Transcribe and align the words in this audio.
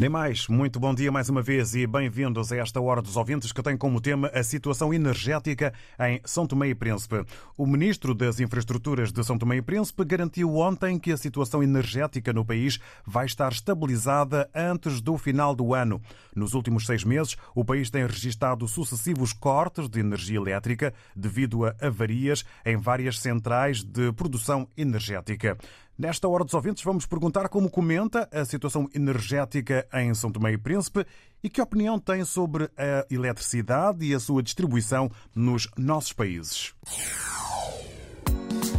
Nem 0.00 0.08
mais, 0.08 0.48
muito 0.48 0.80
bom 0.80 0.94
dia 0.94 1.12
mais 1.12 1.28
uma 1.28 1.42
vez 1.42 1.74
e 1.74 1.86
bem-vindos 1.86 2.50
a 2.50 2.56
esta 2.56 2.80
Hora 2.80 3.02
dos 3.02 3.18
Ouvintes 3.18 3.52
que 3.52 3.62
tem 3.62 3.76
como 3.76 4.00
tema 4.00 4.28
a 4.28 4.42
situação 4.42 4.94
energética 4.94 5.74
em 6.00 6.22
São 6.24 6.46
Tomé 6.46 6.68
e 6.68 6.74
Príncipe. 6.74 7.22
O 7.54 7.66
Ministro 7.66 8.14
das 8.14 8.40
Infraestruturas 8.40 9.12
de 9.12 9.22
São 9.22 9.36
Tomé 9.36 9.56
e 9.56 9.62
Príncipe 9.62 10.02
garantiu 10.06 10.56
ontem 10.56 10.98
que 10.98 11.12
a 11.12 11.18
situação 11.18 11.62
energética 11.62 12.32
no 12.32 12.46
país 12.46 12.78
vai 13.06 13.26
estar 13.26 13.52
estabilizada 13.52 14.48
antes 14.54 15.02
do 15.02 15.18
final 15.18 15.54
do 15.54 15.74
ano. 15.74 16.00
Nos 16.34 16.54
últimos 16.54 16.86
seis 16.86 17.04
meses, 17.04 17.36
o 17.54 17.62
país 17.62 17.90
tem 17.90 18.06
registado 18.06 18.66
sucessivos 18.66 19.34
cortes 19.34 19.86
de 19.86 20.00
energia 20.00 20.38
elétrica 20.38 20.94
devido 21.14 21.66
a 21.66 21.76
avarias 21.78 22.42
em 22.64 22.78
várias 22.78 23.18
centrais 23.18 23.84
de 23.84 24.10
produção 24.12 24.66
energética. 24.78 25.58
Nesta 26.00 26.26
hora 26.26 26.44
dos 26.44 26.54
ouvintes, 26.54 26.82
vamos 26.82 27.04
perguntar 27.04 27.46
como 27.50 27.68
comenta 27.68 28.26
a 28.32 28.42
situação 28.42 28.88
energética 28.94 29.86
em 29.92 30.14
São 30.14 30.32
Tomé 30.32 30.52
e 30.52 30.56
Príncipe 30.56 31.04
e 31.44 31.50
que 31.50 31.60
opinião 31.60 31.98
tem 31.98 32.24
sobre 32.24 32.70
a 32.74 33.04
eletricidade 33.10 34.06
e 34.06 34.14
a 34.14 34.18
sua 34.18 34.42
distribuição 34.42 35.10
nos 35.34 35.68
nossos 35.76 36.14
países. 36.14 36.72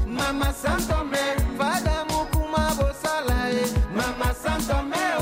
Mama 0.08 0.52
Santo 0.52 1.06
e. 1.06 1.32
Mama 3.96 4.34
Santo 4.34 4.84
Me, 4.86 5.21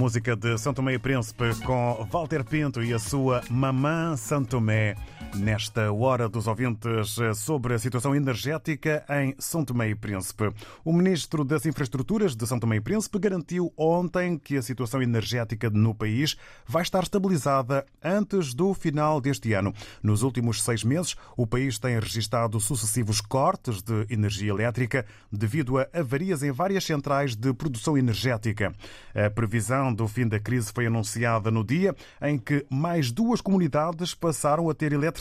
música 0.00 0.34
de 0.34 0.56
São 0.56 0.72
Tomé 0.72 0.94
e 0.94 0.98
Príncipe 0.98 1.54
com 1.62 2.08
Walter 2.10 2.42
Pinto 2.42 2.82
e 2.82 2.94
a 2.94 2.98
sua 2.98 3.42
Mamã 3.50 4.16
São 4.16 4.42
Tomé. 4.42 4.94
Nesta 5.36 5.92
hora 5.92 6.28
dos 6.28 6.48
ouvintes 6.48 7.16
sobre 7.36 7.74
a 7.74 7.78
situação 7.78 8.14
energética 8.14 9.04
em 9.08 9.34
São 9.38 9.64
Tomé 9.64 9.88
e 9.90 9.94
Príncipe. 9.94 10.52
O 10.84 10.92
Ministro 10.92 11.44
das 11.44 11.64
Infraestruturas 11.64 12.34
de 12.34 12.46
São 12.46 12.58
Tomé 12.58 12.76
e 12.76 12.80
Príncipe 12.80 13.18
garantiu 13.18 13.72
ontem 13.76 14.36
que 14.36 14.56
a 14.56 14.62
situação 14.62 15.00
energética 15.00 15.70
no 15.70 15.94
país 15.94 16.36
vai 16.66 16.82
estar 16.82 17.04
estabilizada 17.04 17.86
antes 18.02 18.52
do 18.52 18.74
final 18.74 19.20
deste 19.20 19.52
ano. 19.52 19.72
Nos 20.02 20.22
últimos 20.22 20.62
seis 20.62 20.82
meses, 20.82 21.14
o 21.36 21.46
país 21.46 21.78
tem 21.78 21.98
registrado 21.98 22.58
sucessivos 22.58 23.20
cortes 23.20 23.82
de 23.82 24.06
energia 24.10 24.50
elétrica 24.50 25.06
devido 25.30 25.78
a 25.78 25.86
avarias 25.94 26.42
em 26.42 26.50
várias 26.50 26.84
centrais 26.84 27.36
de 27.36 27.52
produção 27.54 27.96
energética. 27.96 28.74
A 29.14 29.30
previsão 29.30 29.94
do 29.94 30.08
fim 30.08 30.26
da 30.26 30.40
crise 30.40 30.72
foi 30.72 30.86
anunciada 30.86 31.52
no 31.52 31.64
dia 31.64 31.94
em 32.20 32.36
que 32.36 32.66
mais 32.68 33.12
duas 33.12 33.40
comunidades 33.40 34.12
passaram 34.12 34.68
a 34.68 34.74
ter 34.74 34.92
eletricidade 34.92 35.19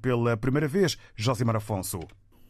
pela 0.00 0.36
primeira 0.36 0.68
vez. 0.68 0.96
Josimar 1.16 1.56
Afonso. 1.56 2.00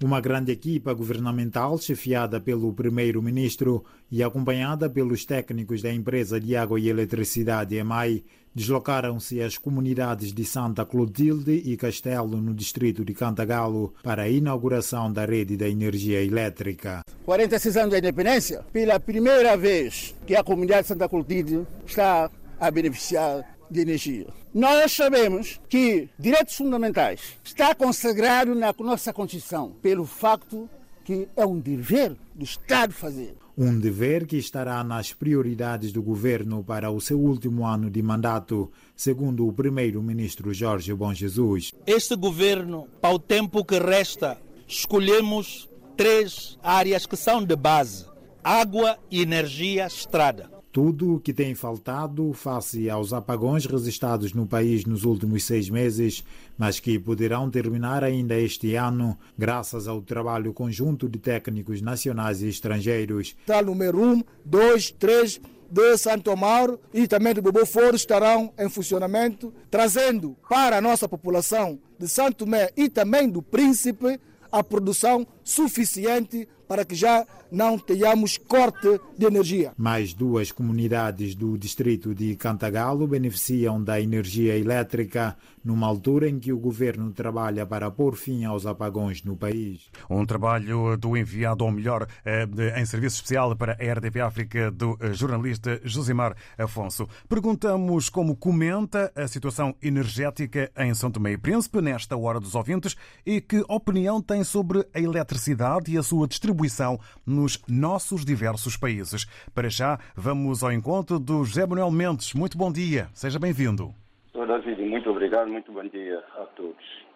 Uma 0.02 0.20
grande 0.20 0.50
equipa 0.50 0.92
governamental, 0.92 1.78
chefiada 1.78 2.40
pelo 2.40 2.72
primeiro-ministro 2.72 3.84
e 4.10 4.20
acompanhada 4.20 4.90
pelos 4.90 5.24
técnicos 5.24 5.80
da 5.80 5.92
empresa 5.92 6.40
de 6.40 6.56
água 6.56 6.80
e 6.80 6.88
eletricidade 6.88 7.76
EMAI, 7.76 8.24
deslocaram-se 8.52 9.40
às 9.40 9.56
comunidades 9.56 10.32
de 10.32 10.44
Santa 10.44 10.84
Clotilde 10.84 11.52
e 11.52 11.76
Castelo, 11.76 12.36
no 12.38 12.52
distrito 12.52 13.04
de 13.04 13.14
Cantagalo, 13.14 13.94
para 14.02 14.22
a 14.22 14.28
inauguração 14.28 15.12
da 15.12 15.24
rede 15.24 15.56
da 15.56 15.68
energia 15.68 16.20
elétrica. 16.20 17.02
46 17.24 17.76
anos 17.76 17.90
da 17.92 17.98
independência, 17.98 18.64
pela 18.72 18.98
primeira 18.98 19.56
vez 19.56 20.16
que 20.26 20.34
a 20.34 20.42
comunidade 20.42 20.82
de 20.82 20.88
Santa 20.88 21.08
Clotilde 21.08 21.64
está 21.86 22.28
a 22.58 22.70
beneficiar 22.70 23.44
de 23.72 23.80
energia. 23.80 24.26
Nós 24.54 24.92
sabemos 24.92 25.60
que 25.68 26.08
direitos 26.18 26.54
fundamentais 26.54 27.38
está 27.42 27.74
consagrado 27.74 28.54
na 28.54 28.74
nossa 28.78 29.12
Constituição 29.12 29.72
pelo 29.82 30.04
facto 30.04 30.68
que 31.04 31.28
é 31.36 31.44
um 31.44 31.58
dever 31.58 32.16
do 32.34 32.44
Estado 32.44 32.92
fazer. 32.92 33.34
Um 33.56 33.78
dever 33.78 34.26
que 34.26 34.36
estará 34.36 34.82
nas 34.82 35.12
prioridades 35.12 35.92
do 35.92 36.02
governo 36.02 36.64
para 36.64 36.90
o 36.90 37.00
seu 37.00 37.18
último 37.18 37.66
ano 37.66 37.90
de 37.90 38.00
mandato, 38.00 38.70
segundo 38.96 39.46
o 39.46 39.52
primeiro-ministro 39.52 40.54
Jorge 40.54 40.94
Bom 40.94 41.12
Jesus. 41.12 41.72
Este 41.86 42.16
governo, 42.16 42.88
para 43.00 43.14
o 43.14 43.18
tempo 43.18 43.64
que 43.64 43.78
resta, 43.78 44.38
escolhemos 44.66 45.68
três 45.96 46.58
áreas 46.62 47.04
que 47.04 47.16
são 47.16 47.44
de 47.44 47.56
base: 47.56 48.06
água, 48.42 48.98
energia, 49.10 49.86
estrada 49.86 50.51
tudo 50.72 51.16
o 51.16 51.20
que 51.20 51.34
tem 51.34 51.54
faltado 51.54 52.32
face 52.32 52.88
aos 52.88 53.12
apagões 53.12 53.66
registrados 53.66 54.32
no 54.32 54.46
país 54.46 54.86
nos 54.86 55.04
últimos 55.04 55.44
seis 55.44 55.68
meses, 55.68 56.24
mas 56.56 56.80
que 56.80 56.98
poderão 56.98 57.50
terminar 57.50 58.02
ainda 58.02 58.40
este 58.40 58.74
ano, 58.74 59.16
graças 59.36 59.86
ao 59.86 60.00
trabalho 60.00 60.54
conjunto 60.54 61.10
de 61.10 61.18
técnicos 61.18 61.82
nacionais 61.82 62.40
e 62.40 62.48
estrangeiros. 62.48 63.36
Está 63.38 63.60
número 63.60 64.00
1, 64.02 64.22
2, 64.46 64.90
3 64.92 65.40
de 65.70 65.96
Santo 65.98 66.34
Mauro 66.34 66.80
e 66.92 67.06
também 67.06 67.34
de 67.34 67.42
Bobo 67.42 67.66
Foro 67.66 67.94
estarão 67.94 68.52
em 68.58 68.68
funcionamento, 68.70 69.52
trazendo 69.70 70.34
para 70.48 70.78
a 70.78 70.80
nossa 70.80 71.06
população 71.06 71.78
de 71.98 72.08
Santo 72.08 72.46
Mé 72.46 72.70
e 72.74 72.88
também 72.88 73.28
do 73.28 73.42
Príncipe 73.42 74.18
a 74.50 74.62
produção 74.62 75.26
suficiente 75.42 76.46
para 76.72 76.86
que 76.86 76.94
já 76.94 77.26
não 77.50 77.78
tenhamos 77.78 78.38
corte 78.38 78.98
de 79.18 79.26
energia. 79.26 79.74
Mais 79.76 80.14
duas 80.14 80.50
comunidades 80.50 81.34
do 81.34 81.58
distrito 81.58 82.14
de 82.14 82.34
Cantagalo 82.34 83.06
beneficiam 83.06 83.84
da 83.84 84.00
energia 84.00 84.56
elétrica 84.56 85.36
numa 85.64 85.86
altura 85.86 86.28
em 86.28 86.38
que 86.38 86.52
o 86.52 86.58
governo 86.58 87.12
trabalha 87.12 87.66
para 87.66 87.90
pôr 87.90 88.16
fim 88.16 88.44
aos 88.44 88.66
apagões 88.66 89.22
no 89.22 89.36
país. 89.36 89.90
Um 90.08 90.24
trabalho 90.24 90.96
do 90.96 91.16
enviado, 91.16 91.64
ou 91.64 91.70
melhor, 91.70 92.06
eh, 92.24 92.46
em 92.76 92.84
serviço 92.84 93.16
especial 93.16 93.54
para 93.56 93.72
a 93.72 93.92
RDP 93.92 94.20
África, 94.20 94.70
do 94.70 94.96
eh, 95.00 95.12
jornalista 95.12 95.80
Josimar 95.84 96.36
Afonso. 96.58 97.08
Perguntamos 97.28 98.08
como 98.08 98.36
comenta 98.36 99.12
a 99.14 99.26
situação 99.28 99.74
energética 99.82 100.70
em 100.76 100.94
São 100.94 101.10
Tomé 101.10 101.32
e 101.32 101.38
Príncipe 101.38 101.80
nesta 101.80 102.16
hora 102.16 102.40
dos 102.40 102.54
ouvintes 102.54 102.96
e 103.24 103.40
que 103.40 103.64
opinião 103.68 104.20
tem 104.20 104.44
sobre 104.44 104.86
a 104.94 105.00
eletricidade 105.00 105.92
e 105.92 105.98
a 105.98 106.02
sua 106.02 106.26
distribuição 106.26 106.98
nos 107.24 107.58
nossos 107.68 108.24
diversos 108.24 108.76
países. 108.76 109.26
Para 109.54 109.68
já, 109.68 109.98
vamos 110.16 110.62
ao 110.62 110.72
encontro 110.72 111.18
do 111.18 111.44
José 111.44 111.66
Manuel 111.66 111.90
Mendes. 111.90 112.34
Muito 112.34 112.56
bom 112.58 112.70
dia, 112.70 113.08
seja 113.14 113.38
bem-vindo. 113.38 114.01
Sr. 114.32 114.46
David, 114.46 114.82
muito 114.82 115.10
obrigado, 115.10 115.48
muito 115.48 115.70
bom 115.70 115.84
dia 115.84 116.18
a 116.36 116.44
todos. 116.56 117.12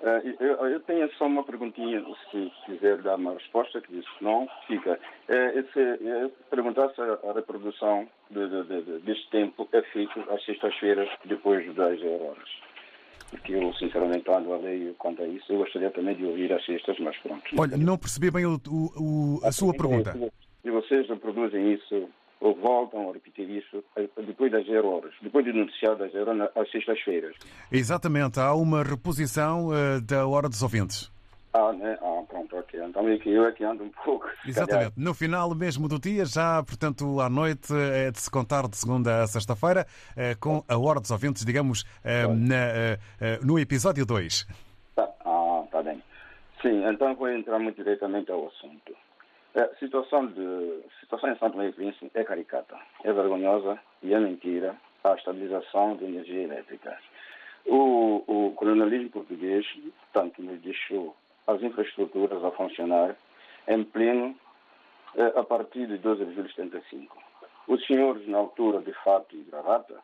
Uh, 0.00 0.34
eu, 0.38 0.66
eu, 0.68 0.80
tenho 0.80 1.10
só 1.14 1.26
uma 1.26 1.42
perguntinha, 1.42 2.04
se 2.30 2.52
quiser 2.66 2.98
dar 2.98 3.16
uma 3.16 3.32
resposta, 3.32 3.80
que 3.80 3.92
diz 3.92 4.08
que 4.10 4.24
não, 4.24 4.48
fica. 4.66 4.98
Esse, 5.28 5.80
uh, 5.80 6.30
perguntar 6.50 6.90
se 6.90 7.00
a 7.00 7.32
reprodução 7.32 8.06
de, 8.30 8.48
de, 8.48 8.82
de, 8.82 8.98
deste 9.00 9.30
tempo 9.30 9.68
é 9.72 9.82
feita 9.82 10.20
às 10.32 10.44
sextas-feiras, 10.44 11.08
depois 11.24 11.66
das 11.74 12.00
horas. 12.02 12.48
Porque 13.30 13.54
eu, 13.54 13.72
sinceramente, 13.74 14.30
ando 14.30 14.52
a 14.52 14.58
ler 14.58 14.94
quanto 14.98 15.22
a 15.22 15.26
isso. 15.26 15.52
Eu 15.52 15.58
gostaria 15.58 15.90
também 15.90 16.14
de 16.14 16.24
ouvir 16.24 16.52
as 16.52 16.64
sextas, 16.64 16.96
mas 17.00 17.16
pronto. 17.18 17.42
Olha, 17.58 17.76
não 17.76 17.98
percebi 17.98 18.30
bem 18.30 18.44
o, 18.46 18.60
o, 18.68 19.40
a 19.42 19.50
sua 19.50 19.72
pergunta. 19.72 20.14
E 20.64 20.70
vocês 20.70 21.08
reproduzem 21.08 21.72
isso 21.72 22.08
voltam 22.40 23.10
a 23.10 23.12
repetir 23.12 23.48
isso 23.48 23.82
depois 24.26 24.50
das 24.50 24.66
zero 24.66 24.88
horas, 24.88 25.12
depois 25.22 25.44
de 25.44 25.52
noticiar 25.52 25.96
das 25.96 26.12
zero 26.12 26.30
horas 26.30 26.50
às 26.54 26.70
sextas-feiras. 26.70 27.36
Exatamente, 27.70 28.38
há 28.40 28.54
uma 28.54 28.82
reposição 28.82 29.68
uh, 29.68 30.00
da 30.00 30.26
hora 30.26 30.48
dos 30.48 30.62
ouvintes. 30.62 31.12
Ah, 31.52 31.72
né? 31.72 31.96
Ah, 32.02 32.22
pronto, 32.28 32.56
ok. 32.56 32.80
Então 32.82 33.08
é 33.08 33.16
que 33.16 33.30
eu 33.30 33.44
é 33.44 33.52
que 33.52 33.62
ando 33.62 33.84
um 33.84 33.90
pouco. 34.04 34.28
Exatamente. 34.44 34.94
No 34.96 35.14
final 35.14 35.54
mesmo 35.54 35.86
do 35.86 36.00
dia, 36.00 36.24
já, 36.24 36.60
portanto, 36.64 37.20
à 37.20 37.30
noite, 37.30 37.72
é 37.72 38.10
de 38.10 38.20
se 38.20 38.28
contar 38.28 38.66
de 38.66 38.76
segunda 38.76 39.22
a 39.22 39.26
sexta-feira, 39.28 39.86
uh, 40.16 40.38
com 40.40 40.64
a 40.68 40.76
hora 40.76 40.98
dos 40.98 41.12
ouvintes, 41.12 41.44
digamos, 41.44 41.82
uh, 41.82 42.34
na, 42.34 42.98
no 43.40 43.56
episódio 43.56 44.04
2. 44.04 44.46
Tá. 44.96 45.08
Ah, 45.24 45.62
tá 45.70 45.82
bem. 45.82 46.02
Sim, 46.60 46.84
então 46.88 47.14
vou 47.14 47.28
entrar 47.28 47.58
muito 47.60 47.76
diretamente 47.76 48.32
ao 48.32 48.48
assunto. 48.48 48.96
A 49.54 49.72
situação, 49.76 50.26
de, 50.26 50.82
situação 50.98 51.30
em 51.30 51.38
Santo 51.38 51.56
Meio 51.56 51.72
Príncipe 51.72 52.10
é 52.14 52.24
caricata, 52.24 52.76
é 53.04 53.12
vergonhosa 53.12 53.78
e 54.02 54.12
é 54.12 54.18
mentira 54.18 54.74
a 55.04 55.14
estabilização 55.14 55.96
de 55.96 56.06
energia 56.06 56.42
elétrica. 56.42 56.98
O, 57.64 58.24
o 58.26 58.50
colonialismo 58.56 59.10
português, 59.10 59.64
tanto 60.12 60.42
nos 60.42 60.60
deixou 60.60 61.14
as 61.46 61.62
infraestruturas 61.62 62.42
a 62.42 62.50
funcionar 62.50 63.14
em 63.68 63.84
pleno 63.84 64.34
eh, 65.14 65.32
a 65.36 65.44
partir 65.44 65.86
de 65.86 65.98
12,75. 66.00 67.08
Os 67.68 67.86
senhores, 67.86 68.26
na 68.26 68.38
altura 68.38 68.80
de 68.80 68.92
fato 69.04 69.36
e 69.36 69.42
gravata, 69.44 70.00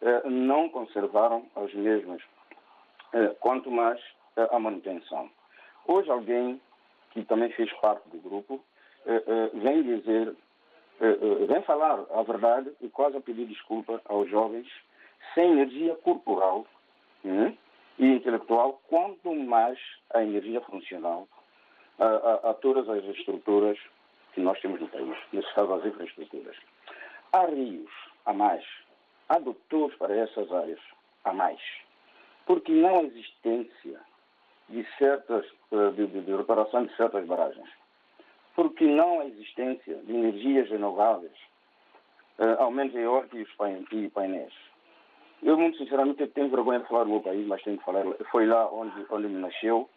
eh, 0.00 0.22
não 0.24 0.70
conservaram 0.70 1.44
as 1.54 1.72
mesmas, 1.74 2.22
quanto 3.40 3.70
mais 3.70 4.00
a 4.50 4.58
manutenção. 4.58 5.30
Hoje 5.86 6.10
alguém 6.10 6.60
que 7.10 7.24
também 7.24 7.50
fez 7.50 7.72
parte 7.74 8.06
do 8.10 8.18
grupo 8.18 8.62
vem 9.54 9.82
dizer, 9.82 10.34
eh, 11.00 11.46
vem 11.46 11.62
falar 11.62 12.04
a 12.10 12.22
verdade 12.22 12.72
e 12.80 12.88
quase 12.88 13.16
a 13.16 13.20
pedir 13.20 13.46
desculpa 13.46 14.00
aos 14.06 14.28
jovens 14.28 14.66
sem 15.34 15.52
energia 15.52 15.94
corporal 15.96 16.66
né, 17.22 17.56
e 17.98 18.06
intelectual, 18.06 18.80
quanto 18.88 19.34
mais 19.34 19.78
a 20.12 20.22
energia 20.22 20.60
funcional 20.62 21.28
a, 21.98 22.04
a, 22.04 22.50
a, 22.50 22.54
todas 22.54 22.88
as 22.88 23.04
estruturas 23.16 23.78
que 24.34 24.40
nós 24.40 24.60
temos 24.60 24.80
no 24.80 24.88
país, 24.88 25.16
nesse 25.32 25.52
caso 25.54 25.72
as 25.74 25.86
infraestruturas. 25.86 26.56
Há 27.32 27.46
rios 27.46 27.90
a 28.26 28.32
mais, 28.32 28.64
há 29.28 29.38
doutores 29.38 29.96
para 29.96 30.14
essas 30.14 30.50
áreas 30.52 30.80
a 31.24 31.32
mais, 31.32 31.60
porque 32.44 32.72
não 32.72 32.98
há 32.98 33.02
existência 33.02 34.00
de 34.68 34.86
certas 34.98 35.46
de, 35.70 36.06
de, 36.06 36.20
de 36.22 36.36
reparação 36.36 36.84
de 36.84 36.94
certas 36.96 37.24
barragens 37.26 37.68
porque 38.56 38.86
não 38.86 39.20
a 39.20 39.26
existência 39.26 39.96
de 39.96 40.12
energias 40.12 40.70
renováveis, 40.70 41.36
uh, 42.38 42.62
ao 42.62 42.70
menos 42.70 42.94
eólicos 42.94 43.46
e 43.92 44.08
painéis. 44.08 44.52
Eu, 45.42 45.58
muito 45.58 45.76
sinceramente, 45.76 46.26
tenho 46.28 46.48
vergonha 46.48 46.80
de 46.80 46.88
falar 46.88 47.04
do 47.04 47.10
meu 47.10 47.20
país, 47.20 47.46
mas 47.46 47.62
tenho 47.62 47.76
que 47.76 47.84
falar. 47.84 48.04
Foi 48.32 48.46
lá 48.46 48.72
onde, 48.72 49.06
onde 49.10 49.28
me 49.28 49.38
nasceu, 49.40 49.88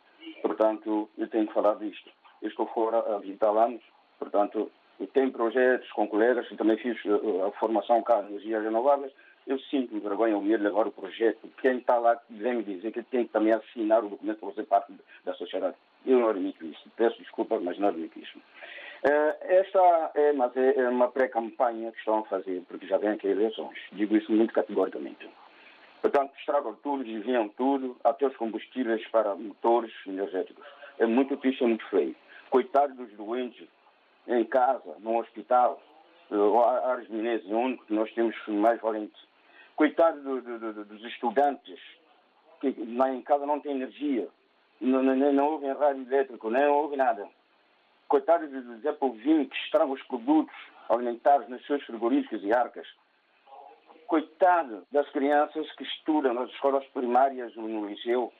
portanto, 0.41 1.09
eu 1.17 1.27
tenho 1.29 1.47
que 1.47 1.53
falar 1.53 1.75
disto. 1.75 2.11
Eu 2.41 2.49
estou 2.49 2.67
fora 2.67 2.99
há 2.99 3.17
20 3.19 3.41
anos, 3.43 3.81
portanto, 4.19 4.69
eu 4.99 5.07
tenho 5.07 5.31
projetos 5.31 5.89
com 5.93 6.07
colegas 6.09 6.45
que 6.49 6.57
também 6.57 6.75
fiz 6.77 6.97
uh, 7.05 7.45
a 7.45 7.51
formação 7.53 8.03
cá 8.03 8.21
em 8.23 8.27
energias 8.27 8.63
renováveis. 8.63 9.13
Eu 9.47 9.57
sinto 9.61 9.97
vergonha 10.01 10.35
ao 10.35 10.41
ver 10.41 10.59
levar 10.59 10.85
o 10.85 10.91
projeto. 10.91 11.49
Quem 11.61 11.77
está 11.77 11.97
lá 11.97 12.19
vem 12.29 12.55
me 12.55 12.63
dizer 12.63 12.91
que 12.91 13.01
tem 13.03 13.25
que 13.25 13.31
também 13.31 13.53
assinar 13.53 14.03
o 14.03 14.09
documento 14.09 14.39
para 14.39 14.49
fazer 14.49 14.63
parte 14.65 14.93
da 15.23 15.33
sociedade. 15.33 15.77
Eu 16.05 16.19
não 16.19 16.29
admito 16.29 16.65
isso. 16.65 16.89
Peço 16.95 17.17
desculpas, 17.19 17.61
mas 17.61 17.77
não 17.77 17.89
admito 17.89 18.19
isso. 18.19 18.37
Uh, 18.37 19.33
esta 19.41 20.11
é, 20.15 20.33
mas 20.33 20.55
é, 20.57 20.77
é 20.77 20.89
uma 20.89 21.09
pré-campanha 21.09 21.91
que 21.91 21.99
estão 21.99 22.19
a 22.19 22.25
fazer, 22.25 22.63
porque 22.67 22.85
já 22.85 22.97
vem 22.97 23.11
aqui 23.11 23.27
eleições. 23.27 23.77
Digo 23.93 24.15
isso 24.15 24.31
muito 24.31 24.53
categoricamente. 24.53 25.29
Portanto, 26.01 26.33
estragam 26.37 26.75
tudo, 26.81 27.03
desviam 27.03 27.49
tudo, 27.49 27.97
até 28.03 28.25
os 28.25 28.35
combustíveis 28.37 29.05
para 29.07 29.35
motores 29.35 29.91
energéticos. 30.07 30.65
É 30.97 31.05
muito 31.05 31.35
triste, 31.37 31.63
é 31.63 31.67
muito 31.67 31.85
feio. 31.89 32.15
Coitados 32.49 32.95
dos 32.97 33.11
doentes 33.13 33.67
em 34.27 34.43
casa, 34.45 34.95
no 34.99 35.19
hospital, 35.19 35.81
áreas 36.85 37.07
mineiras, 37.09 37.49
é 37.49 37.53
o 37.53 37.59
único 37.59 37.85
que 37.85 37.93
nós 37.93 38.11
temos 38.13 38.35
mais 38.47 38.79
valente. 38.81 39.17
Coitado 39.75 40.21
do, 40.21 40.41
do, 40.41 40.73
do, 40.73 40.85
dos 40.85 41.03
estudantes, 41.05 41.79
que 42.59 42.75
lá 42.95 43.11
em 43.11 43.21
casa 43.21 43.45
não 43.45 43.59
tem 43.59 43.71
energia, 43.73 44.27
não, 44.79 45.03
não, 45.03 45.33
não 45.33 45.47
ouvem 45.47 45.71
rádio 45.73 46.03
elétrico, 46.03 46.49
nem 46.49 46.65
ouvem 46.65 46.97
nada. 46.97 47.27
Coitado 48.07 48.47
do 48.47 48.79
Zé 48.79 48.91
Povinho, 48.93 49.47
que 49.47 49.57
estraga 49.57 49.91
os 49.91 50.01
produtos 50.03 50.55
alimentares 50.89 51.47
nos 51.47 51.65
seus 51.65 51.83
frigoríficos 51.83 52.43
e 52.43 52.51
arcas. 52.51 52.87
Coitado 54.07 54.85
das 54.91 55.07
crianças 55.09 55.71
que 55.73 55.83
estudam 55.83 56.33
nas 56.33 56.49
escolas 56.49 56.85
primárias 56.87 57.55
ou 57.55 57.63
no 57.63 57.87
liceu, 57.87 58.33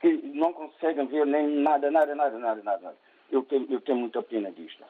que 0.00 0.12
não 0.34 0.52
conseguem 0.52 1.06
ver 1.06 1.24
nem 1.26 1.46
nada, 1.46 1.90
nada, 1.90 2.14
nada, 2.14 2.38
nada, 2.38 2.62
nada. 2.62 2.96
Eu 3.30 3.44
tenho, 3.44 3.66
eu 3.70 3.80
tenho 3.80 3.98
muita 3.98 4.20
pena 4.22 4.50
disto. 4.50 4.82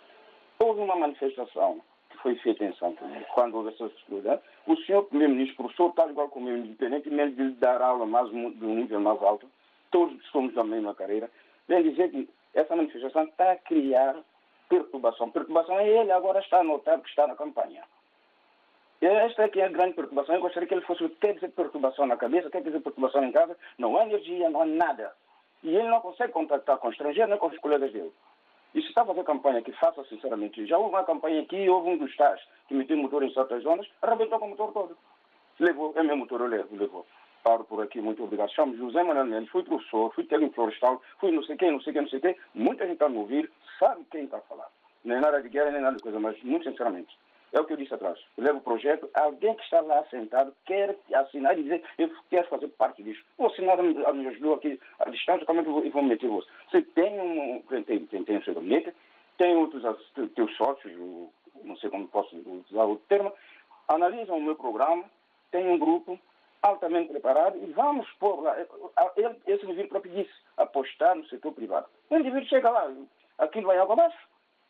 Houve 0.59 0.81
uma 0.81 0.97
manifestação 0.97 1.83
que 2.09 2.17
foi 2.19 2.35
feita 2.37 2.65
em 2.65 2.75
Santo 2.77 2.99
Tomé, 2.99 3.21
quando 3.35 3.57
houve 3.57 3.75
essa 3.75 3.89
discussão. 3.89 4.41
O 4.67 4.77
senhor 4.77 5.03
primeiro-ministro, 5.05 5.57
professor, 5.57 5.93
tal 5.93 6.09
igual 6.09 6.29
como 6.29 6.49
eu, 6.49 6.57
independentemente 6.57 7.37
de 7.37 7.51
dar 7.57 7.83
aula 7.83 8.07
mais, 8.07 8.31
de 8.31 8.37
um 8.37 8.75
nível 8.75 9.01
mais 9.01 9.23
alto, 9.23 9.47
todos 9.93 10.27
somos 10.31 10.53
da 10.55 10.65
mesma 10.65 10.95
carreira, 10.95 11.31
vem 11.69 11.83
dizer 11.85 12.11
que 12.11 12.29
essa 12.55 12.75
manifestação 12.75 13.25
está 13.25 13.53
a 13.53 13.57
criar 13.57 14.17
perturbação. 14.69 15.31
Perturbação 15.31 15.79
é 15.79 15.89
ele 15.89 16.11
agora 16.11 16.41
está 16.41 16.61
a 16.61 16.65
notar 16.65 17.01
que 17.01 17.09
está 17.09 17.27
na 17.27 17.37
campanha. 17.37 17.85
Esta 19.01 19.43
é 19.43 19.49
que 19.49 19.61
é 19.61 19.67
a 19.67 19.69
grande 19.69 19.95
perturbação. 19.95 20.35
Eu 20.35 20.41
gostaria 20.41 20.69
que 20.69 20.75
ele 20.75 20.87
fosse 20.87 21.09
quer 21.21 21.35
dizer 21.35 21.51
perturbação 21.51 22.07
na 22.07 22.17
cabeça, 22.17 22.51
quer 22.51 22.63
dizer 22.63 22.81
perturbação 22.81 23.25
em 23.25 23.33
casa. 23.33 23.57
Não 23.77 23.97
há 23.99 24.05
energia, 24.05 24.49
não 24.49 24.63
há 24.63 24.67
nada. 24.67 25.13
E 25.63 25.75
ele 25.75 25.89
não 25.89 26.01
consegue 26.01 26.33
contactar 26.33 26.79
com 26.79 26.91
estrangeiros 26.91 27.29
nem 27.29 27.39
com 27.39 27.47
os 27.47 27.59
colegas 27.59 27.93
dele. 27.93 28.13
E 28.75 28.81
se 28.81 28.89
está 28.89 29.03
a 29.03 29.07
fazer 29.07 29.25
campanha, 29.25 29.61
que 29.61 29.73
faça 29.73 30.03
sinceramente. 30.05 30.67
Já 30.67 30.79
houve 30.79 30.91
uma 30.91 31.05
campanha 31.05 31.43
aqui, 31.43 31.69
houve 31.69 31.91
um 31.91 31.99
dos 31.99 32.17
tais 32.17 32.41
que 32.69 32.75
meteu 32.75 32.97
motor 32.97 33.23
em 33.23 33.33
certas 33.35 33.63
zonas, 33.63 33.87
arrebentou 34.01 34.39
com 34.39 34.47
o 34.47 34.51
motor 34.51 34.73
todo. 34.73 34.97
Levou, 35.59 35.93
é 35.97 36.03
meu 36.03 36.17
motor, 36.17 36.41
eu 36.41 36.47
levo, 36.47 36.75
levou. 36.77 37.07
Paro 37.43 37.65
por 37.65 37.83
aqui, 37.83 38.01
muito 38.01 38.23
obrigado. 38.23 38.53
Chamo 38.53 38.77
José 38.77 39.03
Manuel 39.03 39.27
Mendes, 39.27 39.51
fui 39.51 39.65
professor, 39.65 40.13
fui 40.15 40.25
técnico 40.25 40.55
florestal, 40.55 41.03
fui 41.19 41.33
não 41.33 41.43
sei 41.43 41.57
quem, 41.57 41.73
não 41.73 41.81
sei 41.81 41.93
quem, 41.93 42.03
não 42.03 42.09
sei 42.09 42.21
quem. 42.21 42.37
Muita 42.55 42.85
gente 42.85 42.95
está 42.95 43.09
me 43.09 43.19
ouvir, 43.19 43.51
sabe 43.79 44.05
quem 44.11 44.25
está 44.25 44.39
a 44.39 44.43
falar. 44.43 44.69
Nem 45.05 45.21
nada 45.21 45.43
de 45.43 45.49
guerra, 45.49 45.73
nem 45.73 45.83
nada 45.83 45.97
de 45.97 46.03
coisa, 46.03 46.21
mas 46.21 46.41
muito 46.43 46.69
sinceramente. 46.69 47.17
É 47.53 47.61
o 47.61 47.65
que 47.65 47.73
eu 47.73 47.77
disse 47.77 47.93
atrás. 47.93 48.19
Eu 48.39 48.45
levo 48.45 48.59
o 48.59 48.63
projeto, 48.63 49.11
alguém 49.13 49.55
que 49.55 49.63
está 49.63 49.81
lá 49.81 50.05
sentado 50.05 50.55
quer 50.65 50.97
assinar 51.13 51.59
e 51.59 51.63
dizer 51.65 51.83
eu 51.99 52.11
quero 52.31 52.49
fazer 52.49 52.69
parte 52.69 53.03
disso. 53.03 53.23
Vou 53.37 53.49
assinar, 53.49 53.77
me 53.83 54.29
ajudou 54.29 54.55
aqui 54.55 54.81
à 55.01 55.11
distância, 55.11 55.45
como 55.45 55.61
é 55.61 55.63
que 55.63 55.69
eu 55.69 55.91
vou 55.91 56.03
meter 56.03 56.29
você? 56.29 56.49
Você 56.71 56.83
tem 56.83 57.21
um, 57.21 57.61
tem, 57.63 58.07
tem, 58.07 58.25
tem 58.25 58.37
o 58.39 58.45
seu 58.45 58.55
gabinete, 58.55 58.95
tem 59.37 59.57
outros 59.57 59.83
teus 60.35 60.57
sócios, 60.57 60.93
não 61.65 61.77
sei 61.77 61.91
como 61.91 62.09
posso 62.09 62.37
usar 62.71 62.85
o 62.85 62.97
termo, 63.09 63.33
analisam 63.89 64.39
o 64.39 64.43
meu 64.43 64.55
programa, 64.55 65.05
tem 65.51 65.69
um 65.69 65.79
grupo 65.79 66.19
altamente 66.63 67.11
preparado 67.11 67.59
e 67.59 67.67
vamos 67.73 68.09
pôr 68.19 68.43
lá. 68.43 68.57
Esse 69.47 69.65
indivíduo 69.65 69.89
próprio 69.89 70.15
disse, 70.15 70.33
apostar 70.57 71.15
no 71.17 71.27
setor 71.27 71.53
privado. 71.53 71.87
O 72.11 72.17
indivíduo 72.17 72.49
chega 72.49 72.71
lá, 72.71 72.91
aquilo 73.39 73.67
vai 73.67 73.79
água 73.79 73.95
abaixo. 73.95 74.19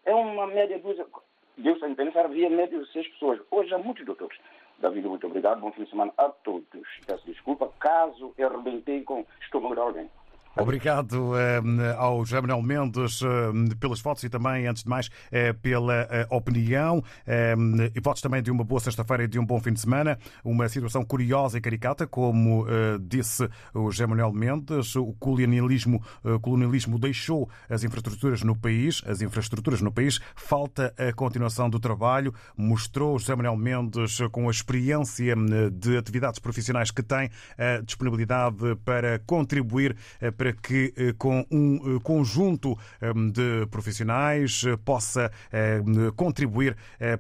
É 0.04 0.14
uma 0.14 0.46
média 0.46 0.78
de. 0.78 1.06
Deus 1.58 1.76
está 1.76 1.88
entendendo, 1.88 2.16
havia 2.16 2.48
média 2.48 2.78
de 2.78 2.90
seis 2.92 3.06
pessoas. 3.08 3.40
Hoje 3.50 3.72
há 3.74 3.78
muitos 3.78 4.04
doutores. 4.04 4.38
David, 4.78 5.06
muito 5.06 5.26
obrigado. 5.26 5.60
Bom 5.60 5.70
fim 5.70 5.84
de 5.84 5.90
semana 5.90 6.12
a 6.16 6.28
todos. 6.28 6.88
Peço 7.06 7.24
desculpa 7.26 7.70
caso 7.78 8.34
eu 8.36 8.48
arrebentei 8.48 9.02
com 9.02 9.24
estômago 9.40 9.74
de 9.74 9.80
alguém. 9.80 10.10
Obrigado 10.54 11.30
uh, 11.30 11.34
ao 11.96 12.24
José 12.26 12.38
Manuel 12.38 12.62
Mendes 12.62 13.22
uh, 13.22 13.26
pelas 13.80 14.00
fotos 14.00 14.22
e 14.22 14.28
também, 14.28 14.66
antes 14.66 14.82
de 14.82 14.88
mais, 14.88 15.06
uh, 15.06 15.54
pela 15.62 16.06
opinião. 16.30 17.02
e 17.94 18.00
votos 18.00 18.20
também 18.20 18.42
de 18.42 18.50
uma 18.50 18.62
boa 18.62 18.80
sexta-feira 18.80 19.24
e 19.24 19.28
de 19.28 19.38
um 19.38 19.46
bom 19.46 19.58
fim 19.60 19.72
de 19.72 19.80
semana. 19.80 20.18
Uma 20.44 20.68
situação 20.68 21.04
curiosa 21.04 21.56
e 21.56 21.60
caricata, 21.60 22.06
como 22.06 22.66
disse 23.00 23.48
o 23.72 23.90
José 23.90 24.06
Manuel 24.06 24.32
Mendes. 24.32 24.94
O 24.96 25.14
colonialismo, 25.14 26.02
colonialismo 26.40 26.98
deixou 26.98 27.48
as 27.68 27.84
infraestruturas 27.84 28.42
no 28.42 28.56
país, 28.56 29.02
as 29.06 29.22
infraestruturas 29.22 29.80
no 29.80 29.92
país. 29.92 30.20
Falta 30.34 30.94
a 30.98 31.12
continuação 31.12 31.70
do 31.70 31.80
trabalho. 31.80 32.34
Mostrou 32.56 33.14
o 33.14 33.18
José 33.18 33.34
Manuel 33.34 33.56
Mendes, 33.56 34.18
com 34.30 34.48
a 34.48 34.50
experiência 34.50 35.34
de 35.72 35.96
atividades 35.96 36.38
profissionais 36.38 36.90
que 36.90 37.02
tem, 37.02 37.30
a 37.56 37.80
disponibilidade 37.82 38.76
para 38.84 39.18
contribuir 39.20 39.96
que, 40.50 40.92
eh, 40.96 41.12
com 41.16 41.46
um 41.50 41.76
eh, 41.76 42.00
conjunto 42.02 42.76
eh, 43.00 43.12
de 43.30 43.66
profissionais, 43.70 44.64
possa 44.84 45.30
contribuir 46.16 46.76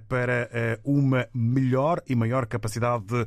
para 0.08 0.48
uma 0.84 1.26
melhor 1.34 2.00
e 2.08 2.14
maior 2.14 2.46
capacidade 2.46 3.26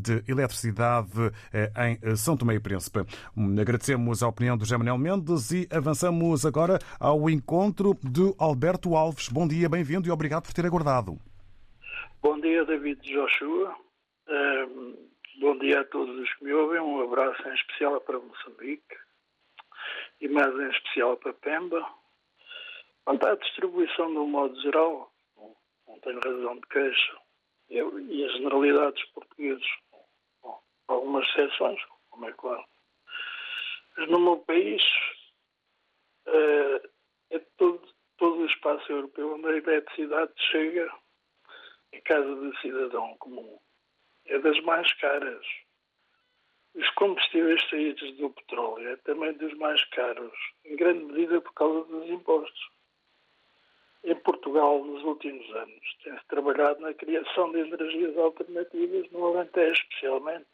de 0.00 0.22
eletricidade 0.30 1.32
em 1.78 2.16
São 2.16 2.36
Tomé 2.36 2.54
e 2.54 2.60
Príncipe. 2.60 3.00
Hum, 3.36 3.58
agradecemos 3.58 4.22
a 4.22 4.28
opinião 4.28 4.56
do 4.56 4.64
José 4.64 4.76
Mendes 4.78 5.50
e 5.50 5.66
avançamos 5.70 6.44
agora 6.44 6.78
ao 7.00 7.30
encontro 7.30 7.96
de 8.02 8.34
Alberto 8.38 8.94
Alves. 8.94 9.28
Bom 9.28 9.48
dia, 9.48 9.68
bem-vindo 9.68 10.08
e 10.08 10.10
obrigado 10.10 10.44
por 10.44 10.52
ter 10.52 10.66
aguardado. 10.66 11.18
Bom 12.22 12.38
dia, 12.40 12.64
David 12.64 13.00
Joshua. 13.02 13.74
Bom 15.40 15.58
dia 15.58 15.80
a 15.80 15.84
todos 15.84 16.18
os 16.18 16.34
que 16.34 16.44
me 16.44 16.52
ouvem. 16.52 16.80
Um 16.80 17.02
abraço 17.02 17.48
em 17.48 17.54
especial 17.54 18.00
para 18.00 18.18
Moçambique 18.18 18.96
e 20.22 20.28
mais 20.28 20.54
em 20.54 20.70
especial 20.70 21.16
para 21.16 21.32
Pemba. 21.34 21.84
Quanto 23.04 23.26
à 23.26 23.34
distribuição 23.34 24.12
de 24.12 24.18
um 24.18 24.28
modo 24.28 24.58
geral, 24.62 25.12
não 25.88 25.98
tenho 26.00 26.20
razão 26.20 26.54
de 26.54 26.66
queixa. 26.68 27.18
Eu, 27.68 27.98
e 27.98 28.24
as 28.24 28.32
generalidades 28.34 29.04
portuguesas, 29.10 29.66
algumas 30.86 31.26
exceções, 31.28 31.80
como 32.10 32.28
é 32.28 32.32
claro. 32.34 32.64
Mas 33.96 34.08
no 34.08 34.20
meu 34.20 34.36
país, 34.38 34.82
é, 36.26 36.82
é 37.30 37.38
todo, 37.56 37.82
todo 38.16 38.42
o 38.42 38.46
espaço 38.46 38.92
europeu 38.92 39.34
onde 39.34 39.48
a 39.48 39.56
eletricidade 39.56 40.32
chega 40.52 40.88
em 41.92 42.00
casa 42.02 42.32
do 42.32 42.56
cidadão 42.58 43.16
comum. 43.18 43.58
É 44.26 44.38
das 44.38 44.60
mais 44.60 44.92
caras. 44.94 45.44
Os 46.74 46.88
combustíveis 46.90 47.62
saídos 47.68 48.16
do 48.16 48.30
petróleo 48.30 48.88
é 48.88 48.96
também 48.96 49.32
dos 49.34 49.52
mais 49.58 49.84
caros, 49.90 50.32
em 50.64 50.74
grande 50.76 51.04
medida 51.04 51.40
por 51.40 51.52
causa 51.52 51.84
dos 51.84 52.08
impostos. 52.08 52.70
Em 54.04 54.16
Portugal, 54.16 54.82
nos 54.82 55.04
últimos 55.04 55.48
anos, 55.54 55.96
tem-se 56.02 56.26
trabalhado 56.26 56.80
na 56.80 56.94
criação 56.94 57.52
de 57.52 57.60
energias 57.60 58.16
alternativas, 58.16 59.10
no 59.12 59.26
Alentejo 59.26 59.80
especialmente. 59.82 60.48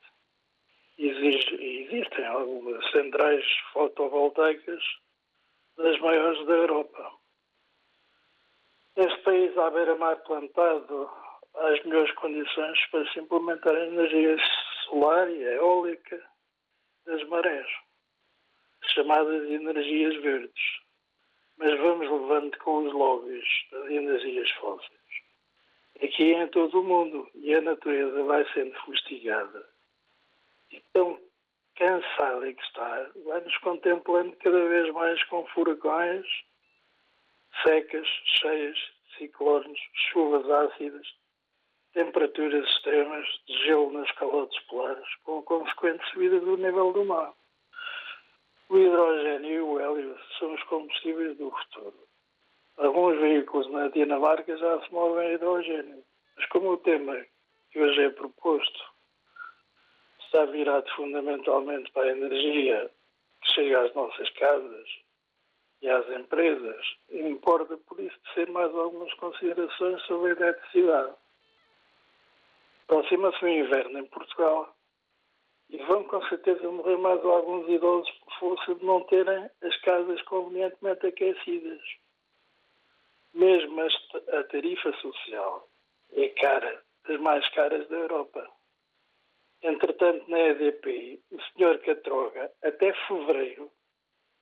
Exige, 0.98 1.54
existem 1.54 2.26
algumas 2.26 2.90
centrais 2.90 3.44
fotovoltaicas 3.72 4.82
das 5.76 5.98
maiores 6.00 6.44
da 6.46 6.54
Europa. 6.54 7.12
Neste 8.96 9.22
país, 9.22 9.56
à 9.56 9.70
beira-mar 9.70 10.16
plantado, 10.24 11.08
as 11.54 11.82
melhores 11.84 12.12
condições 12.16 12.86
para 12.90 13.10
se 13.12 13.20
implementar 13.20 13.74
energias 13.76 14.42
solar 14.88 15.30
e 15.30 15.42
eólica 15.42 16.22
das 17.06 17.22
marés, 17.28 17.66
chamadas 18.94 19.48
energias 19.50 20.16
verdes. 20.22 20.80
Mas 21.56 21.78
vamos 21.78 22.08
levando 22.08 22.56
com 22.58 22.86
os 22.86 22.92
lobbies 22.92 23.48
das 23.72 23.90
energias 23.90 24.50
fósseis. 24.52 24.98
Aqui 26.02 26.34
é 26.34 26.42
em 26.44 26.48
todo 26.48 26.80
o 26.80 26.84
mundo 26.84 27.28
e 27.34 27.54
a 27.54 27.60
natureza 27.60 28.22
vai 28.24 28.46
sendo 28.52 28.74
fustigada. 28.80 29.68
E 30.70 30.80
tão 30.92 31.18
cansada 31.74 32.52
que 32.52 32.62
está, 32.62 33.10
vai-nos 33.24 33.56
contemplando 33.58 34.36
cada 34.36 34.68
vez 34.68 34.92
mais 34.92 35.22
com 35.24 35.44
furacões, 35.46 36.26
secas, 37.64 38.06
cheias, 38.40 38.78
ciclones, 39.16 39.80
chuvas 40.12 40.48
ácidas 40.48 41.17
temperaturas 41.98 42.64
extremas 42.64 43.26
de 43.48 43.58
gelo 43.64 43.90
nas 43.90 44.08
calotes 44.12 44.56
polares, 44.66 45.04
com 45.24 45.40
a 45.40 45.42
consequente 45.42 46.08
subida 46.12 46.38
do 46.38 46.56
nível 46.56 46.92
do 46.92 47.04
mar. 47.04 47.34
O 48.68 48.78
hidrogênio 48.78 49.50
e 49.50 49.60
o 49.60 49.80
hélio 49.80 50.16
são 50.38 50.54
os 50.54 50.62
combustíveis 50.64 51.36
do 51.38 51.50
futuro. 51.50 51.98
Alguns 52.76 53.18
veículos 53.18 53.68
na 53.72 53.88
Dinamarca 53.88 54.56
já 54.56 54.80
se 54.80 54.92
movem 54.92 55.26
a 55.26 55.32
hidrogênio, 55.32 56.04
mas 56.36 56.46
como 56.50 56.70
o 56.70 56.76
tema 56.76 57.16
que 57.72 57.80
hoje 57.80 58.00
é 58.00 58.10
proposto 58.10 58.80
está 60.20 60.44
virado 60.44 60.88
fundamentalmente 60.94 61.90
para 61.90 62.04
a 62.04 62.16
energia 62.16 62.88
que 63.42 63.52
chega 63.54 63.80
às 63.80 63.92
nossas 63.94 64.30
casas 64.34 64.88
e 65.82 65.88
às 65.88 66.08
empresas, 66.10 66.86
importa 67.10 67.76
por 67.76 67.98
isso 67.98 68.16
ser 68.34 68.48
mais 68.50 68.72
algumas 68.72 69.12
considerações 69.14 70.00
sobre 70.02 70.30
a 70.30 70.36
eletricidade. 70.36 71.16
Aproxima-se 72.88 73.44
o 73.44 73.48
inverno 73.48 73.98
em 73.98 74.06
Portugal 74.06 74.74
E 75.68 75.76
vão 75.84 76.04
com 76.04 76.22
certeza 76.28 76.66
morrer 76.70 76.96
mais 76.96 77.22
alguns 77.22 77.68
idosos 77.68 78.10
por 78.10 78.32
força 78.38 78.74
de 78.74 78.84
não 78.84 79.04
terem 79.04 79.50
as 79.62 79.76
casas 79.82 80.22
convenientemente 80.22 81.06
aquecidas. 81.06 81.82
Mesmo 83.34 83.78
a 83.82 84.44
tarifa 84.44 84.90
social 85.02 85.68
é 86.12 86.30
cara, 86.30 86.82
das 87.06 87.20
mais 87.20 87.46
caras 87.50 87.86
da 87.88 87.96
Europa. 87.96 88.50
Entretanto, 89.60 90.30
na 90.30 90.38
EDP, 90.38 91.20
o 91.30 91.42
senhor 91.42 91.78
Catroga, 91.80 92.50
até 92.62 92.94
fevereiro 93.06 93.70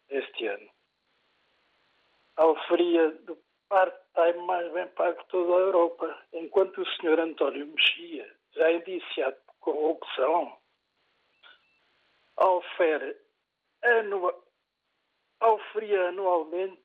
deste 0.09 0.47
ano, 0.47 0.71
oferia 2.39 3.11
do 3.11 3.37
part-time 3.69 4.47
mais 4.47 4.73
bem 4.73 4.87
pago 4.89 5.21
de 5.21 5.29
toda 5.29 5.53
a 5.55 5.67
Europa, 5.67 6.23
enquanto 6.33 6.81
o 6.81 6.87
senhor 6.97 7.19
António 7.19 7.67
Mexia, 7.67 8.36
já 8.57 8.73
indiciado 8.73 9.37
por 9.47 9.55
corrupção, 9.61 10.59
ofere 12.37 13.17
anua, 13.83 14.45
oferia 15.41 16.09
anualmente 16.09 16.83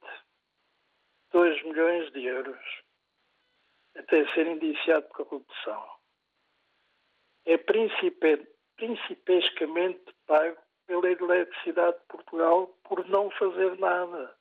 2 1.31 1.63
milhões 1.63 2.11
de 2.11 2.25
euros 2.25 2.83
até 3.95 4.25
ser 4.33 4.47
indiciado 4.47 5.07
por 5.07 5.25
corrupção. 5.25 5.99
É 7.45 7.57
principescamente 8.77 10.13
pago 10.27 10.57
pela 10.85 11.09
eletricidade 11.09 11.97
de 11.97 12.05
Portugal 12.05 12.67
por 12.83 13.07
não 13.07 13.31
fazer 13.31 13.77
nada. 13.79 14.35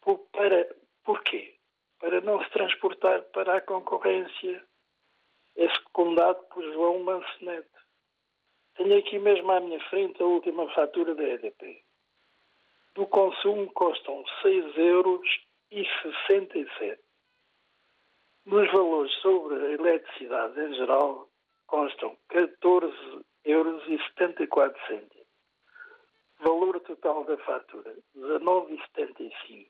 Por, 0.00 0.18
para, 0.30 0.74
porquê? 1.04 1.58
Para 1.98 2.20
não 2.20 2.42
se 2.42 2.50
transportar 2.50 3.22
para 3.24 3.56
a 3.56 3.60
concorrência. 3.60 4.64
É 5.56 5.68
secundado 5.68 6.42
por 6.44 6.62
João 6.72 7.02
Mancenete. 7.02 7.68
Tenho 8.76 8.98
aqui 8.98 9.18
mesmo 9.18 9.50
à 9.50 9.60
minha 9.60 9.80
frente 9.88 10.22
a 10.22 10.26
última 10.26 10.68
fatura 10.74 11.14
da 11.14 11.22
EDP. 11.22 11.82
Do 12.94 13.06
consumo 13.06 13.70
custam 13.72 14.24
6 14.42 14.76
euros 14.76 15.26
e 15.70 15.84
67. 16.02 17.02
Nos 18.44 18.70
valores 18.70 19.12
sobre 19.22 19.54
a 19.56 19.70
eletricidade 19.70 20.60
em 20.60 20.74
geral 20.74 21.28
constam 21.66 22.16
14 22.28 23.24
euros 23.44 23.82
e 23.88 23.98
74 24.08 24.86
cêntimos. 24.86 25.26
Valor 26.40 26.78
total 26.80 27.24
da 27.24 27.36
fatura, 27.38 27.96
19,75. 28.14 29.66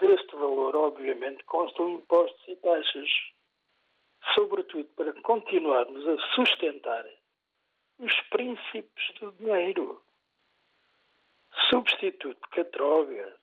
Deste 0.00 0.34
valor, 0.34 0.74
obviamente, 0.76 1.44
constam 1.44 1.90
impostos 1.90 2.48
e 2.48 2.56
taxas, 2.56 3.08
sobretudo 4.34 4.88
para 4.96 5.12
continuarmos 5.22 6.06
a 6.06 6.18
sustentar 6.34 7.06
os 7.98 8.14
princípios 8.30 9.14
do 9.20 9.32
dinheiro. 9.32 10.02
Substituto 11.68 12.48
Catroga, 12.50 13.36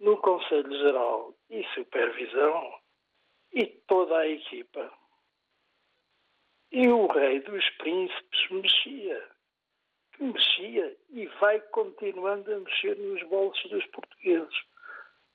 no 0.00 0.16
Conselho 0.18 0.70
Geral 0.78 1.34
e 1.50 1.64
Supervisão, 1.74 2.80
e 3.52 3.66
toda 3.86 4.18
a 4.18 4.28
equipa. 4.28 4.92
E 6.70 6.88
o 6.88 7.06
rei 7.06 7.40
dos 7.40 7.68
príncipes 7.70 8.50
mexia 8.50 9.32
que 10.12 10.24
mexia 10.24 10.96
e 11.10 11.26
vai 11.40 11.60
continuando 11.70 12.54
a 12.54 12.60
mexer 12.60 12.96
nos 12.96 13.22
bolsos 13.28 13.70
dos 13.70 13.84
portugueses. 13.86 14.54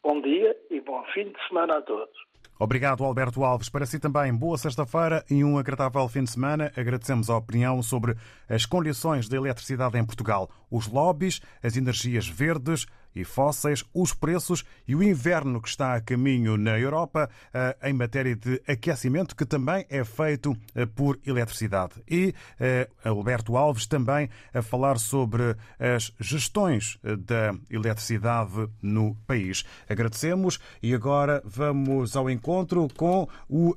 Bom 0.04 0.22
dia 0.22 0.58
e 0.70 0.80
bom 0.80 1.04
fim 1.14 1.32
de 1.32 1.48
semana 1.48 1.78
a 1.78 1.82
todos. 1.82 2.27
Obrigado, 2.60 3.04
Alberto 3.04 3.44
Alves. 3.44 3.70
Para 3.70 3.86
si 3.86 4.00
também, 4.00 4.34
boa 4.34 4.58
sexta-feira 4.58 5.24
e 5.30 5.44
um 5.44 5.58
agradável 5.60 6.08
fim 6.08 6.24
de 6.24 6.32
semana. 6.32 6.72
Agradecemos 6.76 7.30
a 7.30 7.38
opinião 7.38 7.84
sobre 7.84 8.16
as 8.50 8.66
condições 8.66 9.30
da 9.30 9.38
eletricidade 9.38 9.98
em 9.98 10.04
Portugal, 10.04 10.50
os 10.70 10.88
lobbies, 10.88 11.40
as 11.62 11.78
energias 11.78 12.28
verdes, 12.28 12.88
e 13.18 13.24
fósseis, 13.24 13.84
os 13.94 14.14
preços 14.14 14.64
e 14.88 14.96
o 14.96 15.02
inverno 15.02 15.62
que 15.62 15.68
está 15.68 15.96
a 15.96 16.02
caminho 16.02 16.56
na 16.58 16.80
Europa 16.80 17.30
eh, 17.54 17.76
em 17.84 17.94
matéria 17.94 18.36
de 18.36 18.62
aquecimento, 18.68 19.36
que 19.36 19.46
também 19.46 19.86
é 19.90 20.04
feito 20.04 20.56
eh, 20.76 20.86
por 20.86 21.20
eletricidade. 21.26 21.96
E 22.10 22.34
eh, 22.60 22.88
Alberto 23.04 23.58
Alves 23.58 23.88
também 23.88 24.30
a 24.54 24.62
falar 24.62 25.00
sobre 25.00 25.56
as 25.80 26.14
gestões 26.20 27.00
da 27.02 27.54
eletricidade 27.70 28.70
no 28.82 29.16
país. 29.26 29.64
Agradecemos 29.90 30.60
e 30.82 30.94
agora 30.94 31.42
vamos 31.44 32.16
ao 32.16 32.30
encontro 32.30 32.88
com 32.96 33.28
o 33.50 33.76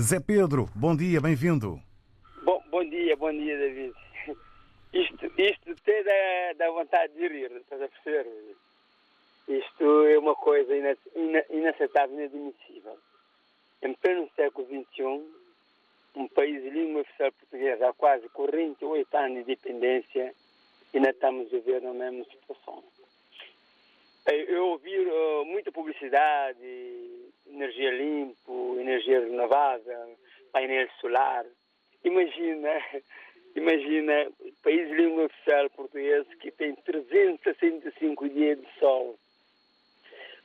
Zé 0.00 0.20
Pedro. 0.20 0.68
Bom 0.74 0.96
dia, 0.96 1.20
bem-vindo. 1.20 1.80
Bom, 2.44 2.62
bom 2.70 2.84
dia, 2.88 3.16
bom 3.16 3.30
dia, 3.30 3.56
David. 3.58 3.92
Isto, 4.94 5.26
isto 5.36 5.72
até 5.72 6.54
dá, 6.54 6.70
vontade 6.70 7.12
de 7.14 7.26
rir, 7.26 7.50
estás 7.56 7.82
a 7.82 7.88
perceber? 7.88 8.26
Isto 9.46 10.06
é 10.06 10.18
uma 10.18 10.34
coisa 10.34 10.72
inaceitável 11.50 12.18
e 12.18 12.22
inadmissível. 12.22 12.98
Em 13.82 13.92
pleno 13.94 14.30
século 14.34 14.66
XXI, 14.66 15.22
um 16.16 16.28
país 16.28 16.62
de 16.62 16.70
língua 16.70 17.02
oficial 17.02 17.32
portuguesa 17.32 17.88
há 17.88 17.92
quase 17.92 18.28
48 18.30 19.16
anos 19.16 19.34
de 19.34 19.52
independência 19.52 20.34
ainda 20.94 21.10
estamos 21.10 21.52
a 21.52 21.58
ver 21.58 21.82
na 21.82 21.92
mesma 21.92 22.24
situação. 22.24 22.82
Eu 24.26 24.68
ouvi 24.68 24.98
uh, 24.98 25.44
muita 25.44 25.70
publicidade, 25.70 27.32
energia 27.46 27.90
limpa, 27.90 28.52
energia 28.80 29.20
renovável, 29.20 30.16
painel 30.52 30.88
solar. 31.00 31.44
Imagina 32.02 32.70
Imagina, 33.54 34.32
país 34.64 34.88
de 34.88 34.94
língua 34.94 35.26
oficial 35.26 35.70
português 35.70 36.26
que 36.40 36.50
tem 36.50 36.74
365 36.74 38.28
dias 38.28 38.58
de 38.60 38.66
sol. 38.80 39.16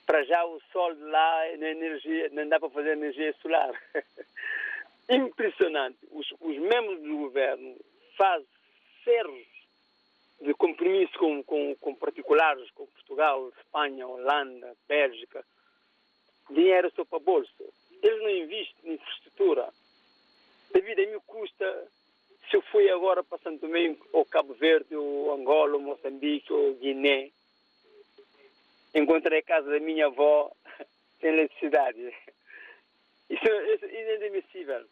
Para 0.10 0.24
já 0.24 0.44
o 0.44 0.60
sol 0.72 0.92
lá 1.02 1.56
na 1.60 1.70
energia, 1.70 2.30
não 2.32 2.50
dá 2.50 2.60
para 2.60 2.72
fazer 2.72 2.94
energia 2.94 3.32
solar. 3.44 3.80
Impressionante. 5.08 6.00
Os, 6.10 6.26
os 6.40 6.58
membros 6.58 7.00
do 7.00 7.16
governo 7.16 7.78
fazem 8.18 8.48
ferros 9.04 9.48
de 10.42 10.52
compromisso 10.56 11.16
com, 11.20 11.44
com, 11.44 11.76
com 11.76 11.94
particulares, 11.94 12.72
com 12.72 12.88
Portugal, 12.88 13.50
Espanha, 13.50 14.08
Holanda, 14.08 14.76
Bélgica. 14.88 15.46
Dinheiro 16.50 16.92
só 16.96 17.06
para 17.06 17.20
bolsa. 17.20 17.64
Eles 18.02 18.24
não 18.24 18.32
investem 18.32 18.92
em 18.92 18.94
infraestrutura. 18.96 19.70
A 20.74 20.78
mim 20.80 21.20
custa 21.28 21.88
se 22.50 22.56
eu 22.58 22.64
fui 22.64 22.90
agora 22.90 23.24
para 23.24 23.38
Santo 23.38 23.68
Domingo, 23.68 24.04
ou 24.12 24.26
Cabo 24.26 24.56
Verde, 24.56 24.96
ou 24.96 25.32
Angola, 25.36 25.76
ou 25.76 25.80
Moçambique, 25.80 26.52
ou 26.52 26.74
Guiné, 26.74 27.30
encontrei 28.94 29.40
a 29.40 29.44
casa 29.44 29.70
da 29.70 29.80
minha 29.80 30.08
avó 30.08 30.52
sem 31.20 31.30
eletricidade. 31.30 32.14
Isso, 33.30 33.46
isso 33.46 33.86
é 33.86 34.16
inadmissível. 34.16 34.86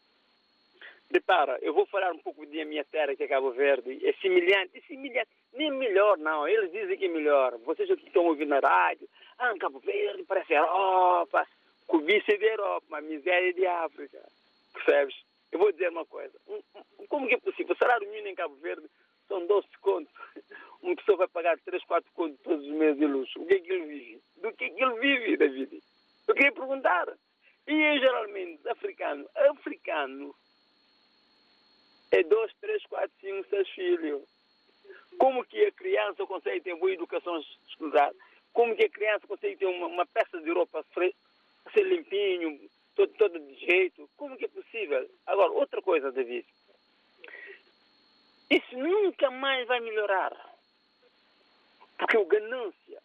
Repara, 1.12 1.58
eu 1.62 1.74
vou 1.74 1.86
falar 1.86 2.12
um 2.12 2.20
pouco 2.20 2.46
da 2.46 2.66
minha 2.66 2.84
terra, 2.84 3.16
que 3.16 3.24
é 3.24 3.28
Cabo 3.28 3.52
Verde. 3.52 4.06
É 4.06 4.14
semelhante, 4.14 4.78
é 4.78 4.82
semelhante. 4.82 5.30
Nem 5.54 5.72
melhor, 5.72 6.18
não. 6.18 6.48
Eles 6.48 6.72
dizem 6.72 6.98
que 6.98 7.06
é 7.06 7.08
melhor. 7.08 7.58
Vocês 7.60 7.90
estão 7.90 8.26
ouvindo 8.26 8.50
na 8.50 8.60
rádio, 8.60 9.08
ah, 9.40 9.54
Cabo 9.60 9.80
Verde 9.80 10.24
parece 10.24 10.54
Europa. 10.54 11.48
Cobiça 11.88 12.38
de 12.38 12.46
Europa, 12.46 12.86
mas 12.90 13.06
miséria 13.06 13.54
de 13.54 13.66
África. 13.66 14.22
Percebes? 14.74 15.16
Eu 15.52 15.60
vou 15.60 15.72
dizer 15.72 15.90
uma 15.90 16.06
coisa. 16.06 16.38
Como 17.08 17.28
que 17.28 17.36
é 17.36 17.40
possível? 17.40 17.74
O 17.74 17.78
salário 17.78 18.10
mínimo 18.10 18.28
em 18.28 18.36
Cabo 18.36 18.56
Verde 18.56 18.86
são 19.28 19.46
12 19.46 19.68
contos. 19.82 20.14
Uma 20.82 20.96
pessoa 20.96 21.18
vai 21.18 21.28
pagar 21.28 21.60
3, 21.60 21.84
4 21.84 22.12
contos 22.14 22.40
todos 22.44 22.66
os 22.66 22.72
meses 22.74 22.98
de 22.98 23.06
luxo. 23.06 23.42
O 23.42 23.46
que 23.46 23.56
é 23.56 23.60
que 23.60 23.72
ele 23.72 23.86
vive? 23.86 24.22
Do 24.38 24.54
que 24.54 24.66
é 24.66 24.70
que 24.70 24.84
ele 24.84 25.00
vive, 25.00 25.38
David? 25.38 25.84
Eu 26.28 26.36
queria 26.36 26.52
perguntar. 26.52 27.08
E 27.68 28.00
geralmente 28.00 28.68
africano. 28.70 29.28
Africano 29.36 30.36
é 32.12 32.24
2, 32.24 32.54
3, 32.62 32.84
4, 32.86 33.12
5, 33.20 33.50
6 33.50 33.70
filhos. 33.70 34.24
Como 35.18 35.44
que 35.46 35.66
a 35.66 35.72
criança 35.72 36.26
consegue 36.26 36.62
ter 36.62 36.76
boa 36.76 36.94
educação 36.94 37.38
escolar? 37.68 38.14
Como 38.54 38.76
que 38.76 38.86
a 38.86 38.90
criança 38.90 39.28
consegue 39.28 39.58
ter 39.58 39.66
uma, 39.66 39.88
uma 39.88 40.06
peça 40.06 40.40
de 40.40 40.52
roupa 40.52 40.80
a 40.80 41.72
ser 41.72 41.84
limpinho, 41.84 42.60
todo, 42.98 43.14
todo 43.14 43.40
de 43.40 43.56
jeito. 43.56 44.10
Como 44.18 44.36
que 44.36 44.46
é 44.46 44.48
possível? 44.48 45.08
Agora, 45.26 45.52
outra 45.52 45.82
coisa, 45.82 46.12
David. 46.12 46.46
Isso 48.50 48.78
nunca 48.78 49.30
mais 49.30 49.68
vai 49.68 49.80
melhorar. 49.80 50.36
Porque 51.98 52.18
o 52.18 52.26
ganância, 52.26 53.02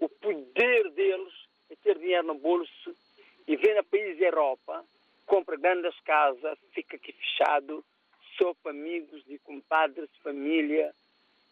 o 0.00 0.08
poder 0.08 0.90
deles 0.90 1.34
é 1.70 1.76
ter 1.76 1.98
dinheiro 1.98 2.26
no 2.26 2.34
bolso 2.34 2.96
e 3.46 3.56
vem 3.56 3.76
a 3.78 3.84
país 3.84 4.18
da 4.18 4.26
Europa, 4.26 4.84
compra 5.26 5.56
grandes 5.56 5.98
casas, 6.00 6.58
fica 6.72 6.96
aqui 6.96 7.12
fechado, 7.12 7.84
só 8.38 8.54
para 8.54 8.70
amigos 8.70 9.22
e 9.28 9.38
compadres, 9.38 10.08
família, 10.22 10.94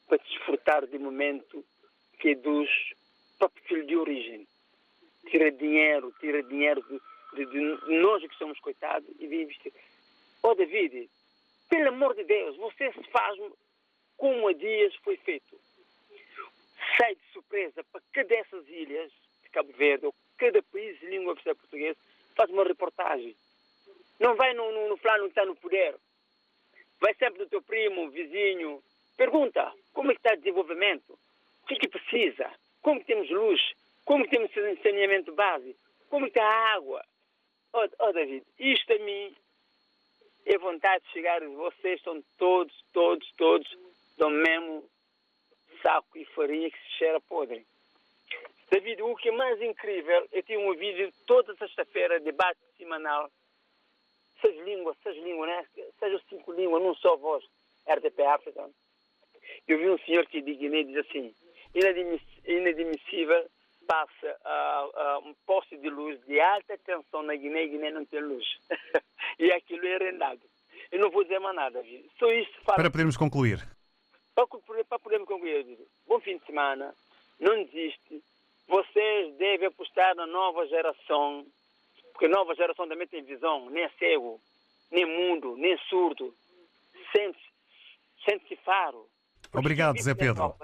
para 0.06 0.18
desfrutar 0.18 0.86
de 0.86 0.98
momento 0.98 1.64
que 2.18 2.30
é 2.30 2.34
dos 2.34 2.68
próprios 3.38 3.66
filhos 3.66 3.86
de 3.86 3.96
origem. 3.96 4.46
Tira 5.30 5.50
dinheiro, 5.50 6.14
tira 6.20 6.42
dinheiro 6.42 6.82
de, 6.82 7.46
de, 7.46 7.86
de 7.86 7.98
nós 7.98 8.22
que 8.22 8.36
somos 8.36 8.58
coitados 8.60 9.08
e 9.18 9.26
vem 9.26 9.42
investir. 9.42 9.72
Ó 10.42 10.50
oh, 10.50 10.54
David, 10.54 11.08
Pelo 11.68 11.88
amor 11.88 12.14
de 12.14 12.24
Deus, 12.24 12.56
você 12.56 12.92
se 12.92 13.02
faz 13.10 13.38
como 14.16 14.48
há 14.48 14.52
dias 14.52 14.94
foi 14.96 15.16
feito. 15.18 15.58
Sai 16.96 17.14
de 17.14 17.32
surpresa 17.32 17.82
para 17.84 18.00
cada 18.12 18.28
dessas 18.28 18.68
ilhas 18.68 19.12
de 19.42 19.50
Cabo 19.50 19.72
Verde, 19.72 20.06
ou 20.06 20.14
cada 20.38 20.62
país 20.62 20.98
de 21.00 21.06
língua 21.06 21.32
oficial 21.32 21.56
portuguesa, 21.56 21.98
faz 22.36 22.50
uma 22.50 22.64
reportagem. 22.64 23.34
Não 24.20 24.34
vai 24.36 24.54
no, 24.54 24.70
no, 24.70 24.88
no 24.88 24.98
que 24.98 25.08
está 25.26 25.44
no 25.44 25.56
poder. 25.56 25.96
Vai 27.00 27.14
sempre 27.14 27.40
do 27.40 27.48
teu 27.48 27.62
primo, 27.62 28.10
vizinho. 28.10 28.82
Pergunta 29.16 29.72
como 29.92 30.10
é 30.10 30.14
que 30.14 30.20
está 30.20 30.34
o 30.34 30.36
desenvolvimento, 30.36 31.18
o 31.62 31.66
que 31.66 31.74
é 31.74 31.78
que 31.78 31.88
precisa, 31.88 32.50
como 32.82 33.04
temos 33.04 33.28
luz, 33.30 33.60
como 34.04 34.26
temos 34.28 34.50
saneamento 34.82 35.32
básico, 35.34 35.78
como 36.08 36.26
que 36.26 36.38
está 36.38 36.44
a 36.44 36.74
água. 36.74 37.04
Oh, 37.72 37.86
oh 37.98 38.12
David, 38.12 38.44
isto 38.58 38.92
a 38.92 38.98
mim 39.00 39.36
é 40.46 40.58
vontade 40.58 41.04
de 41.04 41.12
chegar, 41.12 41.40
vocês 41.40 42.00
são 42.02 42.22
todos, 42.38 42.74
todos, 42.92 43.26
todos 43.36 43.78
do 44.18 44.30
mesmo 44.30 44.88
saco 45.82 46.18
e 46.18 46.24
farinha 46.26 46.70
que 46.70 46.78
se 46.78 46.98
cheira 46.98 47.20
podre. 47.20 47.66
David, 48.70 49.02
o 49.02 49.14
que 49.16 49.28
é 49.28 49.32
mais 49.32 49.60
incrível, 49.60 50.26
eu 50.32 50.42
tenho 50.42 50.68
um 50.68 50.74
vídeo 50.74 51.12
toda 51.26 51.54
sexta-feira, 51.56 52.20
debate 52.20 52.58
semanal, 52.76 53.30
seis 54.40 54.56
línguas, 54.64 54.96
seis 55.02 55.16
línguas, 55.22 55.48
né? 55.48 55.66
Seja 55.98 56.20
cinco 56.28 56.52
línguas, 56.52 56.82
num 56.82 56.94
só 56.96 57.16
voz, 57.16 57.44
RDP 57.86 58.22
África. 58.24 58.68
Eu 59.68 59.78
vi 59.78 59.88
um 59.88 59.98
senhor 59.98 60.26
que 60.26 60.40
Guiné 60.40 60.82
diz 60.82 60.96
assim, 60.96 61.34
inadmissível 62.44 63.48
passa 63.86 64.36
uh, 64.44 65.24
uh, 65.24 65.28
um 65.28 65.34
poste 65.46 65.76
de 65.76 65.88
luz 65.88 66.20
de 66.26 66.40
alta 66.40 66.76
tensão 66.78 67.22
na 67.22 67.34
Guiné 67.34 67.64
e 67.64 67.68
Guiné 67.68 67.90
não 67.90 68.04
tem 68.04 68.20
luz. 68.20 68.44
e 69.38 69.50
aquilo 69.52 69.86
é 69.86 69.98
rendado. 69.98 70.42
Eu 70.90 71.00
não 71.00 71.10
vou 71.10 71.22
dizer 71.22 71.38
mais 71.38 71.56
nada, 71.56 71.82
viu? 71.82 72.04
Só 72.18 72.30
isso 72.30 72.52
faz... 72.64 72.76
Para 72.76 72.90
podermos 72.90 73.16
concluir. 73.16 73.58
Para, 74.34 74.46
para 74.88 74.98
podermos 74.98 75.28
concluir, 75.28 75.78
bom 76.06 76.20
fim 76.20 76.38
de 76.38 76.46
semana, 76.46 76.94
não 77.38 77.64
desiste. 77.64 78.22
Vocês 78.66 79.34
devem 79.36 79.68
apostar 79.68 80.14
na 80.16 80.26
nova 80.26 80.66
geração, 80.66 81.46
porque 82.12 82.26
a 82.26 82.30
nova 82.30 82.54
geração 82.54 82.88
também 82.88 83.06
tem 83.06 83.22
visão, 83.22 83.70
nem 83.70 83.84
é 83.84 83.90
cego, 83.98 84.40
nem 84.90 85.06
mundo, 85.06 85.56
nem 85.56 85.76
surdo. 85.88 86.34
Sente-se 87.12 87.54
sente 88.24 88.56
faro. 88.64 89.06
Obrigado, 89.52 90.00
Zé 90.00 90.14
Pedro. 90.14 90.54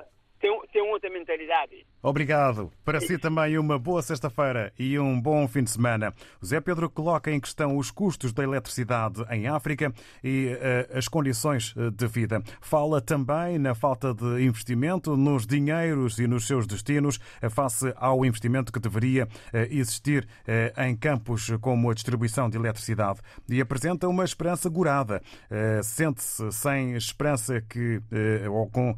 Tem, 0.41 0.59
tem 0.73 0.83
outra 0.83 1.11
mentalidade. 1.11 1.87
Obrigado. 2.03 2.73
Para 2.83 2.99
si 2.99 3.19
também 3.19 3.59
uma 3.59 3.79
boa 3.79 4.01
sexta-feira 4.01 4.73
e 4.79 4.99
um 4.99 5.21
bom 5.21 5.47
fim 5.47 5.63
de 5.63 5.71
semana. 5.71 6.15
Zé 6.43 6.59
Pedro 6.59 6.89
coloca 6.89 7.31
em 7.31 7.39
questão 7.39 7.77
os 7.77 7.91
custos 7.91 8.33
da 8.33 8.43
eletricidade 8.43 9.23
em 9.31 9.49
África 9.49 9.93
e 10.25 10.47
uh, 10.55 10.97
as 10.97 11.09
condições 11.09 11.75
eh, 11.77 11.91
de 11.91 12.07
vida. 12.07 12.43
Fala 12.59 13.03
também 13.03 13.59
na 13.59 13.75
falta 13.75 14.15
de 14.15 14.43
investimento 14.43 15.15
nos 15.15 15.47
dinheiros 15.47 16.19
e 16.19 16.27
nos 16.27 16.47
seus 16.47 16.67
destinos 16.67 17.17
uh, 17.43 17.51
face 17.51 17.93
ao 17.97 18.25
investimento 18.25 18.73
que 18.73 18.81
deveria 18.81 19.25
uh, 19.25 19.29
existir 19.71 20.27
em 20.79 20.97
campos 20.97 21.51
como 21.61 21.91
a 21.91 21.95
distribuição 21.95 22.49
de 22.49 22.57
eletricidade. 22.57 23.21
E 23.49 23.61
apresenta 23.61 24.09
uma 24.09 24.25
esperança 24.25 24.69
gorada. 24.69 25.23
Sente-se 25.83 26.51
sem 26.53 26.95
esperança 26.97 27.61
que, 27.61 28.01
ou 28.51 28.69
com, 28.69 28.95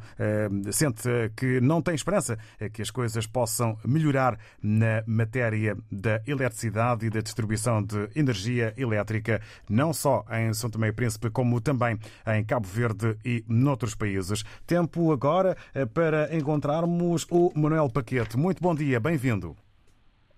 sente 0.71 1.09
que 1.35 1.59
não 1.61 1.81
tem 1.81 1.95
esperança 1.95 2.37
que 2.71 2.81
as 2.81 2.91
coisas 2.93 3.27
possam 3.27 3.77
melhorar 3.85 4.37
na 4.61 5.03
matéria 5.05 5.75
da 5.91 6.21
eletricidade 6.27 7.05
e 7.05 7.09
da 7.09 7.19
distribuição 7.19 7.83
de 7.83 8.07
energia 8.15 8.73
elétrica, 8.77 9.41
não 9.69 9.91
só 9.91 10.23
em 10.31 10.53
São 10.53 10.69
Tomé 10.69 10.89
e 10.89 10.93
Príncipe, 10.93 11.29
como 11.29 11.59
também 11.59 11.97
em 12.27 12.45
Cabo 12.45 12.67
Verde 12.67 13.17
e 13.25 13.43
noutros 13.49 13.95
países. 13.95 14.43
Tempo 14.65 15.11
agora 15.11 15.57
eh, 15.73 15.85
para 15.85 16.33
encontrarmos 16.33 17.27
o 17.31 17.51
Manuel 17.55 17.89
Paquete. 17.91 18.37
Muito 18.37 18.61
bom 18.61 18.75
dia, 18.75 18.99
bem-vindo. 18.99 19.57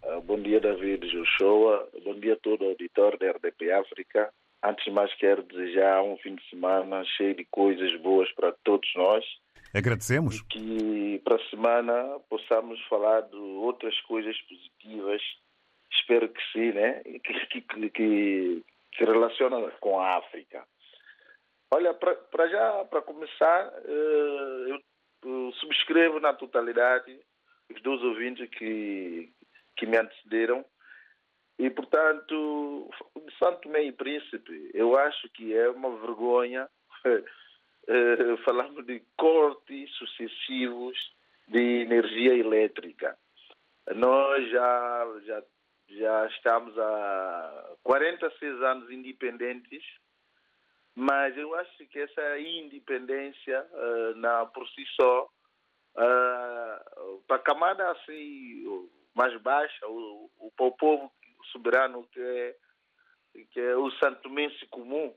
Ah, 0.03 0.21
bom 0.21 0.39
dia, 0.39 0.59
David 0.59 1.05
Joshua. 1.11 1.87
Bom 2.03 2.19
dia 2.19 2.33
a 2.33 2.37
todo 2.37 2.63
o 2.63 2.69
auditor 2.69 3.17
da 3.19 3.31
RDP 3.31 3.71
África. 3.71 4.29
Antes 4.63 4.85
de 4.85 4.91
mais, 4.91 5.13
quero 5.15 5.43
desejar 5.43 6.01
um 6.01 6.17
fim 6.17 6.35
de 6.35 6.49
semana 6.49 7.03
cheio 7.17 7.35
de 7.35 7.45
coisas 7.51 7.95
boas 8.01 8.31
para 8.33 8.53
todos 8.63 8.89
nós 8.95 9.23
Agradecemos. 9.73 10.37
E 10.37 10.43
que 10.45 11.21
para 11.23 11.35
a 11.35 11.49
semana 11.49 12.19
possamos 12.29 12.81
falar 12.87 13.21
de 13.21 13.35
outras 13.35 13.99
coisas 14.01 14.39
positivas. 14.41 15.21
Espero 15.91 16.29
que 16.29 16.41
sim, 16.51 16.71
né? 16.71 17.01
Que, 17.03 17.61
que, 17.61 17.89
que 17.89 18.63
se 18.97 19.03
relaciona 19.03 19.69
com 19.79 19.99
a 19.99 20.17
África. 20.17 20.65
Olha, 21.71 21.93
para 21.93 22.47
já, 22.47 22.85
para 22.85 23.01
começar, 23.01 23.73
eh, 23.85 24.79
eu, 25.23 25.51
subscrevo 25.53 26.19
na 26.19 26.33
totalidade 26.33 27.19
os 27.73 27.81
dois 27.81 28.01
ouvintes 28.03 28.47
que, 28.51 29.31
que 29.75 29.85
me 29.85 29.97
antecederam. 29.97 30.63
E, 31.57 31.69
portanto, 31.69 32.89
Santo 33.39 33.69
e 33.75 33.91
Príncipe, 33.91 34.71
eu 34.73 34.97
acho 34.97 35.27
que 35.29 35.53
é 35.53 35.69
uma 35.69 35.89
vergonha 35.97 36.69
uh, 37.87 38.37
falamos 38.43 38.85
de 38.85 39.01
cortes 39.17 39.91
sucessivos 39.95 40.97
de 41.47 41.81
energia 41.81 42.33
elétrica. 42.33 43.17
Nós 43.95 44.49
já, 44.49 45.07
já, 45.25 45.43
já 45.89 46.27
estamos 46.27 46.77
há 46.77 47.75
46 47.83 48.61
anos 48.63 48.89
independentes, 48.89 49.83
mas 50.95 51.37
eu 51.37 51.53
acho 51.55 51.85
que 51.87 51.99
essa 51.99 52.39
independência, 52.39 53.65
uh, 53.71 54.15
na, 54.15 54.45
por 54.47 54.67
si 54.69 54.83
só, 54.99 55.25
uh, 55.25 57.21
para 57.27 57.35
a 57.35 57.39
camada 57.39 57.91
assim, 57.91 58.89
mais 59.13 59.39
baixa, 59.41 59.87
o, 59.87 60.31
o, 60.39 60.51
o 60.57 60.71
povo 60.71 61.11
soberano 61.51 62.07
que 62.07 62.19
é, 62.19 62.55
que 63.51 63.59
é 63.59 63.75
o 63.75 63.91
santomense 63.91 64.65
comum, 64.67 65.13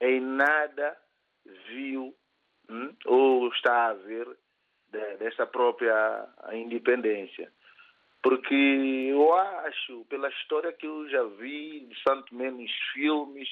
em 0.00 0.20
nada 0.20 0.96
viu 1.68 2.14
hum, 2.68 2.94
ou 3.06 3.48
está 3.48 3.88
a 3.88 3.94
ver 3.94 4.26
de, 4.90 5.16
desta 5.16 5.46
própria 5.46 6.28
independência. 6.52 7.52
Porque 8.22 8.54
eu 8.54 9.32
acho, 9.34 10.04
pela 10.06 10.28
história 10.28 10.72
que 10.72 10.86
eu 10.86 11.08
já 11.08 11.22
vi 11.24 11.80
de 11.80 12.02
Santo 12.02 12.26
Tomé 12.30 12.50
nos 12.50 12.72
filmes, 12.92 13.48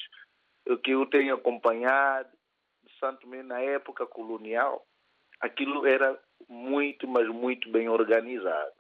que 0.82 0.90
eu 0.90 1.06
tenho 1.06 1.34
acompanhado, 1.34 2.28
de 2.82 2.98
Santo 2.98 3.20
Tomé 3.20 3.42
na 3.42 3.60
época 3.60 4.06
colonial, 4.06 4.84
aquilo 5.40 5.86
era 5.86 6.20
muito, 6.48 7.06
mas 7.06 7.28
muito 7.28 7.70
bem 7.70 7.88
organizado. 7.88 8.74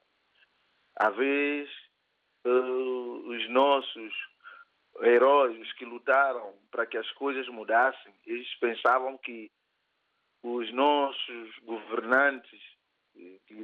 Às 0.96 1.14
vezes, 1.14 1.72
uh, 2.44 3.28
os 3.28 3.48
nossos 3.50 4.12
heróis 5.02 5.72
que 5.74 5.84
lutaram 5.84 6.54
para 6.70 6.86
que 6.86 6.96
as 6.96 7.10
coisas 7.12 7.48
mudassem, 7.48 8.14
eles 8.26 8.52
pensavam 8.58 9.16
que 9.18 9.50
os 10.42 10.72
nossos 10.72 11.58
governantes 11.64 12.60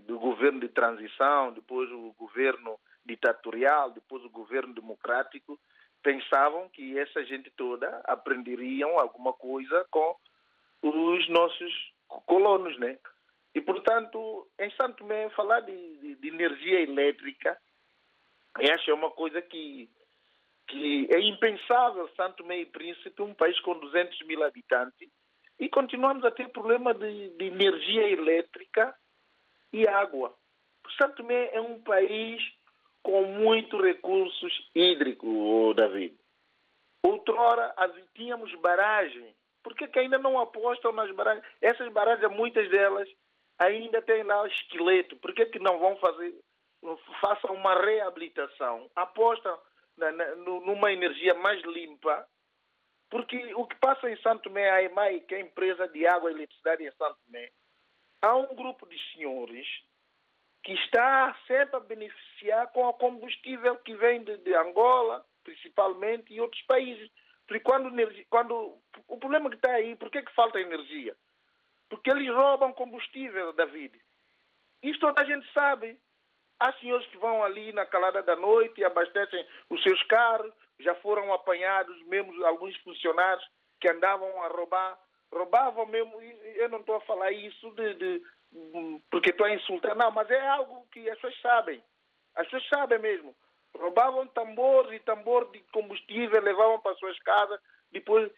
do 0.06 0.18
governo 0.18 0.60
de 0.60 0.68
transição, 0.68 1.52
depois 1.52 1.90
o 1.90 2.12
governo 2.18 2.78
ditatorial, 3.04 3.90
depois 3.90 4.24
o 4.24 4.30
governo 4.30 4.72
democrático, 4.72 5.58
pensavam 6.02 6.68
que 6.70 6.98
essa 6.98 7.24
gente 7.24 7.50
toda 7.50 8.00
aprenderiam 8.04 8.98
alguma 8.98 9.32
coisa 9.32 9.86
com 9.90 10.16
os 10.82 11.28
nossos 11.28 11.92
colonos, 12.26 12.78
né? 12.78 12.98
E, 13.54 13.60
portanto, 13.60 14.48
em 14.58 14.70
Santo 14.72 14.98
Tomé, 14.98 15.28
falar 15.30 15.60
de, 15.60 15.96
de, 15.98 16.14
de 16.16 16.28
energia 16.28 16.80
elétrica, 16.80 17.56
essa 18.58 18.90
é 18.90 18.94
uma 18.94 19.10
coisa 19.10 19.42
que 19.42 19.90
que 20.68 21.08
é 21.10 21.20
impensável 21.20 22.08
Santo 22.16 22.50
e 22.52 22.66
Príncipe, 22.66 23.22
um 23.22 23.34
país 23.34 23.58
com 23.60 23.78
200 23.78 24.26
mil 24.26 24.42
habitantes, 24.42 25.08
e 25.58 25.68
continuamos 25.68 26.24
a 26.24 26.30
ter 26.30 26.48
problema 26.48 26.94
de, 26.94 27.30
de 27.30 27.44
energia 27.44 28.08
elétrica 28.08 28.94
e 29.72 29.86
água. 29.86 30.34
Santo 30.96 31.16
Tomé 31.16 31.50
é 31.52 31.60
um 31.60 31.80
país 31.80 32.42
com 33.02 33.24
muitos 33.24 33.80
recursos 33.80 34.70
hídricos, 34.74 35.76
David. 35.76 36.16
Outrora 37.04 37.74
tínhamos 38.14 38.54
barragem. 38.56 39.34
Por 39.62 39.74
que, 39.74 39.86
que 39.86 39.98
ainda 39.98 40.18
não 40.18 40.38
apostam 40.40 40.92
nas 40.92 41.10
barragens? 41.12 41.44
Essas 41.60 41.92
barragens, 41.92 42.30
muitas 42.32 42.68
delas, 42.68 43.08
ainda 43.58 44.02
têm 44.02 44.22
lá 44.22 44.46
esqueleto. 44.46 45.16
Por 45.16 45.34
que, 45.34 45.46
que 45.46 45.58
não 45.58 45.78
vão 45.78 45.96
fazer, 45.96 46.34
façam 47.20 47.54
uma 47.54 47.74
reabilitação? 47.80 48.90
Apostam 48.94 49.56
numa 50.64 50.92
energia 50.92 51.34
mais 51.34 51.62
limpa, 51.62 52.26
porque 53.10 53.54
o 53.54 53.66
que 53.66 53.76
passa 53.76 54.10
em 54.10 54.16
Santo 54.22 54.44
Tomé, 54.44 54.70
a 54.70 54.82
EMAI, 54.82 55.20
que 55.20 55.34
é 55.34 55.38
a 55.38 55.42
empresa 55.42 55.86
de 55.88 56.06
água 56.06 56.30
e 56.30 56.34
eletricidade 56.34 56.84
em 56.84 56.90
Santo 56.92 57.18
Tomé, 57.26 57.50
há 58.22 58.34
um 58.36 58.54
grupo 58.54 58.86
de 58.86 58.98
senhores 59.12 59.66
que 60.62 60.72
está 60.72 61.36
sempre 61.46 61.76
a 61.76 61.80
beneficiar 61.80 62.70
com 62.72 62.86
o 62.86 62.94
combustível 62.94 63.76
que 63.78 63.94
vem 63.96 64.22
de, 64.22 64.38
de 64.38 64.54
Angola, 64.54 65.24
principalmente, 65.42 66.32
e 66.32 66.40
outros 66.40 66.62
países. 66.62 67.10
Porque 67.46 67.60
quando, 67.60 67.90
quando 68.30 68.78
o 69.08 69.18
problema 69.18 69.50
que 69.50 69.56
está 69.56 69.72
aí, 69.72 69.96
por 69.96 70.10
que, 70.10 70.22
que 70.22 70.34
falta 70.34 70.60
energia? 70.60 71.16
Porque 71.88 72.10
eles 72.10 72.28
roubam 72.28 72.72
combustível, 72.72 73.52
David. 73.52 74.00
Isso 74.82 75.00
toda 75.00 75.20
a 75.20 75.24
gente 75.24 75.46
sabe. 75.52 75.98
Há 76.62 76.72
senhores 76.74 77.04
que 77.08 77.18
vão 77.18 77.42
ali 77.42 77.72
na 77.72 77.84
calada 77.84 78.22
da 78.22 78.36
noite 78.36 78.80
e 78.80 78.84
abastecem 78.84 79.44
os 79.68 79.82
seus 79.82 80.00
carros, 80.04 80.52
já 80.78 80.94
foram 80.94 81.34
apanhados, 81.34 82.00
mesmo 82.06 82.46
alguns 82.46 82.76
funcionários 82.84 83.44
que 83.80 83.88
andavam 83.88 84.40
a 84.44 84.46
roubar, 84.46 84.96
roubavam 85.32 85.86
mesmo, 85.86 86.22
eu 86.22 86.68
não 86.68 86.78
estou 86.78 86.94
a 86.94 87.00
falar 87.00 87.32
isso 87.32 87.68
de, 87.72 87.94
de 87.94 88.22
porque 89.10 89.30
estou 89.30 89.44
a 89.44 89.52
insultar, 89.52 89.96
não, 89.96 90.12
mas 90.12 90.30
é 90.30 90.46
algo 90.46 90.86
que 90.92 91.10
as 91.10 91.16
pessoas 91.16 91.40
sabem. 91.40 91.82
As 92.36 92.44
pessoas 92.44 92.68
sabem 92.68 93.00
mesmo. 93.00 93.34
Roubavam 93.76 94.24
tambores 94.28 94.92
e 94.92 95.00
tambor 95.00 95.50
de 95.50 95.58
combustível, 95.72 96.40
levavam 96.40 96.78
para 96.78 96.94
suas 96.94 97.18
casas, 97.24 97.58
depois 97.90 98.30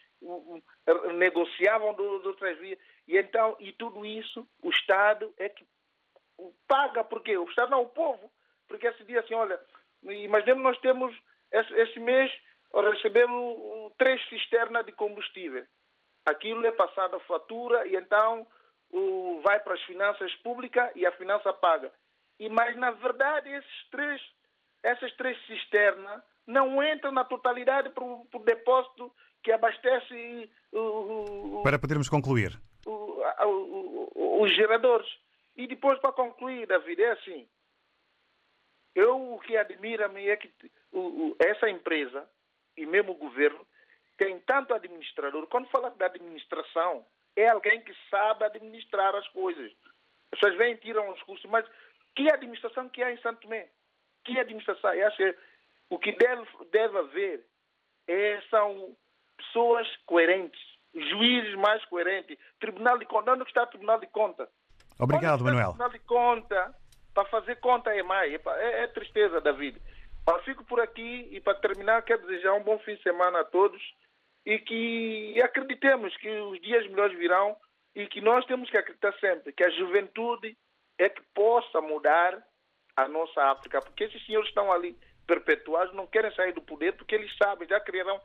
negociavam 1.19 1.93
de, 1.93 2.23
de 2.23 2.29
outras 2.29 2.59
vias. 2.59 2.79
E 3.07 3.19
então, 3.19 3.55
e 3.61 3.71
tudo 3.73 4.07
isso, 4.07 4.49
o 4.63 4.71
Estado 4.71 5.31
é 5.37 5.51
que 5.51 5.67
paga, 6.69 7.05
porque 7.05 7.37
o 7.37 7.45
Estado 7.45 7.71
não, 7.71 7.83
o 7.83 7.89
povo. 7.89 8.31
Porque 8.69 8.87
esse 8.87 9.05
dia 9.05 9.21
assim, 9.21 9.35
olha, 9.35 9.61
imaginemos 10.03 10.63
nós 10.63 10.79
temos, 10.81 11.15
esse, 11.53 11.73
esse 11.75 12.01
mês, 12.01 12.31
recebemos 12.73 13.93
três 13.99 14.21
cisternas 14.29 14.85
de 14.85 14.93
combustível. 14.93 15.65
Aquilo 16.27 16.67
é 16.67 16.73
passado 16.73 17.17
a 17.17 17.21
fatura 17.21 17.87
e 17.87 17.97
então 17.97 18.47
o, 18.91 19.41
vai 19.43 19.61
para 19.61 19.75
as 19.75 19.83
finanças 19.83 20.35
públicas 20.37 20.91
e 20.95 21.07
a 21.07 21.13
finança 21.13 21.53
paga. 21.53 21.93
E, 22.39 22.49
mas, 22.49 22.77
na 22.77 22.91
verdade, 22.91 23.51
esses 23.51 23.89
três, 23.91 24.21
essas 24.83 25.13
três 25.17 25.39
cisternas 25.47 26.23
não 26.47 26.83
entram 26.83 27.13
na 27.13 27.25
totalidade 27.25 27.91
para 27.91 28.05
o 28.05 28.27
depósito 28.45 29.13
que 29.43 29.53
abastece 29.53 30.51
o, 30.73 31.61
Para 31.63 31.79
podermos 31.79 32.09
concluir. 32.09 32.59
os 32.87 34.57
geradores. 34.57 35.07
E 35.57 35.67
depois, 35.67 35.99
para 36.01 36.13
concluir, 36.13 36.67
David, 36.67 37.03
é 37.03 37.11
assim. 37.13 37.49
Eu, 38.95 39.35
o 39.35 39.41
que 39.41 39.57
admira-me 39.57 40.29
é 40.29 40.37
que 40.37 40.53
essa 41.41 41.69
empresa 41.69 42.29
e 42.77 42.87
mesmo 42.87 43.13
o 43.13 43.17
governo 43.17 43.67
tem 44.17 44.39
tanto 44.41 44.75
administrador. 44.75 45.47
Quando 45.49 45.69
fala 45.69 45.91
da 45.91 46.07
administração, 46.07 47.07
é 47.37 47.49
alguém 47.49 47.81
que 47.81 47.95
sabe 48.11 48.45
administrar 48.45 49.15
as 49.15 49.27
coisas. 49.29 49.73
As 50.33 50.39
pessoas 50.39 50.57
vêm 50.57 50.75
e 50.75 50.79
tiram 50.79 51.09
os 51.11 51.23
custos, 51.23 51.51
mas 51.51 51.67
que 52.15 52.31
administração 52.31 52.89
que 52.89 53.03
há 53.03 53.13
em 53.13 53.19
Santo 53.19 53.41
Tomé? 53.43 53.69
Que 54.25 54.39
administração? 54.39 54.95
Eu 54.95 55.07
acho 55.09 55.17
que 55.17 55.37
o 55.91 55.99
que 55.99 56.13
deve, 56.13 56.47
deve 56.71 56.99
haver 56.99 57.47
é, 58.07 58.41
são 58.51 58.97
pessoas 59.37 59.89
coerentes, 60.07 60.61
juízes 60.95 61.55
mais 61.57 61.85
coerentes, 61.87 62.39
Tribunal 62.61 62.99
de 62.99 63.07
Conta. 63.07 63.33
Onde 63.33 63.43
está 63.45 63.65
o 63.65 63.67
Tribunal 63.67 63.99
de 63.99 64.07
Conta? 64.07 64.49
Obrigado, 64.99 65.43
Onde 65.43 65.55
Manuel. 65.55 65.77
De 65.91 65.99
Conta, 66.01 66.75
para 67.13 67.29
fazer 67.29 67.57
conta 67.57 67.95
é 67.95 68.03
mais. 68.03 68.33
É, 68.33 68.83
é 68.83 68.87
tristeza, 68.89 69.41
David. 69.41 69.81
Eu 70.27 70.43
fico 70.43 70.65
por 70.65 70.81
aqui 70.81 71.29
e 71.31 71.41
para 71.41 71.55
terminar 71.55 72.03
quero 72.03 72.27
desejar 72.27 72.55
um 72.55 72.63
bom 72.63 72.79
fim 72.79 72.95
de 72.97 73.03
semana 73.03 73.41
a 73.41 73.45
todos 73.45 73.81
e 74.45 74.59
que 74.59 75.41
acreditemos 75.43 76.17
que 76.17 76.29
os 76.29 76.61
dias 76.61 76.87
melhores 76.89 77.17
virão 77.19 77.57
e 77.95 78.07
que 78.07 78.21
nós 78.21 78.45
temos 78.47 78.71
que 78.71 78.77
acreditar 78.77 79.13
sempre 79.19 79.53
que 79.53 79.63
a 79.63 79.71
juventude 79.71 80.57
é 80.99 81.09
que 81.09 81.23
possa 81.35 81.81
mudar 81.81 82.43
a 82.97 83.09
nossa 83.09 83.43
África, 83.51 83.81
porque 83.81 84.05
esses 84.05 84.25
senhores 84.25 84.49
estão 84.49 84.73
ali 84.73 84.97
perpetuados, 85.27 85.95
não 85.95 86.07
querem 86.07 86.35
sair 86.35 86.53
do 86.53 86.63
poder 86.63 86.93
porque 86.93 87.15
eles 87.15 87.35
sabem, 87.37 87.69
já 87.69 87.81
criaram 87.81 88.21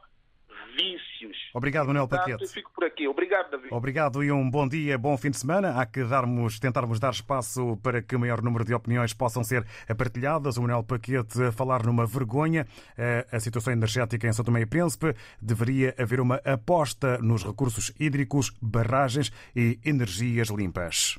vícios. 0.76 1.38
Obrigado, 1.54 1.88
Manuel 1.88 2.08
Paquete. 2.08 2.48
fico 2.48 2.72
por 2.74 2.84
aqui. 2.84 3.08
Obrigado, 3.08 3.52
David. 3.52 3.74
Obrigado 3.74 4.24
e 4.24 4.32
um 4.32 4.50
bom 4.50 4.68
dia, 4.68 4.98
bom 4.98 5.18
fim 5.18 5.30
de 5.32 5.38
semana. 5.38 5.80
Há 5.80 5.86
que 5.86 6.04
darmos, 6.04 6.60
tentarmos 6.60 7.00
dar 7.00 7.12
espaço 7.12 7.78
para 7.84 8.02
que 8.02 8.16
o 8.16 8.20
maior 8.20 8.42
número 8.42 8.64
de 8.66 8.74
opiniões 8.74 9.14
possam 9.14 9.44
ser 9.44 9.66
partilhadas. 9.98 10.58
O 10.58 10.62
Manuel 10.62 10.84
Paquete 10.84 11.44
a 11.44 11.52
falar 11.52 11.84
numa 11.86 12.06
vergonha. 12.06 12.66
Eh, 12.98 13.26
A 13.32 13.40
situação 13.40 13.72
energética 13.74 14.28
em 14.28 14.34
São 14.34 14.44
Tomé 14.46 14.62
e 14.62 14.66
Príncipe 14.66 15.14
deveria 15.42 15.94
haver 15.98 16.20
uma 16.20 16.36
aposta 16.46 17.18
nos 17.20 17.44
recursos 17.44 17.92
hídricos, 18.00 18.52
barragens 18.62 19.32
e 19.56 19.80
energias 19.86 20.50
limpas. 20.50 21.18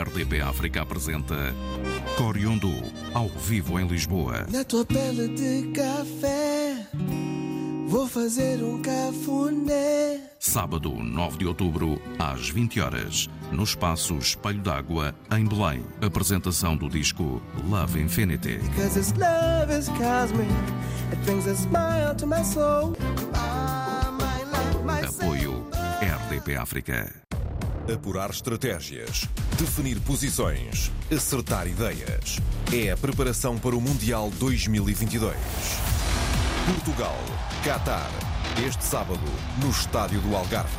RDP 0.00 0.40
África 0.40 0.80
apresenta 0.80 1.54
Coriondu, 2.16 2.72
ao 3.12 3.28
vivo 3.28 3.78
em 3.78 3.86
Lisboa. 3.86 4.46
Na 4.50 4.64
tua 4.64 4.82
pele 4.82 5.28
de 5.28 5.70
café, 5.72 6.86
vou 7.86 8.08
fazer 8.08 8.64
um 8.64 8.80
cafuné. 8.80 10.20
Sábado, 10.38 10.90
9 10.90 11.36
de 11.36 11.46
outubro, 11.46 12.00
às 12.18 12.48
20 12.48 12.80
horas, 12.80 13.28
no 13.52 13.62
espaço 13.62 14.16
Espelho 14.16 14.62
d'Água, 14.62 15.14
em 15.36 15.44
Belém. 15.44 15.84
Apresentação 16.00 16.78
do 16.78 16.88
disco 16.88 17.42
Love 17.68 18.00
Infinity. 18.00 18.58
Apoio 25.06 25.66
RDP 26.00 26.56
África. 26.56 27.20
Apurar 27.88 28.30
estratégias, 28.30 29.28
definir 29.58 29.98
posições, 30.00 30.92
acertar 31.10 31.66
ideias. 31.66 32.38
É 32.72 32.90
a 32.90 32.96
preparação 32.96 33.58
para 33.58 33.74
o 33.74 33.80
Mundial 33.80 34.30
2022. 34.38 35.34
Portugal, 36.66 37.18
Qatar. 37.64 38.10
Este 38.64 38.84
sábado, 38.84 39.20
no 39.62 39.70
Estádio 39.70 40.20
do 40.20 40.36
Algarve. 40.36 40.70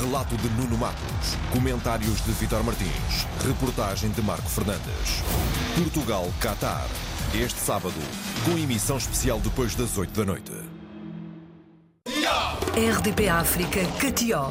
Relato 0.00 0.36
de 0.36 0.48
Nuno 0.50 0.78
Matos. 0.78 1.36
Comentários 1.52 2.24
de 2.24 2.32
Vitor 2.32 2.62
Martins. 2.62 3.26
Reportagem 3.46 4.10
de 4.10 4.22
Marco 4.22 4.48
Fernandes. 4.48 5.22
Portugal, 5.74 6.32
Qatar. 6.40 6.86
Este 7.34 7.60
sábado, 7.60 8.00
com 8.44 8.56
emissão 8.56 8.96
especial 8.96 9.40
depois 9.40 9.74
das 9.74 9.98
8 9.98 10.10
da 10.12 10.24
noite. 10.24 10.52
RDP 12.76 13.28
África, 13.28 13.80
Catió, 13.98 14.50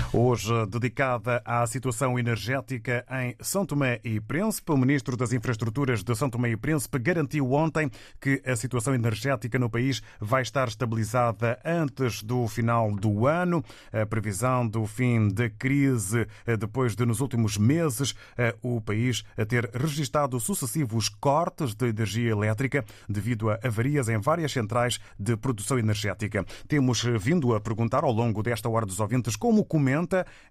Hoje, 0.13 0.51
dedicada 0.65 1.41
à 1.45 1.65
situação 1.65 2.19
energética 2.19 3.05
em 3.09 3.33
São 3.39 3.65
Tomé 3.65 4.01
e 4.03 4.19
Príncipe, 4.19 4.73
o 4.73 4.77
Ministro 4.77 5.15
das 5.15 5.31
Infraestruturas 5.31 6.03
de 6.03 6.13
São 6.13 6.29
Tomé 6.29 6.49
e 6.49 6.57
Príncipe 6.57 6.99
garantiu 6.99 7.53
ontem 7.53 7.89
que 8.19 8.41
a 8.45 8.53
situação 8.57 8.93
energética 8.93 9.57
no 9.57 9.69
país 9.69 10.01
vai 10.19 10.41
estar 10.41 10.67
estabilizada 10.67 11.57
antes 11.63 12.21
do 12.23 12.45
final 12.49 12.93
do 12.93 13.25
ano. 13.25 13.63
A 13.93 14.05
previsão 14.05 14.67
do 14.67 14.85
fim 14.85 15.29
da 15.29 15.49
crise, 15.49 16.27
eh, 16.45 16.57
depois 16.57 16.93
de, 16.93 17.05
nos 17.05 17.21
últimos 17.21 17.57
meses, 17.57 18.13
eh, 18.37 18.53
o 18.61 18.81
país 18.81 19.23
ter 19.47 19.69
registado 19.73 20.37
sucessivos 20.41 21.07
cortes 21.07 21.73
de 21.73 21.87
energia 21.87 22.31
elétrica 22.31 22.83
devido 23.07 23.49
a 23.49 23.57
avarias 23.63 24.09
em 24.09 24.17
várias 24.17 24.51
centrais 24.51 24.99
de 25.17 25.37
produção 25.37 25.79
energética. 25.79 26.45
Temos 26.67 27.01
vindo 27.01 27.55
a 27.55 27.61
perguntar 27.61 28.03
ao 28.03 28.11
longo 28.11 28.43
desta 28.43 28.67
hora 28.67 28.85
dos 28.85 28.99
ouvintes 28.99 29.37
como 29.37 29.63
comenta 29.63 30.00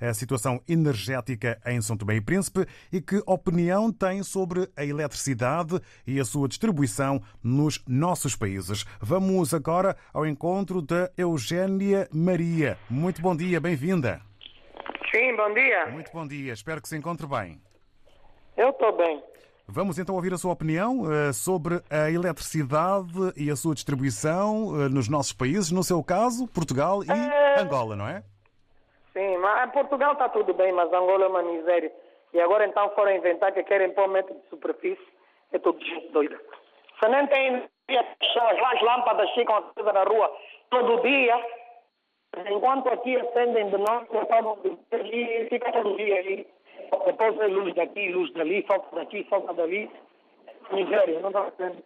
a 0.01 0.15
situação 0.15 0.61
energética 0.69 1.61
em 1.67 1.81
São 1.81 1.97
Tomé 1.97 2.17
e 2.17 2.21
Príncipe 2.21 2.67
e 2.93 3.01
que 3.01 3.23
opinião 3.27 3.93
tem 3.93 4.23
sobre 4.23 4.69
a 4.77 4.85
eletricidade 4.85 5.81
e 6.07 6.19
a 6.21 6.25
sua 6.25 6.49
distribuição 6.49 7.21
nos 7.43 7.83
nossos 7.87 8.37
países. 8.37 8.85
Vamos 9.01 9.53
agora 9.55 9.97
ao 10.13 10.27
encontro 10.27 10.81
da 10.83 11.11
Eugénia 11.17 12.09
Maria. 12.13 12.79
Muito 12.89 13.21
bom 13.23 13.37
dia, 13.37 13.61
bem-vinda. 13.61 14.21
Sim, 15.13 15.37
bom 15.37 15.53
dia. 15.55 15.87
Muito 15.91 16.13
bom 16.13 16.27
dia, 16.27 16.53
espero 16.53 16.81
que 16.81 16.89
se 16.89 16.97
encontre 16.97 17.27
bem. 17.27 17.61
Eu 18.57 18.71
estou 18.71 18.97
bem. 18.97 19.23
Vamos 19.67 19.99
então 20.01 20.17
ouvir 20.17 20.35
a 20.35 20.39
sua 20.39 20.53
opinião 20.53 21.03
uh, 21.03 21.33
sobre 21.33 21.81
a 21.89 22.11
eletricidade 22.11 23.33
e 23.37 23.49
a 23.51 23.55
sua 23.57 23.73
distribuição 23.73 24.67
uh, 24.67 24.89
nos 24.89 25.09
nossos 25.09 25.33
países, 25.33 25.71
no 25.71 25.85
seu 25.85 26.03
caso, 26.03 26.49
Portugal 26.49 27.05
e 27.05 27.11
É. 27.11 27.61
Angola, 27.61 27.95
não 27.95 28.07
é? 28.07 28.25
Sim, 29.13 29.39
mas 29.39 29.69
em 29.69 29.73
Portugal 29.73 30.13
está 30.13 30.29
tudo 30.29 30.55
bem, 30.55 30.73
mas 30.73 30.93
Angola 30.93 31.25
é 31.25 31.29
uma 31.29 31.43
miséria. 31.43 31.93
E 32.33 32.41
agora 32.41 32.65
então 32.65 32.91
foram 32.91 33.13
inventar 33.13 33.53
que 33.53 33.63
querem 33.65 33.93
pôr 33.93 34.09
método 34.09 34.39
de 34.41 34.49
superfície. 34.49 35.09
É 35.53 35.59
tudo 35.59 35.79
doida. 36.13 36.39
Se 37.01 37.09
nem 37.09 37.27
tem 37.27 37.69
as 37.89 38.83
lâmpadas 38.83 39.31
ficam 39.33 39.57
acesas 39.57 39.95
na 39.95 40.05
rua 40.05 40.33
todo 40.71 41.03
dia. 41.03 41.45
Enquanto 42.49 42.89
aqui 42.89 43.17
acendem 43.17 43.71
de 43.71 43.79
noite, 43.79 44.79
e 45.13 45.49
fica 45.49 45.73
todo 45.73 45.97
dia 45.97 46.15
aí. 46.15 46.47
Depois 47.05 47.41
é 47.41 47.47
luz 47.49 47.75
daqui, 47.75 48.09
luz 48.13 48.33
dali, 48.35 48.63
falta 48.63 48.95
daqui, 48.95 49.25
falta 49.25 49.53
dali. 49.55 49.91
Nigéria, 50.71 51.19
não 51.21 51.31
está 51.31 51.51
vendo. 51.59 51.83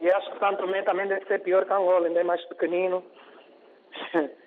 E 0.00 0.10
acho 0.10 0.32
que 0.32 0.38
Santo 0.40 0.66
também 0.84 1.06
deve 1.06 1.24
ser 1.26 1.40
pior 1.42 1.64
que 1.64 1.72
Angola, 1.72 2.08
ainda 2.08 2.20
é 2.20 2.24
mais 2.24 2.44
pequenino. 2.46 3.04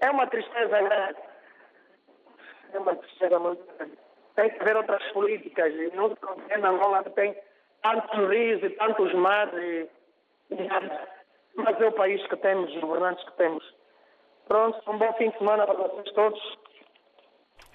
É 0.00 0.10
uma 0.10 0.26
tristeza 0.26 0.82
grande. 0.82 1.18
É 2.72 2.78
uma 2.78 2.96
tristeza 2.96 3.38
muito 3.38 3.64
grande. 3.76 3.98
Tem 4.34 4.50
que 4.50 4.60
haver 4.60 4.76
outras 4.76 5.02
políticas. 5.12 5.72
E 5.72 5.90
não 5.94 6.10
se 6.10 6.16
compreende 6.16 6.66
Angola 6.66 7.02
tem 7.10 7.36
tantos 7.82 8.28
rios 8.28 8.62
e 8.62 8.70
tantos 8.70 9.12
mares. 9.14 9.88
E. 10.50 10.58
Mas 11.56 11.80
é 11.80 11.86
o 11.86 11.92
país 11.92 12.26
que 12.26 12.36
temos, 12.36 12.74
os 12.74 12.80
governantes 12.80 13.24
que 13.24 13.32
temos. 13.36 13.74
Pronto, 14.48 14.90
um 14.90 14.98
bom 14.98 15.12
fim 15.14 15.30
de 15.30 15.38
semana 15.38 15.66
para 15.66 15.74
vocês 15.74 16.12
todos. 16.14 16.58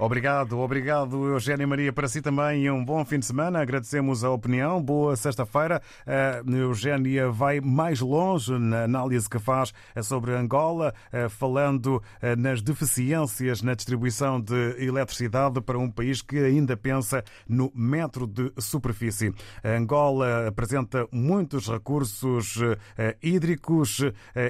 Obrigado, 0.02 0.58
obrigado, 0.60 1.28
Eugénia 1.28 1.68
Maria, 1.68 1.92
para 1.92 2.08
si 2.08 2.22
também 2.22 2.64
e 2.64 2.72
um 2.72 2.86
bom 2.86 3.04
fim 3.04 3.20
de 3.20 3.26
semana. 3.26 3.60
Agradecemos 3.60 4.24
a 4.24 4.30
opinião. 4.30 4.82
Boa 4.82 5.14
sexta-feira. 5.18 5.82
A 6.08 6.42
Eugénia 6.50 7.30
vai 7.30 7.60
mais 7.60 8.00
longe 8.00 8.58
na 8.58 8.86
análise 8.86 9.30
que 9.30 9.38
faz 9.38 9.74
sobre 10.02 10.32
Angola, 10.32 10.94
eh, 11.12 11.28
falando 11.28 12.02
eh, 12.22 12.34
nas 12.38 12.62
deficiências 12.62 13.62
na 13.62 13.74
distribuição 13.74 14.40
de 14.40 14.82
eletricidade 14.82 15.60
para 15.60 15.78
um 15.78 15.92
país 15.92 16.22
que 16.22 16.38
ainda 16.38 16.78
pensa 16.78 17.22
no 17.46 17.70
metro 17.76 18.26
de 18.26 18.54
superfície. 18.58 19.34
Angola 19.62 20.48
apresenta 20.48 21.06
muitos 21.12 21.68
recursos 21.68 22.58
eh, 22.98 23.18
hídricos 23.22 24.00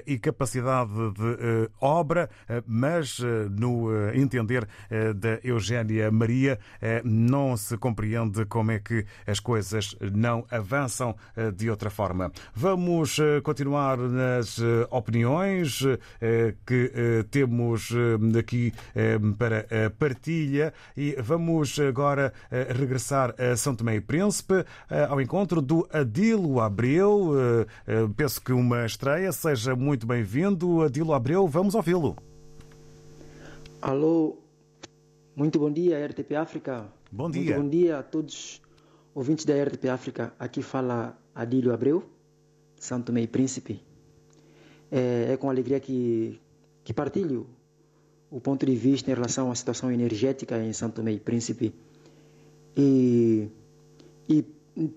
e 0.05 0.19
capacidade 0.19 0.91
de 0.91 1.69
obra, 1.81 2.29
mas 2.67 3.19
no 3.49 3.89
entender 4.13 4.67
da 5.15 5.38
Eugénia 5.43 6.11
Maria, 6.11 6.59
eh, 6.81 7.01
não 7.03 7.55
se 7.57 7.77
compreende 7.77 8.45
como 8.45 8.71
é 8.71 8.79
que 8.79 9.05
as 9.25 9.39
coisas 9.39 9.95
não 10.13 10.45
avançam 10.49 11.15
eh, 11.35 11.51
de 11.51 11.69
outra 11.69 11.89
forma. 11.89 12.31
Vamos 12.53 13.19
eh, 13.19 13.41
continuar 13.41 13.97
nas 13.97 14.59
opiniões 14.89 15.83
que 16.65 17.25
temos 17.31 17.91
aqui 18.37 18.73
para 19.37 19.65
partilha 19.97 20.73
e 20.95 21.15
vamos 21.19 21.79
agora 21.79 22.33
regressar 22.51 23.33
a 23.39 23.55
São 23.55 23.75
Tomé 23.75 23.95
e 23.95 24.01
Príncipe 24.01 24.65
ao 25.09 25.19
encontro 25.21 25.61
do 25.61 25.87
Adilo 25.91 26.59
Abreu. 26.59 27.33
Penso 28.15 28.41
que 28.41 28.51
uma 28.51 28.85
estreia. 28.85 29.31
Seja 29.31 29.75
muito 29.75 30.05
bem-vindo, 30.05 30.81
Adilo 30.81 31.13
Abreu. 31.13 31.47
Vamos 31.47 31.75
ouvi-lo. 31.75 32.15
Alô, 33.81 34.38
muito 35.39 35.57
bom 35.57 35.71
dia, 35.71 36.05
RTP 36.05 36.33
África. 36.35 36.91
Bom 37.09 37.31
dia. 37.31 37.41
Muito 37.41 37.63
bom 37.63 37.69
dia 37.69 37.99
a 37.99 38.03
todos 38.03 38.61
ouvintes 39.15 39.45
da 39.45 39.53
RTP 39.63 39.85
África. 39.87 40.33
Aqui 40.37 40.61
fala 40.61 41.17
Adílio 41.33 41.73
Abreu, 41.73 42.03
Santo 42.75 43.05
Tomé 43.05 43.21
e 43.21 43.27
Príncipe. 43.27 43.81
É, 44.91 45.31
é, 45.31 45.37
com 45.37 45.49
alegria 45.49 45.79
que, 45.79 46.37
que 46.83 46.93
partilho 46.93 47.47
o 48.29 48.41
ponto 48.41 48.65
de 48.65 48.75
vista 48.75 49.11
em 49.11 49.13
relação 49.13 49.49
à 49.49 49.55
situação 49.55 49.89
energética 49.89 50.61
em 50.61 50.73
Santo 50.73 50.95
Tomé 50.95 51.13
e 51.13 51.19
Príncipe. 51.21 51.73
E, 52.75 53.47
e 54.27 54.45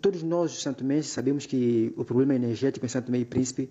todos 0.00 0.24
nós, 0.24 0.61
Santo 0.61 0.78
Tomé, 0.78 1.02
sabemos 1.02 1.46
que 1.46 1.94
o 1.96 2.05
problema 2.05 2.35
energético 2.35 2.85
em 2.85 2.88
Santo 2.88 3.07
Tomé 3.07 3.18
e 3.18 3.24
Príncipe 3.24 3.70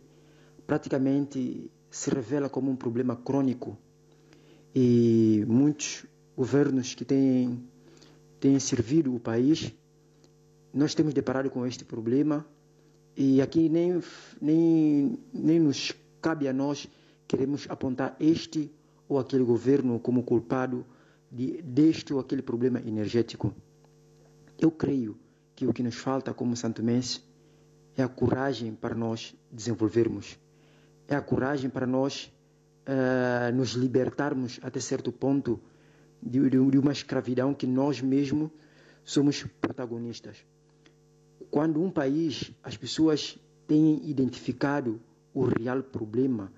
praticamente 0.66 1.70
se 1.90 2.10
revela 2.10 2.48
como 2.48 2.72
um 2.72 2.78
problema 2.78 3.14
crônico. 3.14 3.78
E 4.74 5.44
muitos 5.50 6.06
governos 6.36 6.96
que 6.96 7.06
têm, 7.06 7.64
têm 8.40 8.60
servido 8.60 9.14
o 9.14 9.20
país, 9.20 9.74
nós 10.74 10.96
temos 10.96 11.14
deparado 11.14 11.50
com 11.50 11.66
este 11.66 11.84
problema 11.84 12.46
e 13.16 13.42
aqui 13.42 13.68
nem, 13.68 14.02
nem, 14.42 15.20
nem 15.34 15.60
nos 15.60 15.94
cabe 16.22 16.48
a 16.48 16.54
nós 16.54 16.88
queremos 17.28 17.66
apontar 17.70 18.16
este 18.20 18.72
ou 19.08 19.20
aquele 19.20 19.44
governo 19.44 20.00
como 20.00 20.24
culpado 20.24 20.86
de, 21.32 21.62
deste 21.62 22.14
ou 22.14 22.20
aquele 22.20 22.42
problema 22.42 22.80
energético. 22.80 23.54
Eu 24.60 24.72
creio 24.72 25.18
que 25.56 25.66
o 25.66 25.74
que 25.74 25.84
nos 25.84 25.96
falta 25.96 26.34
como 26.34 26.56
santomense 26.56 27.22
é 27.96 28.04
a 28.04 28.08
coragem 28.08 28.74
para 28.74 28.96
nós 28.96 29.36
desenvolvermos, 29.52 30.40
é 31.08 31.16
a 31.16 31.22
coragem 31.22 31.70
para 31.70 31.86
nós 31.86 32.32
uh, 32.88 33.56
nos 33.56 33.72
libertarmos 33.72 34.60
até 34.62 34.80
certo 34.80 35.12
ponto 35.12 35.60
de, 36.22 36.50
de 36.50 36.78
uma 36.78 36.92
escravidão 36.92 37.54
que 37.54 37.66
nós 37.66 38.02
mesmos 38.02 38.52
somos 39.04 39.44
protagonistas. 39.60 40.38
Quando 41.50 41.82
um 41.82 41.90
país, 41.90 42.52
as 42.64 42.78
pessoas 42.78 43.38
têm 43.68 44.02
identificado 44.10 45.02
o 45.34 45.44
real 45.44 45.82
problema, 45.82 46.52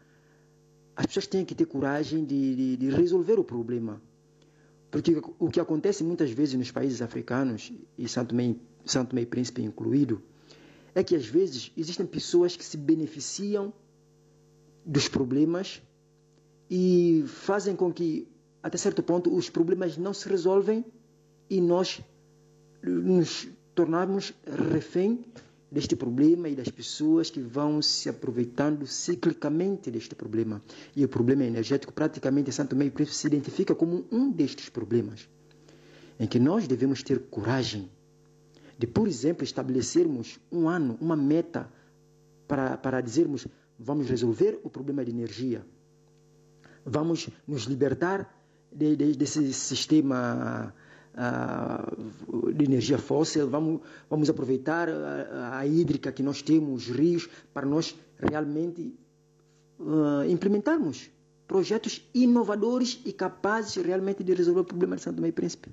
as 0.96 1.06
pessoas 1.06 1.28
têm 1.28 1.46
que 1.46 1.56
ter 1.56 1.66
coragem 1.66 2.24
de, 2.26 2.56
de, 2.56 2.78
de 2.78 2.90
resolver 2.90 3.40
o 3.40 3.44
problema. 3.44 4.02
Porque 4.92 5.20
o 5.40 5.50
que 5.50 5.60
acontece 5.60 6.04
muitas 6.04 6.30
vezes 6.30 6.54
nos 6.54 6.70
países 6.70 7.02
africanos, 7.02 7.74
e 7.98 8.08
Santo 8.08 8.30
Tomé, 8.30 8.56
Santo 8.86 9.10
Tomé 9.10 9.24
e 9.24 9.26
Príncipe 9.26 9.64
incluído, 9.64 10.22
é 10.94 11.04
que 11.04 11.16
às 11.16 11.26
vezes 11.26 11.72
existem 11.76 12.06
pessoas 12.06 12.56
que 12.56 12.64
se 12.64 12.78
beneficiam 12.78 13.74
dos 14.86 15.08
problemas 15.08 15.82
e 16.70 17.24
fazem 17.28 17.76
com 17.76 17.92
que 17.92 18.28
até 18.64 18.78
certo 18.78 19.04
ponto, 19.04 19.36
os 19.36 19.50
problemas 19.50 19.98
não 19.98 20.14
se 20.14 20.28
resolvem 20.30 20.86
e 21.50 21.60
nós 21.60 22.02
nos 22.82 23.48
tornamos 23.76 24.34
refém 24.72 25.26
deste 25.70 25.96
problema 25.96 26.48
e 26.48 26.56
das 26.56 26.70
pessoas 26.70 27.30
que 27.30 27.42
vão 27.42 27.82
se 27.82 28.08
aproveitando 28.08 28.88
ciclicamente 28.88 29.92
deste 29.92 30.16
problema. 30.16 30.62
E 30.96 31.04
o 31.04 31.10
problema 31.10 31.44
energético, 31.44 31.92
praticamente, 31.92 32.52
Santo 32.52 32.76
Meio 32.76 32.92
Príncipe 32.92 33.18
se 33.18 33.28
identifica 33.28 33.76
como 33.76 34.06
um 34.12 34.32
destes 34.32 34.70
problemas, 34.70 35.28
em 36.20 36.28
que 36.28 36.40
nós 36.40 36.68
devemos 36.68 37.04
ter 37.04 37.20
coragem 37.20 37.90
de, 38.78 38.88
por 38.88 39.08
exemplo, 39.08 39.44
estabelecermos 39.44 40.40
um 40.52 40.70
ano, 40.70 40.98
uma 41.02 41.16
meta 41.16 41.70
para, 42.48 42.78
para 42.78 43.02
dizermos 43.02 43.46
vamos 43.78 44.08
resolver 44.08 44.60
o 44.64 44.70
problema 44.70 45.04
de 45.04 45.12
energia, 45.12 45.66
vamos 46.86 47.30
nos 47.48 47.64
libertar 47.64 48.43
de, 48.76 48.96
de, 48.96 49.14
desse 49.14 49.54
sistema 49.54 50.74
uh, 51.14 52.54
de 52.54 52.66
energia 52.66 52.98
fóssil, 52.98 53.50
vamos, 53.50 53.82
vamos 54.10 54.30
aproveitar 54.30 54.90
a, 54.90 55.60
a, 55.60 55.68
hídrica 55.68 56.12
que 56.12 56.24
nós 56.24 56.42
temos, 56.42 56.90
os 56.90 56.96
rios, 56.96 57.30
para 57.54 57.66
nós 57.66 57.96
realmente 58.18 58.96
uh, 59.80 60.24
implementarmos 60.28 61.10
projetos 61.48 62.08
inovadores 62.14 63.00
e 63.06 63.14
capazes 63.14 63.76
realmente 63.76 64.24
de 64.24 64.34
resolver 64.34 64.62
o 64.62 64.66
problema 64.66 64.96
de 64.96 65.02
Santo 65.02 65.26
e 65.26 65.32
Príncipe. 65.32 65.70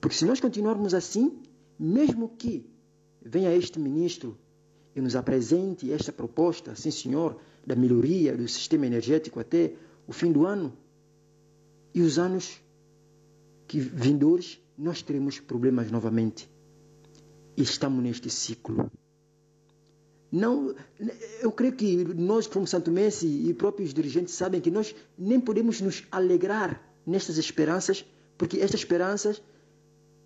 Porque 0.00 0.16
se 0.16 0.24
nós 0.24 0.40
continuarmos 0.40 0.94
assim, 0.94 1.40
mesmo 1.78 2.30
que 2.36 2.68
venha 3.22 3.54
este 3.54 3.78
ministro 3.78 4.36
e 4.94 5.00
nos 5.00 5.14
apresente 5.14 5.92
esta 5.92 6.12
proposta, 6.12 6.74
sim 6.74 6.90
senhor, 6.90 7.36
da 7.66 7.76
melhoria 7.76 8.36
do 8.36 8.48
sistema 8.48 8.86
energético 8.86 9.38
até 9.38 9.74
o 10.06 10.12
fim 10.12 10.32
do 10.32 10.46
ano, 10.46 10.72
e 11.98 12.00
os 12.00 12.16
anos 12.16 12.60
que 13.66 13.80
vindouros 13.80 14.60
nós 14.78 15.02
teremos 15.02 15.40
problemas 15.40 15.90
novamente. 15.90 16.48
E 17.56 17.62
estamos 17.62 18.00
neste 18.00 18.30
ciclo. 18.30 18.88
Não, 20.30 20.76
eu 21.40 21.50
creio 21.50 21.74
que 21.74 22.04
nós, 22.14 22.46
como 22.46 22.68
Santo 22.68 22.92
Messi 22.92 23.26
e 23.26 23.52
próprios 23.52 23.92
dirigentes, 23.92 24.34
sabem 24.34 24.60
que 24.60 24.70
nós 24.70 24.94
nem 25.18 25.40
podemos 25.40 25.80
nos 25.80 26.04
alegrar 26.12 26.80
nestas 27.04 27.36
esperanças, 27.36 28.04
porque 28.36 28.58
estas 28.58 28.78
esperanças 28.78 29.42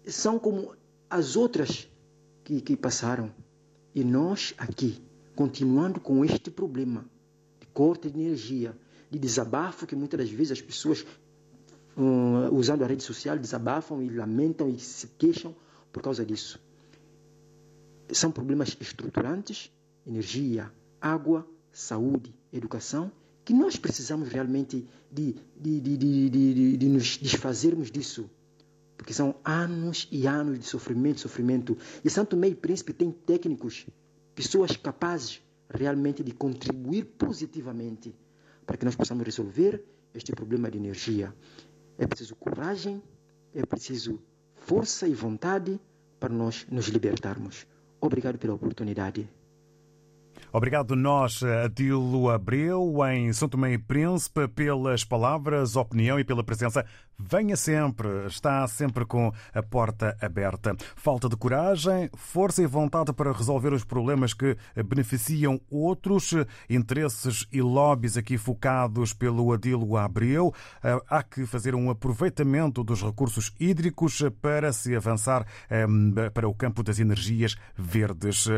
são 0.06 0.38
como 0.38 0.74
as 1.08 1.36
outras 1.36 1.88
que, 2.44 2.60
que 2.60 2.76
passaram. 2.76 3.32
E 3.94 4.04
nós 4.04 4.52
aqui, 4.58 5.00
continuando 5.34 6.00
com 6.00 6.22
este 6.22 6.50
problema 6.50 7.06
de 7.58 7.66
corte 7.68 8.10
de 8.10 8.20
energia, 8.20 8.76
de 9.10 9.18
desabafo 9.18 9.86
que 9.86 9.96
muitas 9.96 10.20
das 10.20 10.30
vezes 10.30 10.52
as 10.52 10.60
pessoas 10.60 11.04
usando 12.50 12.82
a 12.82 12.86
rede 12.86 13.02
social, 13.02 13.38
desabafam 13.38 14.02
e 14.02 14.08
lamentam 14.10 14.68
e 14.68 14.78
se 14.78 15.08
queixam 15.18 15.54
por 15.92 16.02
causa 16.02 16.24
disso. 16.24 16.60
São 18.10 18.30
problemas 18.30 18.76
estruturantes, 18.80 19.70
energia, 20.06 20.70
água, 21.00 21.46
saúde, 21.72 22.34
educação, 22.52 23.10
que 23.44 23.52
nós 23.52 23.76
precisamos 23.76 24.28
realmente 24.28 24.86
de, 25.10 25.34
de, 25.56 25.80
de, 25.80 26.76
de 26.76 26.88
nos 26.88 27.16
desfazermos 27.18 27.90
disso. 27.90 28.30
Porque 28.96 29.12
são 29.12 29.34
anos 29.44 30.06
e 30.12 30.26
anos 30.26 30.58
de 30.58 30.64
sofrimento, 30.64 31.20
sofrimento. 31.20 31.76
E 32.04 32.10
Santo 32.10 32.36
Meio 32.36 32.54
Príncipe 32.54 32.92
tem 32.92 33.10
técnicos, 33.10 33.86
pessoas 34.34 34.76
capazes 34.76 35.42
realmente 35.68 36.22
de 36.22 36.32
contribuir 36.32 37.04
positivamente 37.18 38.14
para 38.64 38.76
que 38.76 38.84
nós 38.84 38.94
possamos 38.94 39.24
resolver 39.24 39.82
este 40.14 40.32
problema 40.32 40.70
de 40.70 40.78
energia. 40.78 41.34
É 42.02 42.06
preciso 42.06 42.34
coragem, 42.34 43.00
é 43.54 43.64
preciso 43.64 44.20
força 44.56 45.06
e 45.06 45.14
vontade 45.14 45.80
para 46.18 46.34
nós 46.34 46.66
nos 46.68 46.88
libertarmos. 46.88 47.64
Obrigado 48.00 48.38
pela 48.38 48.54
oportunidade. 48.54 49.30
Obrigado 50.52 50.96
nós, 50.96 51.44
Adilo 51.44 52.28
Abreu, 52.28 52.92
em 53.12 53.32
São 53.32 53.48
Tomé 53.48 53.74
e 53.74 53.78
Príncipe, 53.78 54.48
pelas 54.48 55.04
palavras, 55.04 55.76
opinião 55.76 56.18
e 56.18 56.24
pela 56.24 56.42
presença. 56.42 56.84
Venha 57.18 57.56
sempre, 57.56 58.26
está 58.26 58.66
sempre 58.66 59.04
com 59.04 59.32
a 59.54 59.62
porta 59.62 60.16
aberta. 60.20 60.74
Falta 60.96 61.28
de 61.28 61.36
coragem, 61.36 62.10
força 62.16 62.62
e 62.62 62.66
vontade 62.66 63.12
para 63.12 63.32
resolver 63.32 63.72
os 63.72 63.84
problemas 63.84 64.34
que 64.34 64.56
beneficiam 64.84 65.60
outros, 65.70 66.34
interesses 66.68 67.46
e 67.52 67.62
lobbies 67.62 68.16
aqui 68.16 68.36
focados 68.36 69.12
pelo 69.12 69.52
Adilo 69.52 69.96
Abreu. 69.96 70.52
Há 71.08 71.22
que 71.22 71.46
fazer 71.46 71.74
um 71.74 71.90
aproveitamento 71.90 72.82
dos 72.82 73.02
recursos 73.02 73.52
hídricos 73.60 74.20
para 74.40 74.72
se 74.72 74.96
avançar 74.96 75.46
para 76.34 76.48
o 76.48 76.54
campo 76.54 76.82
das 76.82 76.98
energias 76.98 77.56
verdes. 77.76 78.48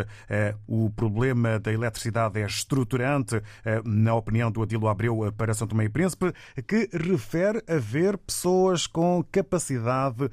O 0.66 0.88
problema 0.90 1.58
da 1.58 1.70
eletricidade 1.72 2.40
é 2.40 2.46
estruturante, 2.46 3.42
na 3.84 4.14
opinião 4.14 4.50
do 4.50 4.62
Adilo 4.62 4.88
Abreu 4.88 5.30
para 5.36 5.52
São 5.52 5.66
Tomé 5.66 5.84
e 5.84 5.90
Príncipe, 5.90 6.32
que 6.66 6.88
refere 6.92 7.62
haver 7.68 8.16
pessoas 8.16 8.53
com 8.92 9.24
capacidade 9.30 10.30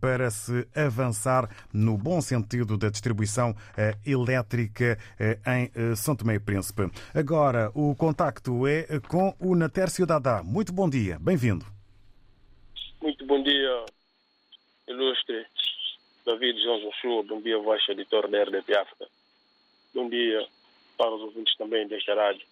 para 0.00 0.30
se 0.30 0.66
avançar 0.74 1.48
no 1.72 1.96
bom 1.96 2.20
sentido 2.20 2.76
da 2.76 2.88
distribuição 2.88 3.54
elétrica 4.06 4.98
em 5.46 5.70
São 5.96 6.14
Tomé 6.16 6.34
e 6.34 6.40
Príncipe. 6.40 6.90
Agora, 7.14 7.70
o 7.74 7.94
contacto 7.94 8.66
é 8.66 9.00
com 9.08 9.34
o 9.38 9.54
Natércio 9.54 10.06
Dadá. 10.06 10.42
Muito 10.42 10.72
bom 10.72 10.88
dia, 10.88 11.18
bem-vindo. 11.18 11.64
Muito 13.00 13.26
bom 13.26 13.42
dia, 13.42 13.84
ilustre 14.88 15.46
David 16.24 16.62
João 16.62 16.80
Joshua. 16.80 17.24
Bom 17.24 17.40
dia, 17.40 17.58
voz 17.58 17.82
editor 17.88 18.28
da 18.30 18.44
RDP 18.44 18.76
África. 18.76 19.06
Bom 19.94 20.08
dia 20.08 20.46
para 20.96 21.14
os 21.14 21.22
ouvintes 21.22 21.56
também 21.56 21.86
desta 21.88 22.14
rádio. 22.14 22.46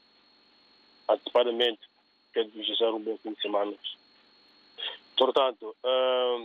Antecipadamente, 1.08 1.80
quero 2.32 2.50
desejar 2.50 2.90
um 2.90 3.00
bom 3.00 3.16
fim 3.18 3.32
de 3.32 3.42
semana. 3.42 3.72
Portanto, 5.20 5.76
uh, 5.84 6.44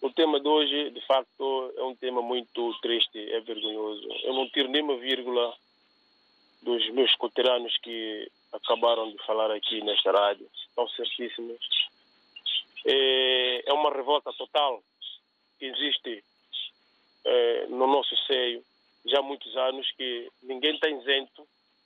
o 0.00 0.10
tema 0.12 0.38
de 0.38 0.46
hoje, 0.46 0.90
de 0.90 1.00
facto, 1.04 1.74
é 1.76 1.82
um 1.82 1.96
tema 1.96 2.22
muito 2.22 2.72
triste, 2.80 3.18
é 3.18 3.40
vergonhoso. 3.40 4.06
Eu 4.22 4.34
não 4.34 4.48
tiro 4.50 4.68
nem 4.68 4.82
uma 4.82 4.96
vírgula 4.96 5.52
dos 6.62 6.88
meus 6.90 7.12
coteranos 7.16 7.76
que 7.78 8.30
acabaram 8.52 9.10
de 9.10 9.18
falar 9.26 9.50
aqui 9.50 9.82
nesta 9.82 10.12
rádio. 10.12 10.48
Estão 10.68 10.88
certíssimos. 10.90 11.58
É, 12.86 13.68
é 13.68 13.72
uma 13.72 13.92
revolta 13.92 14.32
total 14.34 14.80
que 15.58 15.64
existe 15.64 16.22
é, 17.24 17.66
no 17.66 17.88
nosso 17.88 18.16
seio 18.28 18.62
já 19.06 19.18
há 19.18 19.22
muitos 19.22 19.56
anos 19.56 19.90
que 19.96 20.30
ninguém 20.44 20.76
está 20.76 20.88
isento, 20.88 21.44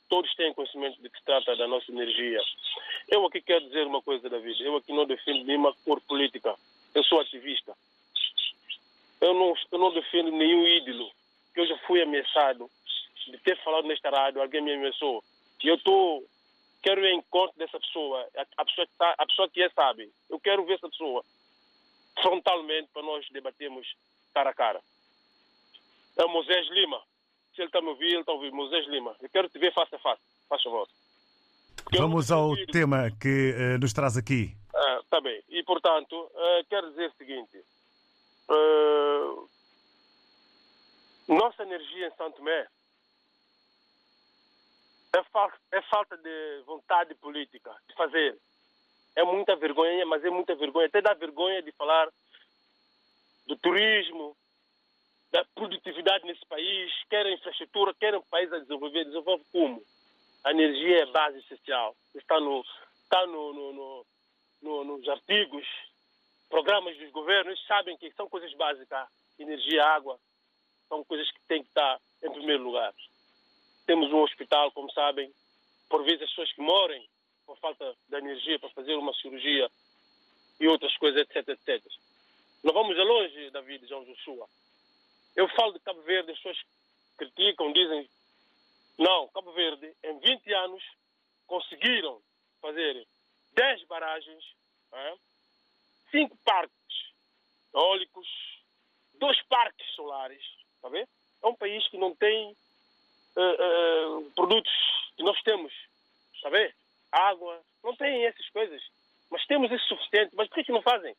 todos 0.09 0.35
têm 0.35 0.55
conhecimento 0.55 1.01
de 1.01 1.09
que 1.09 1.19
se 1.19 1.25
trata 1.25 1.57
da 1.57 1.67
nossa 1.67 1.91
energia. 1.91 2.41
Eu 3.09 3.25
aqui 3.27 3.41
quero 3.41 3.65
dizer 3.67 3.87
uma 3.87 4.03
coisa, 4.03 4.29
David, 4.29 4.63
eu 4.63 4.77
aqui 4.77 4.93
não 4.93 5.07
defendo 5.07 5.45
nenhuma 5.45 5.75
cor 5.85 6.01
política, 6.03 6.55
eu 6.95 7.05
sou 7.05 7.21
ativista. 7.21 7.75
Eu 9.21 9.35
não, 9.35 9.55
eu 9.73 9.79
não 9.79 9.93
defendo 9.93 10.31
nenhum 10.31 10.67
ídolo, 10.67 11.11
eu 11.57 11.67
já 11.67 11.77
fui 11.87 12.01
ameaçado 12.03 12.71
de 13.27 13.39
ter 13.39 13.57
falado 13.63 13.87
nesta 13.87 14.11
rádio, 14.11 14.41
alguém 14.41 14.63
me 14.63 14.73
ameaçou. 14.73 15.23
E 15.63 15.69
eu 15.69 15.75
estou, 15.75 16.25
quero 16.83 17.05
em 17.05 17.19
encontro 17.19 17.59
dessa 17.59 17.79
pessoa, 17.79 18.27
a, 18.57 18.65
pessoa 18.65 18.87
que 18.87 18.93
tá, 18.97 19.15
a 19.19 19.27
pessoa 19.27 19.49
que 19.49 19.63
é 19.63 19.69
sabe. 19.71 20.11
Eu 20.31 20.39
quero 20.39 20.65
ver 20.65 20.75
essa 20.75 20.89
pessoa 20.89 21.25
frontalmente 22.23 22.89
para 22.93 23.03
nós 23.03 23.29
debatermos 23.31 23.87
cara 24.33 24.51
a 24.51 24.55
cara 24.55 24.81
é 26.19 26.25
o 26.25 26.29
Moisés 26.29 26.69
Lima. 26.71 27.01
Se 27.59 27.63
ele 27.63 27.71
está 27.71 27.81
me 27.81 27.89
ouvindo, 27.89 28.13
ele 28.13 28.21
está 28.21 28.31
a 28.31 28.37
ouvir. 28.37 28.53
Moisés 28.53 28.87
Lima. 28.87 29.17
Eu 29.21 29.29
quero 29.29 29.49
te 29.49 29.59
ver 29.59 29.75
face 29.75 29.93
a 29.93 29.99
face. 29.99 30.23
Faz 30.49 30.63
favor. 30.63 30.89
Porque 31.83 31.99
Vamos 31.99 32.31
ao 32.31 32.55
tema 32.67 33.11
que 33.21 33.53
uh, 33.53 33.79
nos 33.81 33.93
traz 33.93 34.17
aqui. 34.17 34.57
Está 35.03 35.17
ah, 35.17 35.21
bem. 35.21 35.43
E, 35.49 35.65
portanto, 35.65 36.13
uh, 36.13 36.65
quero 36.69 36.89
dizer 36.91 37.09
o 37.09 37.17
seguinte. 37.17 37.59
Uh, 38.49 39.49
nossa 41.27 41.65
energia 41.65 42.07
em 42.07 42.17
Santo 42.17 42.37
Tomé 42.37 42.69
é, 45.17 45.23
fa 45.25 45.53
é 45.73 45.83
falta 45.83 46.17
de 46.17 46.63
vontade 46.65 47.13
política 47.17 47.75
de 47.89 47.95
fazer. 47.97 48.39
É 49.17 49.25
muita 49.25 49.57
vergonha, 49.57 50.07
mas 50.07 50.25
é 50.25 50.31
muita 50.31 50.55
vergonha. 50.55 50.87
Até 50.87 51.03
dá 51.03 51.13
vergonha 51.13 51.61
de 51.61 51.73
falar 51.73 52.09
do 53.49 53.57
turismo, 53.57 54.37
da 55.31 55.45
produtividade 55.55 56.25
nesse 56.25 56.45
país, 56.47 56.93
quer 57.11 57.27
a 57.27 57.33
infraestrutura, 57.33 57.95
quer 57.95 58.15
um 58.15 58.23
país 58.23 58.53
a 58.53 58.59
desenvolver. 58.59 59.05
Desenvolve 59.05 59.45
como? 59.53 59.83
A 60.45 60.51
energia 60.51 61.03
é 61.03 61.07
base 61.07 61.39
essencial. 61.39 61.95
Está, 62.15 62.41
no, 62.41 62.65
está 63.03 63.27
no, 63.27 63.53
no, 63.53 64.07
no, 64.63 64.85
nos 64.85 65.09
artigos, 65.09 65.67
programas 66.49 66.97
dos 66.97 67.11
governos, 67.11 67.63
sabem 67.67 67.97
que 67.97 68.11
são 68.13 68.29
coisas 68.29 68.53
básicas. 68.55 69.07
Energia, 69.39 69.85
água, 69.85 70.19
são 70.89 71.05
coisas 71.05 71.31
que 71.31 71.41
têm 71.47 71.63
que 71.63 71.69
estar 71.69 72.01
em 72.23 72.31
primeiro 72.31 72.65
lugar. 72.65 72.93
Temos 73.87 74.13
um 74.13 74.23
hospital, 74.23 74.73
como 74.73 74.91
sabem, 74.93 75.33
por 75.89 76.03
vezes 76.05 76.23
as 76.23 76.31
pessoas 76.31 76.53
que 76.53 76.61
morrem 76.61 77.07
por 77.47 77.57
falta 77.59 77.95
de 78.09 78.17
energia 78.17 78.59
para 78.59 78.69
fazer 78.71 78.95
uma 78.95 79.15
cirurgia 79.15 79.71
e 80.61 80.69
outras 80.69 80.97
coisas, 80.99 81.23
etc, 81.23 81.49
etc. 81.49 81.83
Não 82.65 82.75
vamos 82.75 82.97
longe, 82.97 83.51
David 83.51 83.87
João 83.87 84.05
Joshua. 84.05 84.49
Eu 85.39 85.49
falo 85.51 85.73
de 85.73 85.79
Cabo 85.79 86.03
Verde, 86.03 86.33
as 86.33 86.37
pessoas 86.39 86.59
criticam, 87.17 87.73
dizem. 87.73 88.11
Não, 88.99 89.29
Cabo 89.29 89.53
Verde, 89.53 89.95
em 90.03 90.19
20 90.19 90.53
anos, 90.53 90.83
conseguiram 91.47 92.21
fazer 92.61 93.07
10 93.53 93.85
barragens, 93.85 94.45
é? 94.93 95.15
5 96.11 96.37
parques 96.39 96.75
eólicos, 97.73 98.27
2 99.15 99.43
parques 99.43 99.87
solares. 99.95 100.43
Tá 100.83 100.89
vendo? 100.89 101.09
É 101.41 101.47
um 101.47 101.55
país 101.55 101.87
que 101.87 101.99
não 101.99 102.17
tem 102.17 102.57
uh, 103.37 104.19
uh, 104.19 104.31
produtos 104.33 104.73
que 105.17 105.23
nós 105.23 105.41
temos. 105.43 105.73
Está 106.35 106.51
vendo? 106.51 106.75
Água, 107.13 107.63
não 107.85 107.95
tem 107.95 108.27
essas 108.27 108.49
coisas. 108.51 108.83
Mas 109.31 109.47
temos 109.47 109.71
isso 109.71 109.87
suficiente. 109.87 110.35
Mas 110.35 110.49
por 110.49 110.57
que, 110.57 110.65
que 110.65 110.73
não 110.73 110.83
fazem? 110.83 111.15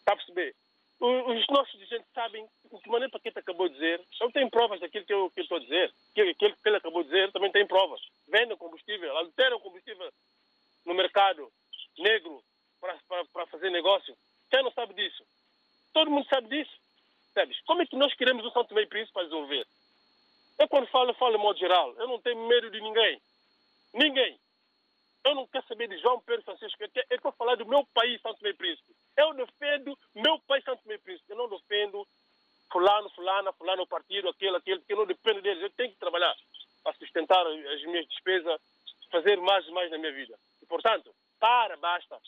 Está 0.00 0.12
a 0.12 0.16
perceber? 0.16 0.54
Os 1.00 1.46
nossos 1.48 1.72
dirigentes 1.72 2.10
sabem 2.12 2.44
de 2.64 2.80
que 2.80 2.90
maneira 2.90 3.10
Paquete 3.10 3.38
acabou 3.38 3.68
de 3.68 3.74
dizer. 3.74 4.04
Eu 4.20 4.32
tenho 4.32 4.50
provas 4.50 4.80
daquilo 4.80 5.04
que 5.04 5.12
eu, 5.12 5.30
que 5.30 5.40
eu 5.40 5.42
estou 5.42 5.58
a 5.58 5.60
dizer. 5.60 5.92
Aquilo 6.10 6.34
que, 6.34 6.52
que 6.52 6.68
ele 6.68 6.76
acabou 6.76 7.02
de 7.02 7.10
dizer 7.10 7.30
também 7.32 7.52
tem 7.52 7.66
provas. 7.66 8.00
Vendem 8.26 8.56
combustível, 8.56 9.16
alteram 9.16 9.60
combustível 9.60 10.10
no 10.84 10.94
mercado 10.94 11.50
negro 11.98 12.42
para, 12.80 12.96
para, 13.08 13.24
para 13.26 13.46
fazer 13.46 13.70
negócio. 13.70 14.16
Quem 14.50 14.62
não 14.62 14.72
sabe 14.72 14.94
disso? 14.94 15.24
Todo 15.92 16.10
mundo 16.10 16.26
sabe 16.28 16.48
disso. 16.48 16.76
Sabes? 17.32 17.60
Como 17.60 17.82
é 17.82 17.86
que 17.86 17.96
nós 17.96 18.12
queremos 18.14 18.44
o 18.44 18.50
Santo 18.50 18.74
Meio 18.74 18.88
Príncipe 18.88 19.12
para 19.12 19.22
resolver? 19.22 19.66
Eu 20.58 20.68
quando 20.68 20.88
falo, 20.88 21.14
falo 21.14 21.36
em 21.36 21.40
modo 21.40 21.58
geral. 21.58 21.94
Eu 21.96 22.08
não 22.08 22.20
tenho 22.20 22.48
medo 22.48 22.70
de 22.70 22.80
ninguém. 22.80 23.20
Ninguém. 23.94 24.38
Eu 25.28 25.34
não 25.34 25.46
quero 25.46 25.66
saber 25.66 25.88
de 25.88 25.98
João 25.98 26.22
Pedro 26.22 26.42
Francisco. 26.42 26.82
Eu 26.82 27.16
estou 27.16 27.32
falar 27.32 27.54
do 27.56 27.66
meu 27.66 27.84
país, 27.92 28.18
Santo 28.22 28.42
Meio 28.42 28.56
Príncipe. 28.56 28.96
Eu 29.14 29.34
defendo 29.34 29.98
meu 30.14 30.38
país, 30.40 30.64
Santo 30.64 30.80
Meio 30.88 30.98
Príncipe. 31.00 31.30
Eu 31.30 31.36
não 31.36 31.50
defendo 31.50 32.08
fulano, 32.72 33.10
fulana, 33.10 33.52
fulano, 33.52 33.86
partido, 33.86 34.30
aquele, 34.30 34.56
aquele, 34.56 34.78
porque 34.78 34.94
eu 34.94 34.96
não 34.96 35.04
dependo 35.04 35.42
deles. 35.42 35.62
Eu 35.62 35.68
tenho 35.72 35.92
que 35.92 35.98
trabalhar 35.98 36.34
para 36.82 36.94
sustentar 36.94 37.46
as 37.46 37.82
minhas 37.82 38.08
despesas, 38.08 38.58
fazer 39.10 39.36
mais 39.36 39.66
e 39.66 39.70
mais 39.70 39.90
na 39.90 39.98
minha 39.98 40.12
vida. 40.12 40.34
E, 40.62 40.66
portanto, 40.66 41.14
para, 41.38 41.76
basta 41.76 42.18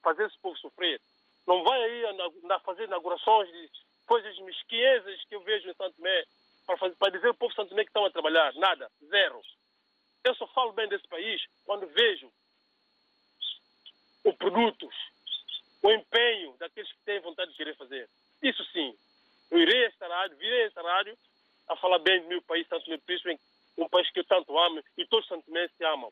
fazer 0.00 0.26
esse 0.26 0.38
povo 0.38 0.56
sofrer. 0.58 1.00
Não 1.48 1.64
vai 1.64 1.82
aí 1.82 2.04
a, 2.52 2.60
fazer 2.60 2.84
inaugurações 2.84 3.50
de 3.50 3.68
coisas 4.06 4.38
mesquinhas 4.38 5.02
que 5.24 5.34
eu 5.34 5.40
vejo 5.40 5.68
em 5.68 5.74
Santo 5.74 5.96
Tomé 5.96 6.24
para, 6.64 6.76
fazer, 6.76 6.94
para 6.94 7.10
dizer 7.10 7.26
ao 7.26 7.34
povo 7.34 7.52
Santo 7.52 7.70
Tomé 7.70 7.82
que 7.82 7.90
estão 7.90 8.04
a 8.04 8.12
trabalhar. 8.12 8.54
Nada. 8.54 8.88
Zero. 9.08 9.42
Eu 10.22 10.36
só 10.36 10.46
falo 10.46 10.72
bem 10.72 10.88
desse 10.88 11.08
país 11.08 11.44
quando 11.66 11.88
vejo 11.88 12.30
o 14.24 14.32
produtos 14.32 14.94
o 15.84 15.92
empenho 15.92 16.56
daqueles 16.58 16.90
que 16.90 17.04
têm 17.04 17.20
vontade 17.20 17.50
de 17.50 17.56
querer 17.58 17.76
fazer. 17.76 18.08
Isso 18.42 18.64
sim, 18.72 18.96
eu 19.50 19.58
irei 19.58 19.84
a 19.84 19.88
esta 19.88 20.08
rádio, 20.08 20.36
virei 20.38 20.62
a 20.62 20.66
esta 20.66 20.82
rádio 20.82 21.16
a 21.68 21.76
falar 21.76 21.98
bem 21.98 22.22
do 22.22 22.28
meu 22.28 22.40
país, 22.40 22.66
tanto 22.66 22.88
meu 22.88 22.98
príncipe, 23.00 23.38
um 23.76 23.86
país 23.88 24.08
que 24.10 24.20
eu 24.20 24.24
tanto 24.24 24.58
amo 24.58 24.82
e 24.96 25.06
todos 25.06 25.26
os 25.26 25.28
santomenses 25.28 25.76
se 25.76 25.84
amam. 25.84 26.10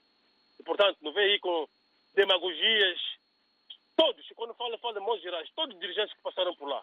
E, 0.61 0.63
portanto, 0.63 0.99
não 1.01 1.13
vem 1.13 1.25
aí 1.25 1.39
com 1.39 1.67
demagogias. 2.15 3.01
Todos, 3.97 4.27
quando 4.37 4.55
falo, 4.55 4.77
falo 4.77 4.95
de 4.95 5.01
modo 5.01 5.23
gerais, 5.23 5.49
todos 5.55 5.75
os 5.75 5.81
dirigentes 5.81 6.15
que 6.15 6.23
passaram 6.23 6.55
por 6.55 6.69
lá. 6.69 6.83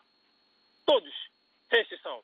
Todos, 0.86 1.14
sem 1.70 1.82
exceção. 1.82 2.24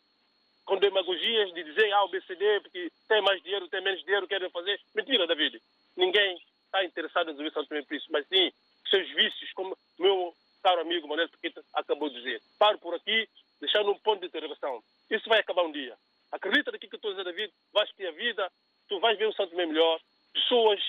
Com 0.65 0.77
demagogias 0.77 1.53
de 1.53 1.63
dizer, 1.63 1.91
ah, 1.91 2.05
o 2.05 2.07
BCD, 2.07 2.61
porque 2.61 2.91
tem 3.07 3.21
mais 3.21 3.41
dinheiro, 3.43 3.67
tem 3.67 3.81
menos 3.81 4.03
dinheiro, 4.03 4.27
querem 4.27 4.49
fazer. 4.49 4.81
Mentira, 4.95 5.27
David. 5.27 5.61
Ninguém 5.95 6.41
está 6.65 6.83
interessado 6.83 7.29
em 7.29 7.31
resolver 7.33 7.51
Santo 7.51 7.69
Tomé 7.69 7.83
Príncipe, 7.83 8.11
mas 8.11 8.27
sim 8.27 8.51
seus 8.89 9.07
vícios, 9.11 9.51
como 9.53 9.77
meu 9.99 10.35
caro 10.65 10.81
amigo 10.81 11.07
Manuel 11.07 11.29
Pequita 11.29 11.63
acabou 11.75 12.09
de 12.09 12.15
dizer. 12.15 12.41
Paro 12.57 12.79
por 12.79 12.95
aqui 12.95 13.29
deixando 13.61 13.91
um 13.91 13.99
ponto 13.99 14.21
de 14.21 14.25
interrogação. 14.25 14.83
Isso 15.11 15.29
vai 15.29 15.39
acabar 15.39 15.63
um 15.63 15.71
dia. 15.71 15.95
Acredita 16.31 16.71
naquilo 16.71 16.89
que 16.89 16.95
eu 16.95 16.97
estou 16.97 17.11
a 17.11 17.13
dizer, 17.13 17.23
David, 17.23 17.53
vais 17.71 17.91
ter 17.93 18.07
a 18.07 18.11
vida, 18.11 18.51
tu 18.89 18.99
vais 18.99 19.15
ver 19.15 19.27
um 19.27 19.33
Santo 19.33 19.51
Tomé 19.51 19.67
melhor, 19.67 20.01
pessoas 20.33 20.81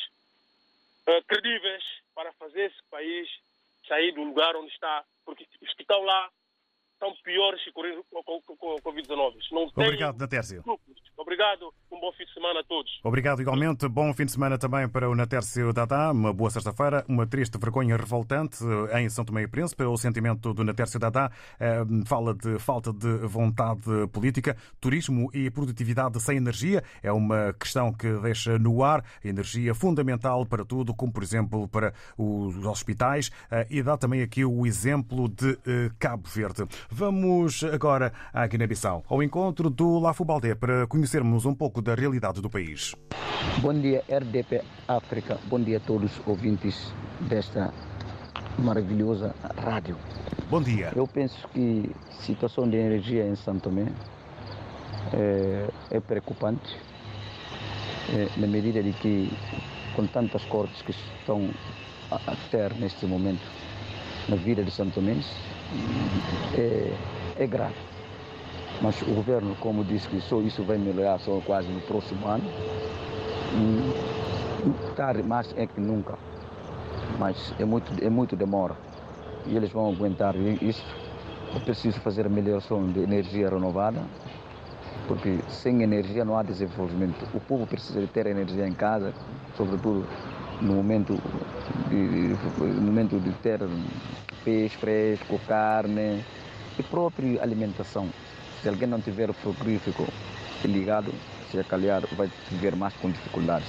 uh, 1.06 1.22
credíveis 1.28 1.84
para 2.14 2.32
fazer 2.32 2.70
esse 2.70 2.82
país 2.90 3.28
sair 3.86 4.12
do 4.12 4.22
lugar 4.46 4.56
onde 4.56 4.72
está, 4.72 5.04
porque 5.24 5.46
os 5.60 5.74
que 5.74 5.82
estão 5.82 6.00
lá 6.02 6.30
são 6.98 7.14
piores 7.22 7.62
que 7.62 7.72
correr 7.72 8.00
com 8.10 8.18
o 8.18 8.80
Covid-19. 8.80 9.38
Obrigado, 9.74 10.18
Natércio. 10.18 10.64
Obrigado, 11.16 11.74
um 11.90 12.00
bom 12.00 12.12
fim 12.12 12.24
de 12.24 12.32
semana 12.32 12.60
a 12.60 12.64
todos. 12.64 12.95
Obrigado 13.06 13.40
igualmente. 13.40 13.86
Bom 13.86 14.12
fim 14.12 14.24
de 14.24 14.32
semana 14.32 14.58
também 14.58 14.88
para 14.88 15.08
o 15.08 15.14
Natércio 15.14 15.72
Dadá. 15.72 16.10
Uma 16.10 16.32
boa 16.32 16.50
sexta-feira, 16.50 17.04
uma 17.08 17.24
triste 17.24 17.56
vergonha 17.56 17.96
revoltante 17.96 18.64
em 18.94 19.08
São 19.08 19.24
Tomé 19.24 19.42
e 19.42 19.46
Príncipe. 19.46 19.84
O 19.84 19.96
sentimento 19.96 20.52
do 20.52 20.64
Natércio 20.64 20.98
Dadá 20.98 21.30
eh, 21.60 21.84
fala 22.04 22.34
de 22.34 22.58
falta 22.58 22.92
de 22.92 23.06
vontade 23.18 24.08
política, 24.10 24.56
turismo 24.80 25.30
e 25.32 25.48
produtividade 25.48 26.20
sem 26.20 26.38
energia. 26.38 26.82
É 27.00 27.12
uma 27.12 27.52
questão 27.52 27.92
que 27.92 28.12
deixa 28.14 28.58
no 28.58 28.82
ar 28.82 29.04
energia 29.24 29.72
fundamental 29.72 30.44
para 30.44 30.64
tudo, 30.64 30.92
como 30.92 31.12
por 31.12 31.22
exemplo 31.22 31.68
para 31.68 31.94
os 32.18 32.56
hospitais, 32.66 33.30
eh, 33.52 33.68
e 33.70 33.84
dá 33.84 33.96
também 33.96 34.20
aqui 34.20 34.44
o 34.44 34.66
exemplo 34.66 35.28
de 35.28 35.56
eh, 35.64 35.92
Cabo 36.00 36.28
Verde. 36.28 36.66
Vamos 36.90 37.62
agora 37.62 38.12
à 38.32 38.44
Guiné-Bissau, 38.48 39.04
ao 39.08 39.22
encontro 39.22 39.70
do 39.70 40.00
Lafubaldé, 40.00 40.56
para 40.56 40.88
conhecermos 40.88 41.44
um 41.44 41.54
pouco 41.54 41.80
da 41.80 41.94
realidade 41.94 42.42
do 42.42 42.50
país. 42.50 42.95
Bom 43.62 43.72
dia, 43.72 44.04
RDP 44.08 44.62
África. 44.86 45.38
Bom 45.46 45.58
dia 45.58 45.78
a 45.78 45.80
todos 45.80 46.18
os 46.18 46.26
ouvintes 46.26 46.92
desta 47.22 47.72
maravilhosa 48.58 49.34
rádio. 49.56 49.96
Bom 50.50 50.60
dia. 50.60 50.92
Eu 50.94 51.08
penso 51.08 51.48
que 51.48 51.90
a 52.06 52.22
situação 52.22 52.68
de 52.68 52.76
energia 52.76 53.26
em 53.26 53.34
São 53.34 53.58
Tomé 53.58 53.86
é, 55.14 55.66
é 55.90 56.00
preocupante, 56.00 56.76
é, 58.10 58.28
na 58.38 58.46
medida 58.46 58.82
de 58.82 58.92
que, 58.92 59.32
com 59.94 60.06
tantas 60.06 60.44
cortes 60.44 60.82
que 60.82 60.90
estão 60.90 61.48
a 62.10 62.36
ter 62.50 62.74
neste 62.74 63.06
momento 63.06 63.42
na 64.28 64.36
vida 64.36 64.62
de 64.62 64.70
São 64.70 64.90
Tomé, 64.90 65.16
é, 66.58 66.92
é 67.38 67.46
grave. 67.46 67.85
Mas 68.80 69.00
o 69.02 69.06
governo, 69.06 69.56
como 69.60 69.84
disse 69.84 70.08
que 70.08 70.20
só 70.20 70.40
isso 70.40 70.62
vai 70.62 70.76
melhorar 70.76 71.18
só 71.18 71.40
quase 71.46 71.68
no 71.68 71.80
próximo 71.82 72.26
ano, 72.26 72.44
tarde 74.96 75.22
mais 75.22 75.52
é 75.56 75.66
que 75.66 75.80
nunca. 75.80 76.18
Mas 77.18 77.54
é 77.58 77.64
muito, 77.64 77.92
é 78.02 78.10
muito 78.10 78.34
demora. 78.34 78.74
E 79.46 79.56
eles 79.56 79.70
vão 79.70 79.88
aguentar 79.88 80.34
isso. 80.60 80.84
É 81.54 81.58
preciso 81.60 82.00
fazer 82.00 82.28
melhoração 82.28 82.90
de 82.90 83.00
energia 83.00 83.48
renovada, 83.48 84.02
porque 85.06 85.38
sem 85.48 85.82
energia 85.82 86.24
não 86.24 86.36
há 86.36 86.42
desenvolvimento. 86.42 87.26
O 87.32 87.40
povo 87.40 87.66
precisa 87.66 88.00
de 88.00 88.06
ter 88.08 88.26
energia 88.26 88.66
em 88.66 88.74
casa, 88.74 89.14
sobretudo 89.56 90.04
no 90.60 90.74
momento 90.74 91.18
de, 91.88 92.36
no 92.58 92.82
momento 92.82 93.20
de 93.20 93.30
ter 93.34 93.60
peixe 94.44 94.76
fresco, 94.76 95.40
carne 95.46 96.22
e 96.78 96.82
própria 96.82 97.40
alimentação. 97.42 98.08
Se 98.66 98.70
alguém 98.70 98.88
não 98.88 99.00
tiver 99.00 99.30
o 99.30 99.32
frigorífico 99.32 100.08
ligado, 100.64 101.14
se 101.48 101.56
acalhar 101.56 102.04
vai 102.16 102.28
viver 102.50 102.74
mais 102.74 102.92
com 102.94 103.08
dificuldades. 103.08 103.68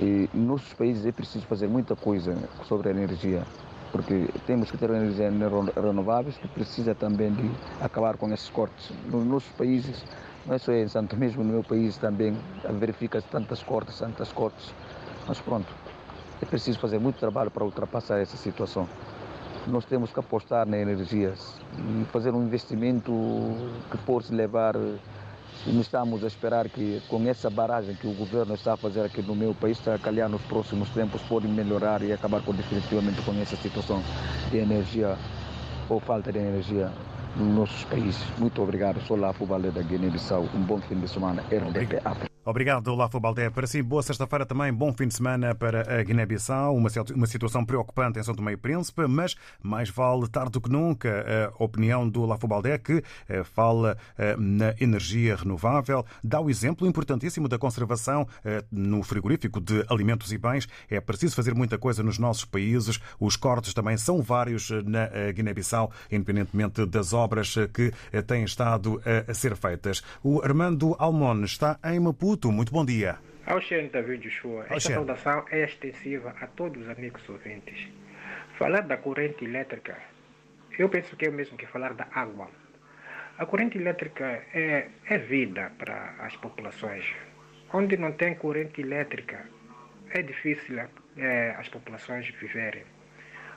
E 0.00 0.30
nos 0.32 0.46
nossos 0.46 0.72
países 0.74 1.04
é 1.04 1.10
preciso 1.10 1.44
fazer 1.46 1.66
muita 1.66 1.96
coisa 1.96 2.38
sobre 2.68 2.88
a 2.88 2.92
energia, 2.92 3.42
porque 3.90 4.28
temos 4.46 4.70
que 4.70 4.78
ter 4.78 4.90
energia 4.90 5.28
renováveis 5.74 6.36
que 6.36 6.46
precisa 6.46 6.94
também 6.94 7.32
de 7.32 7.50
acabar 7.80 8.16
com 8.16 8.32
esses 8.32 8.48
cortes. 8.48 8.92
Nos 9.06 9.26
nossos 9.26 9.50
países, 9.54 10.04
não 10.46 10.54
é 10.54 10.58
só 10.58 10.70
em 10.70 10.86
Santo 10.86 11.16
mesmo, 11.16 11.42
no 11.42 11.54
meu 11.54 11.64
país 11.64 11.96
também 11.96 12.38
verifica-se 12.78 13.26
tantas 13.26 13.60
cortes, 13.60 13.98
tantas 13.98 14.30
cortes. 14.30 14.72
Mas 15.26 15.40
pronto, 15.40 15.66
é 16.40 16.46
preciso 16.46 16.78
fazer 16.78 17.00
muito 17.00 17.18
trabalho 17.18 17.50
para 17.50 17.64
ultrapassar 17.64 18.20
essa 18.20 18.36
situação 18.36 18.88
nós 19.66 19.84
temos 19.84 20.12
que 20.12 20.18
apostar 20.18 20.66
na 20.66 20.76
energias 20.76 21.56
e 21.78 22.04
fazer 22.06 22.32
um 22.34 22.44
investimento 22.44 23.12
que 23.90 23.98
possa 23.98 24.34
levar. 24.34 24.74
E 25.64 25.70
não 25.70 25.80
estamos 25.80 26.24
a 26.24 26.26
esperar 26.26 26.68
que 26.68 27.00
com 27.08 27.24
essa 27.28 27.48
barragem 27.48 27.94
que 27.94 28.06
o 28.06 28.12
governo 28.12 28.54
está 28.54 28.72
a 28.72 28.76
fazer 28.76 29.02
aqui 29.02 29.22
no 29.22 29.34
meu 29.36 29.54
país, 29.54 29.86
a 29.86 29.96
calhar 29.96 30.28
nos 30.28 30.42
próximos 30.42 30.88
tempos, 30.90 31.22
pode 31.22 31.46
melhorar 31.46 32.02
e 32.02 32.12
acabar 32.12 32.42
com, 32.42 32.52
definitivamente 32.52 33.22
com 33.22 33.32
essa 33.40 33.56
situação 33.56 34.02
de 34.50 34.58
energia 34.58 35.16
ou 35.88 36.00
falta 36.00 36.32
de 36.32 36.38
energia 36.40 36.90
nos 37.36 37.54
nossos 37.54 37.84
países. 37.84 38.22
Muito 38.38 38.62
obrigado. 38.62 39.00
Sou 39.02 39.16
lá 39.16 39.32
Fubalé 39.32 39.70
da 39.70 39.82
Guiné-Bissau. 39.82 40.48
Um 40.54 40.62
bom 40.62 40.80
fim 40.80 40.98
de 40.98 41.08
semana. 41.08 41.42
RDP 41.42 42.00
África. 42.04 42.32
Obrigado, 42.44 42.92
Lafo 42.96 43.20
Baldé. 43.20 43.50
Para 43.50 43.68
si, 43.68 43.80
boa 43.80 44.02
sexta-feira 44.02 44.44
também, 44.44 44.72
bom 44.72 44.92
fim 44.92 45.06
de 45.06 45.14
semana 45.14 45.54
para 45.54 46.00
a 46.00 46.02
Guiné-Bissau. 46.02 46.74
Uma, 46.74 46.90
uma 47.14 47.26
situação 47.28 47.64
preocupante 47.64 48.18
em 48.18 48.22
São 48.24 48.34
Tomé 48.34 48.54
e 48.54 48.56
Príncipe, 48.56 49.06
mas 49.06 49.36
mais 49.62 49.90
vale 49.90 50.28
tarde 50.28 50.50
do 50.50 50.60
que 50.60 50.68
nunca 50.68 51.52
a 51.56 51.62
opinião 51.62 52.08
do 52.08 52.26
Lafo 52.26 52.48
Baldé, 52.48 52.78
que 52.78 53.00
eh, 53.28 53.44
fala 53.44 53.96
eh, 54.18 54.34
na 54.36 54.74
energia 54.80 55.36
renovável, 55.36 56.04
dá 56.24 56.40
o 56.40 56.50
exemplo 56.50 56.84
importantíssimo 56.84 57.46
da 57.46 57.60
conservação 57.60 58.26
eh, 58.44 58.64
no 58.72 59.04
frigorífico 59.04 59.60
de 59.60 59.84
alimentos 59.88 60.32
e 60.32 60.36
bens. 60.36 60.66
É 60.90 61.00
preciso 61.00 61.36
fazer 61.36 61.54
muita 61.54 61.78
coisa 61.78 62.02
nos 62.02 62.18
nossos 62.18 62.44
países. 62.44 62.98
Os 63.20 63.36
cortes 63.36 63.72
também 63.72 63.96
são 63.96 64.20
vários 64.20 64.68
na 64.84 65.30
Guiné-Bissau, 65.32 65.92
independentemente 66.10 66.84
das 66.86 67.12
obras 67.22 67.54
que 67.72 67.92
têm 68.26 68.44
estado 68.44 69.00
a 69.28 69.34
ser 69.34 69.56
feitas. 69.56 70.02
O 70.22 70.42
Armando 70.42 70.96
Almon 70.98 71.44
está 71.44 71.78
em 71.84 72.00
Maputo 72.00 72.50
muito 72.50 72.72
bom 72.72 72.84
dia. 72.84 73.18
Alxene 73.46 73.88
David 73.88 74.22
Joshua, 74.22 74.66
esta 74.70 74.94
saudação 74.94 75.44
é 75.50 75.64
extensiva 75.64 76.34
a 76.40 76.46
todos 76.46 76.82
os 76.82 76.88
amigos 76.88 77.28
ouvintes. 77.28 77.88
Falar 78.56 78.82
da 78.82 78.96
corrente 78.96 79.44
elétrica, 79.44 79.96
eu 80.78 80.88
penso 80.88 81.16
que 81.16 81.26
é 81.26 81.28
o 81.28 81.32
mesmo 81.32 81.56
que 81.56 81.66
falar 81.66 81.94
da 81.94 82.06
água. 82.12 82.48
A 83.38 83.46
corrente 83.46 83.78
elétrica 83.78 84.24
é, 84.54 84.88
é 85.08 85.18
vida 85.18 85.72
para 85.76 86.14
as 86.20 86.36
populações. 86.36 87.04
Onde 87.72 87.96
não 87.96 88.12
tem 88.12 88.34
corrente 88.36 88.80
elétrica, 88.80 89.44
é 90.10 90.22
difícil 90.22 90.78
é, 91.16 91.50
as 91.58 91.68
populações 91.68 92.28
viverem. 92.40 92.84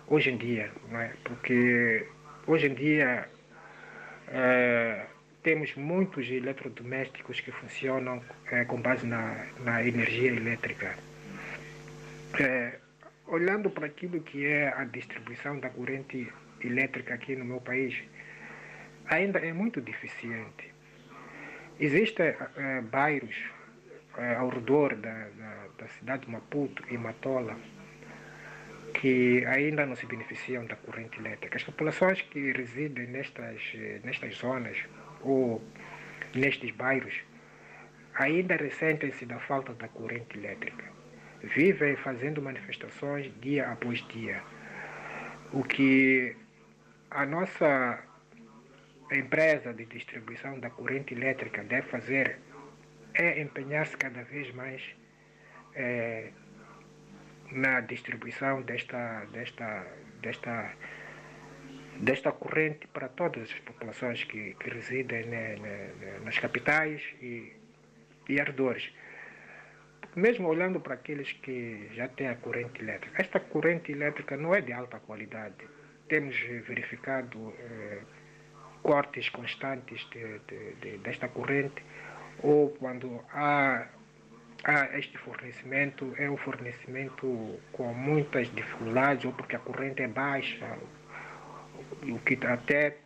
Hoje 0.07 0.31
em 0.31 0.37
dia, 0.37 0.71
não 0.89 0.99
é? 0.99 1.13
porque 1.23 2.07
hoje 2.47 2.67
em 2.67 2.73
dia 2.73 3.29
é, 4.29 5.05
temos 5.43 5.75
muitos 5.75 6.29
eletrodomésticos 6.29 7.39
que 7.39 7.51
funcionam 7.51 8.21
é, 8.51 8.65
com 8.65 8.81
base 8.81 9.05
na, 9.05 9.45
na 9.63 9.83
energia 9.83 10.31
elétrica. 10.31 10.95
É, 12.39 12.79
olhando 13.27 13.69
para 13.69 13.85
aquilo 13.85 14.21
que 14.21 14.45
é 14.45 14.73
a 14.75 14.83
distribuição 14.85 15.59
da 15.59 15.69
corrente 15.69 16.31
elétrica 16.61 17.13
aqui 17.13 17.35
no 17.35 17.45
meu 17.45 17.61
país, 17.61 17.95
ainda 19.07 19.39
é 19.39 19.53
muito 19.53 19.79
deficiente. 19.81 20.73
Existem 21.79 22.33
bairros 22.89 23.35
ao 24.37 24.49
redor 24.49 24.95
da, 24.95 25.27
da, 25.29 25.67
da, 25.77 25.87
cidade 25.89 26.25
de 26.25 26.31
Maputo 26.31 26.83
e 26.89 26.97
Matola 26.97 27.57
que 28.99 29.45
ainda 29.45 29.85
não 29.85 29.95
se 29.95 30.05
beneficiam 30.05 30.65
da 30.65 30.75
corrente 30.75 31.19
elétrica. 31.19 31.57
As 31.57 31.63
populações 31.63 32.21
que 32.21 32.51
residem 32.53 33.07
nestas, 33.07 33.61
nestas 34.03 34.35
zonas 34.35 34.77
ou 35.21 35.61
nestes 36.33 36.71
bairros 36.71 37.13
ainda 38.15 38.55
ressentem-se 38.55 39.25
da 39.25 39.39
falta 39.39 39.73
da 39.73 39.87
corrente 39.89 40.37
elétrica. 40.37 40.85
Vivem 41.43 41.95
fazendo 41.97 42.41
manifestações 42.41 43.31
dia 43.41 43.69
após 43.69 43.99
dia. 44.07 44.41
O 45.51 45.63
que 45.63 46.35
a 47.11 47.25
nossa 47.25 48.01
empresa 49.11 49.73
de 49.73 49.85
distribuição 49.85 50.59
da 50.59 50.69
corrente 50.69 51.13
elétrica 51.13 51.63
deve 51.63 51.87
fazer 51.89 52.39
é 53.13 53.41
empenhar-se 53.41 53.95
cada 53.97 54.23
vez 54.23 54.53
mais 54.53 54.81
é, 55.75 56.31
na 57.51 57.81
distribuição 57.81 58.61
desta, 58.61 59.25
desta, 59.31 59.87
desta 60.21 60.73
desta 61.99 62.31
corrente 62.31 62.87
para 62.87 63.07
todas 63.07 63.43
as 63.43 63.59
populações 63.59 64.23
que, 64.23 64.55
que 64.55 64.69
residem 64.69 65.25
né, 65.27 65.55
né, 65.55 66.19
nas 66.23 66.37
capitais 66.37 67.01
e, 67.21 67.53
e 68.27 68.39
arredores. 68.39 68.91
Mesmo 70.15 70.47
olhando 70.47 70.79
para 70.79 70.93
aqueles 70.93 71.31
que 71.33 71.89
já 71.93 72.07
têm 72.07 72.29
a 72.29 72.35
corrente 72.35 72.81
elétrica, 72.81 73.21
esta 73.21 73.39
corrente 73.39 73.91
elétrica 73.91 74.37
não 74.37 74.55
é 74.55 74.61
de 74.61 74.71
alta 74.71 74.99
qualidade. 74.99 75.67
Temos 76.07 76.37
verificado 76.67 77.53
eh, 77.59 78.01
cortes 78.81 79.29
constantes 79.29 80.07
de, 80.11 80.39
de, 80.39 80.75
de, 80.75 80.97
desta 80.99 81.27
corrente, 81.27 81.83
ou 82.41 82.69
quando 82.69 83.21
há, 83.33 83.87
há 84.65 84.97
este 84.97 85.17
fornecimento, 85.19 86.13
é 86.17 86.29
um 86.29 86.37
fornecimento 86.37 87.59
com 87.71 87.93
muitas 87.93 88.53
dificuldades, 88.53 89.23
ou 89.25 89.31
porque 89.31 89.55
a 89.55 89.59
corrente 89.59 90.01
é 90.01 90.07
baixa, 90.07 90.77
o 92.01 92.17
que 92.19 92.37
até 92.45 92.97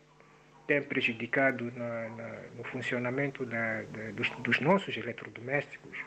tem 0.65 0.81
prejudicado 0.81 1.71
na, 1.75 2.09
na, 2.09 2.29
no 2.55 2.63
funcionamento 2.63 3.45
da, 3.45 3.81
da, 3.81 4.11
dos, 4.13 4.29
dos, 4.39 4.59
nossos 4.61 4.95
eletrodomésticos, 4.95 5.97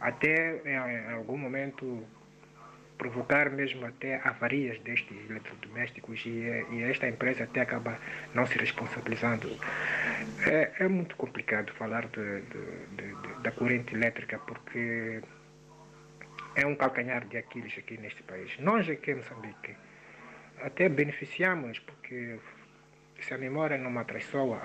até 0.00 0.60
em, 0.64 1.10
em 1.10 1.12
algum 1.14 1.36
momento 1.36 2.06
provocar 3.02 3.50
mesmo 3.50 3.84
até 3.84 4.20
avarias 4.22 4.78
destes 4.78 5.16
eletrodomésticos 5.28 6.24
e, 6.24 6.64
e, 6.70 6.82
esta 6.84 7.08
empresa 7.08 7.42
até 7.42 7.60
acaba 7.62 7.98
não 8.32 8.46
se 8.46 8.56
responsabilizando. 8.56 9.48
É, 10.46 10.70
é 10.78 10.86
muito 10.86 11.16
complicado 11.16 11.72
falar 11.72 12.06
de, 12.06 12.42
de, 12.42 12.62
de, 12.96 13.42
da 13.42 13.50
corrente 13.50 13.92
elétrica 13.92 14.38
porque 14.38 15.20
é 16.54 16.64
um 16.64 16.76
calcanhar 16.76 17.26
de 17.26 17.38
Aquiles 17.38 17.76
aqui 17.76 17.98
neste 17.98 18.22
país. 18.22 18.56
Nós 18.60 18.88
aqui 18.88 19.10
em 19.10 19.16
Moçambique 19.16 19.74
até 20.60 20.88
beneficiamos 20.88 21.80
porque 21.80 22.38
se 23.20 23.34
a 23.34 23.38
memória 23.38 23.76
não 23.76 23.90
me 23.90 23.98
atraiçoa, 23.98 24.60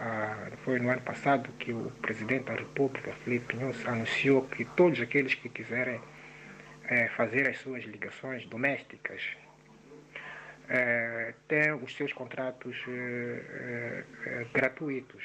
foi 0.63 0.79
no 0.79 0.89
ano 0.91 1.01
passado 1.01 1.49
que 1.57 1.73
o 1.73 1.91
presidente 2.03 2.45
da 2.45 2.53
República, 2.53 3.13
Felipe 3.23 3.55
Nunes, 3.55 3.83
anunciou 3.87 4.43
que 4.43 4.63
todos 4.63 5.01
aqueles 5.01 5.33
que 5.33 5.49
quiserem 5.49 5.99
é, 6.87 7.07
fazer 7.09 7.47
as 7.47 7.57
suas 7.59 7.83
ligações 7.83 8.45
domésticas 8.45 9.21
é, 10.69 11.33
têm 11.47 11.73
os 11.73 11.95
seus 11.95 12.11
contratos 12.13 12.75
é, 12.87 14.03
gratuitos. 14.53 15.23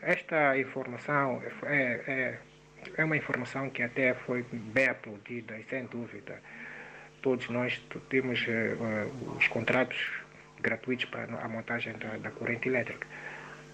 Esta 0.00 0.58
informação 0.58 1.42
é, 1.64 2.00
é, 2.06 2.38
é 2.96 3.04
uma 3.04 3.16
informação 3.16 3.70
que 3.70 3.82
até 3.82 4.14
foi 4.14 4.42
bem 4.42 4.88
aplaudida 4.88 5.58
e 5.58 5.64
sem 5.64 5.86
dúvida 5.86 6.40
todos 7.22 7.48
nós 7.48 7.80
temos 8.10 8.44
os 9.36 9.46
contratos 9.46 10.10
gratuitos 10.60 11.04
para 11.04 11.24
a 11.40 11.48
montagem 11.48 11.92
da, 11.98 12.16
da 12.16 12.30
corrente 12.32 12.68
elétrica. 12.68 13.06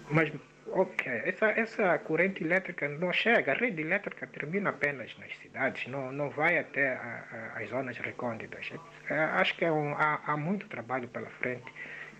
Mas, 0.09 0.31
ok, 0.73 1.11
essa, 1.25 1.47
essa 1.51 1.97
corrente 1.99 2.43
elétrica 2.43 2.87
não 2.87 3.11
chega, 3.11 3.51
a 3.51 3.55
rede 3.55 3.81
elétrica 3.81 4.27
termina 4.27 4.69
apenas 4.69 5.15
nas 5.17 5.35
cidades, 5.37 5.87
não, 5.87 6.11
não 6.11 6.29
vai 6.29 6.57
até 6.57 6.93
a, 6.93 7.53
a, 7.55 7.59
as 7.59 7.69
zonas 7.69 7.97
recônditas. 7.97 8.71
É, 9.09 9.15
acho 9.15 9.55
que 9.55 9.65
é 9.65 9.71
um, 9.71 9.93
há, 9.93 10.21
há, 10.25 10.37
muito 10.37 10.67
trabalho 10.67 11.07
pela 11.07 11.29
frente 11.29 11.71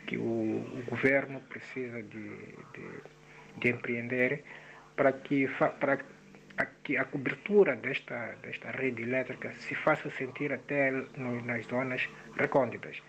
que 0.07 0.17
o, 0.17 0.21
o 0.21 0.83
governo 0.87 1.39
precisa 1.41 2.01
de, 2.01 2.29
de, 2.73 3.03
de 3.57 3.69
empreender 3.69 4.43
para 4.95 5.11
que, 5.11 5.47
para 5.79 5.99
que 6.83 6.97
a 6.97 7.05
cobertura 7.05 7.75
desta, 7.75 8.35
desta 8.41 8.71
rede 8.71 9.03
elétrica 9.03 9.51
se 9.53 9.75
faça 9.75 10.09
sentir 10.11 10.51
até 10.51 10.91
no, 10.91 11.41
nas 11.45 11.65
zonas 11.65 12.09
recônditas. 12.35 13.01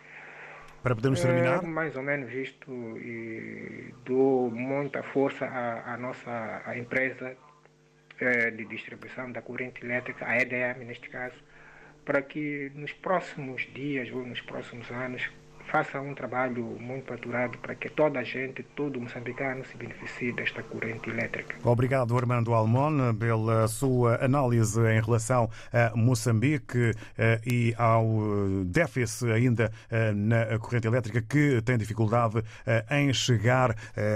Para 0.83 0.95
podermos 0.95 1.21
terminar? 1.21 1.63
É 1.63 1.67
mais 1.67 1.95
ou 1.95 2.03
menos 2.03 2.33
isto 2.33 2.71
e 2.99 3.95
dou 4.05 4.51
muita 4.51 5.03
força 5.03 5.45
à, 5.45 5.95
à 5.95 5.97
nossa 5.97 6.63
à 6.65 6.77
empresa 6.77 7.37
é, 8.19 8.51
de 8.51 8.65
distribuição 8.65 9.31
da 9.31 9.43
corrente 9.43 9.85
elétrica, 9.85 10.27
a 10.27 10.37
EDM 10.37 10.85
neste 10.87 11.09
caso, 11.09 11.37
para 12.05 12.23
que 12.23 12.71
nos 12.75 12.93
próximos 12.93 13.63
dias 13.75 14.11
ou 14.11 14.25
nos 14.25 14.41
próximos 14.41 14.91
anos 14.91 15.31
faça 15.71 16.01
um 16.01 16.15
trabalho 16.15 16.65
muito 16.81 17.13
aturado 17.13 17.57
para 17.59 17.75
que 17.75 17.89
toda 17.89 18.19
a 18.19 18.25
gente, 18.25 18.63
todo 18.75 19.01
moçambicano 19.01 19.65
se 19.65 19.77
beneficie 19.77 20.33
desta 20.33 20.63
corrente 20.63 21.09
elétrica. 21.09 21.57
Obrigado, 21.65 22.17
Armando 22.17 22.53
Almon, 22.53 23.15
pela 23.15 23.69
sua 23.69 24.23
análise 24.25 24.81
em 24.81 25.01
relação 25.01 25.49
a 25.73 25.97
Moçambique 25.97 26.93
eh, 27.17 27.41
e 27.47 27.75
ao 27.79 28.05
déficit 28.67 29.31
ainda 29.31 29.71
eh, 29.91 30.13
na 30.13 30.59
corrente 30.59 30.89
elétrica 30.89 31.23
que 31.23 31.63
tem 31.63 31.79
dificuldade 31.79 32.43
eh, 32.67 32.85
em 32.91 33.13
chegar 33.13 33.75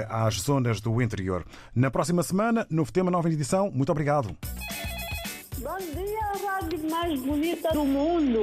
às 0.09 0.40
zonas 0.40 0.80
do 0.80 1.00
interior. 1.00 1.44
Na 1.74 1.90
próxima 1.90 2.22
semana, 2.22 2.66
novo 2.68 2.92
tema, 2.92 3.11
nova 3.11 3.28
edição. 3.28 3.70
Muito 3.70 3.92
obrigado. 3.92 4.36
Bom 5.59 5.78
dia, 5.78 6.20
a 6.20 6.61
rádio 6.61 6.90
mais 6.90 7.20
bonita 7.20 7.72
do 7.72 7.84
mundo. 7.84 8.40